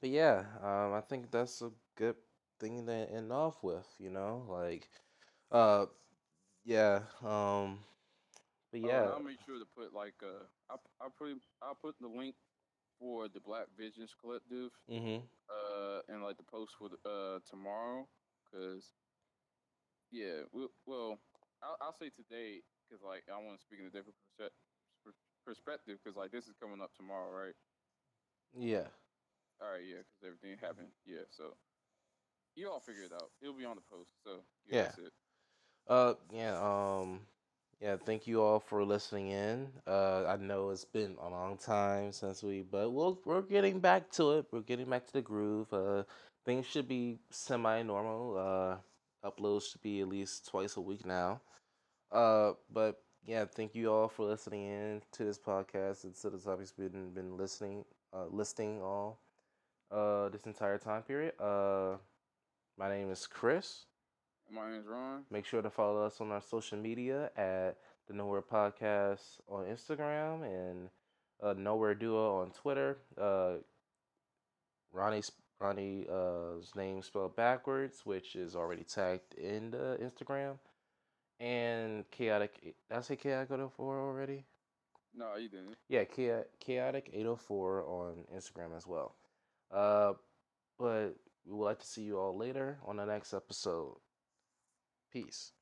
but 0.00 0.10
yeah, 0.10 0.44
um, 0.62 0.92
I 0.94 1.00
think 1.00 1.30
that's 1.30 1.62
a 1.62 1.70
good 1.96 2.16
thing 2.58 2.86
to 2.86 2.92
end 2.92 3.32
off 3.32 3.62
with. 3.62 3.86
You 3.98 4.10
know, 4.10 4.44
like, 4.48 4.88
uh, 5.50 5.86
yeah, 6.64 7.00
um, 7.24 7.78
but 8.70 8.80
yeah, 8.80 9.08
I'll 9.12 9.20
make 9.22 9.38
sure 9.46 9.58
to 9.58 9.66
put 9.76 9.92
like 9.94 10.14
uh, 10.22 10.44
I 10.70 10.76
I 11.00 11.08
put 11.16 11.30
I'll 11.62 11.74
put 11.74 11.96
the 12.00 12.08
link 12.08 12.34
for 12.98 13.28
the 13.28 13.40
Black 13.40 13.66
Visions 13.76 14.14
Collective 14.20 14.70
mm-hmm. 14.90 15.24
uh 15.50 16.00
and 16.08 16.22
like 16.22 16.36
the 16.36 16.42
post 16.44 16.72
for 16.78 16.88
the, 16.88 16.96
uh 17.08 17.38
tomorrow 17.48 18.06
because 18.44 18.94
Yeah, 20.10 20.46
well, 20.52 20.70
well 20.86 21.18
I'll, 21.62 21.76
I'll 21.80 21.96
say 21.98 22.10
today 22.10 22.62
because 22.88 23.02
like 23.02 23.24
I 23.32 23.38
want 23.38 23.58
to 23.58 23.62
speak 23.62 23.80
in 23.80 23.86
a 23.86 23.90
different 23.90 24.16
perspective 25.44 25.98
because 26.02 26.16
like 26.16 26.32
this 26.32 26.46
is 26.48 26.54
coming 26.60 26.80
up 26.82 26.94
tomorrow, 26.96 27.30
right? 27.30 27.54
Yeah. 28.56 28.88
All 29.60 29.70
right, 29.72 29.84
yeah, 29.84 30.02
because 30.04 30.22
everything 30.24 30.58
happened. 30.60 30.92
Yeah, 31.06 31.24
so 31.30 31.56
you 32.56 32.70
all 32.70 32.80
figure 32.80 33.02
it 33.04 33.12
out. 33.12 33.30
It'll 33.42 33.54
be 33.54 33.64
on 33.64 33.76
the 33.76 33.82
post. 33.82 34.10
So 34.24 34.30
yeah, 34.66 34.76
Yeah. 34.76 34.82
that's 34.84 34.98
it. 34.98 35.12
Uh, 35.88 36.14
yeah. 36.32 36.58
Um, 36.60 37.20
yeah. 37.80 37.96
Thank 37.96 38.26
you 38.26 38.42
all 38.42 38.60
for 38.60 38.84
listening 38.84 39.28
in. 39.30 39.68
Uh, 39.86 40.24
I 40.26 40.36
know 40.36 40.70
it's 40.70 40.84
been 40.84 41.16
a 41.22 41.28
long 41.28 41.58
time 41.58 42.12
since 42.12 42.42
we, 42.42 42.62
but 42.62 42.90
we'll 42.90 43.20
we're 43.24 43.42
getting 43.42 43.80
back 43.80 44.10
to 44.12 44.32
it. 44.38 44.46
We're 44.50 44.60
getting 44.62 44.88
back 44.90 45.06
to 45.06 45.12
the 45.12 45.22
groove. 45.22 45.72
Uh, 45.72 46.04
things 46.44 46.66
should 46.66 46.88
be 46.88 47.18
semi-normal. 47.30 48.36
Uh, 48.38 49.28
uploads 49.28 49.70
should 49.70 49.82
be 49.82 50.00
at 50.00 50.08
least 50.08 50.48
twice 50.48 50.76
a 50.76 50.80
week 50.80 51.04
now. 51.06 51.40
Uh, 52.12 52.52
but 52.72 53.02
yeah, 53.24 53.44
thank 53.44 53.74
you 53.74 53.92
all 53.92 54.08
for 54.08 54.24
listening 54.26 54.64
in 54.66 55.02
to 55.12 55.24
this 55.24 55.38
podcast 55.38 56.04
and 56.04 56.14
to 56.16 56.30
the 56.30 56.38
topics 56.38 56.72
we've 56.78 56.92
been 56.92 57.12
been 57.12 57.36
listening, 57.36 57.84
uh, 58.12 58.26
listing 58.30 58.80
all, 58.82 59.20
uh, 59.90 60.28
this 60.30 60.46
entire 60.46 60.78
time 60.78 61.02
period. 61.02 61.34
Uh, 61.40 61.96
my 62.78 62.88
name 62.88 63.10
is 63.10 63.26
Chris. 63.26 63.86
My 64.50 64.70
name 64.70 64.80
is 64.80 64.86
Ron. 64.86 65.24
Make 65.30 65.44
sure 65.44 65.62
to 65.62 65.70
follow 65.70 66.04
us 66.04 66.20
on 66.20 66.30
our 66.30 66.42
social 66.42 66.78
media 66.78 67.30
at 67.36 67.76
the 68.06 68.14
Nowhere 68.14 68.42
Podcast 68.42 69.40
on 69.48 69.64
Instagram 69.64 70.44
and 70.44 70.88
uh, 71.42 71.54
Nowhere 71.56 71.94
Duo 71.94 72.40
on 72.40 72.50
Twitter. 72.50 72.98
Uh, 73.20 73.54
Ronnie's 74.92 75.32
Ronnie's 75.58 76.06
uh, 76.08 76.60
name 76.76 77.02
spelled 77.02 77.34
backwards, 77.34 78.02
which 78.04 78.36
is 78.36 78.54
already 78.54 78.84
tagged 78.84 79.34
in 79.34 79.70
the 79.70 79.98
Instagram. 80.02 80.58
And 81.40 82.08
chaotic. 82.10 82.60
Did 82.62 82.74
I 82.90 83.00
say 83.00 83.16
chaotic 83.16 83.50
804 83.50 84.00
already? 84.00 84.44
No, 85.14 85.36
you 85.36 85.48
didn't. 85.48 85.76
Yeah, 85.88 86.04
chaotic 86.60 87.10
804 87.12 87.84
on 87.84 88.24
Instagram 88.34 88.76
as 88.76 88.86
well. 88.86 89.14
Uh, 89.72 90.12
but 90.78 91.16
we 91.46 91.54
would 91.54 91.64
like 91.64 91.78
to 91.78 91.86
see 91.86 92.02
you 92.02 92.18
all 92.18 92.36
later 92.36 92.78
on 92.84 92.96
the 92.96 93.04
next 93.04 93.32
episode. 93.32 93.96
Peace. 95.12 95.52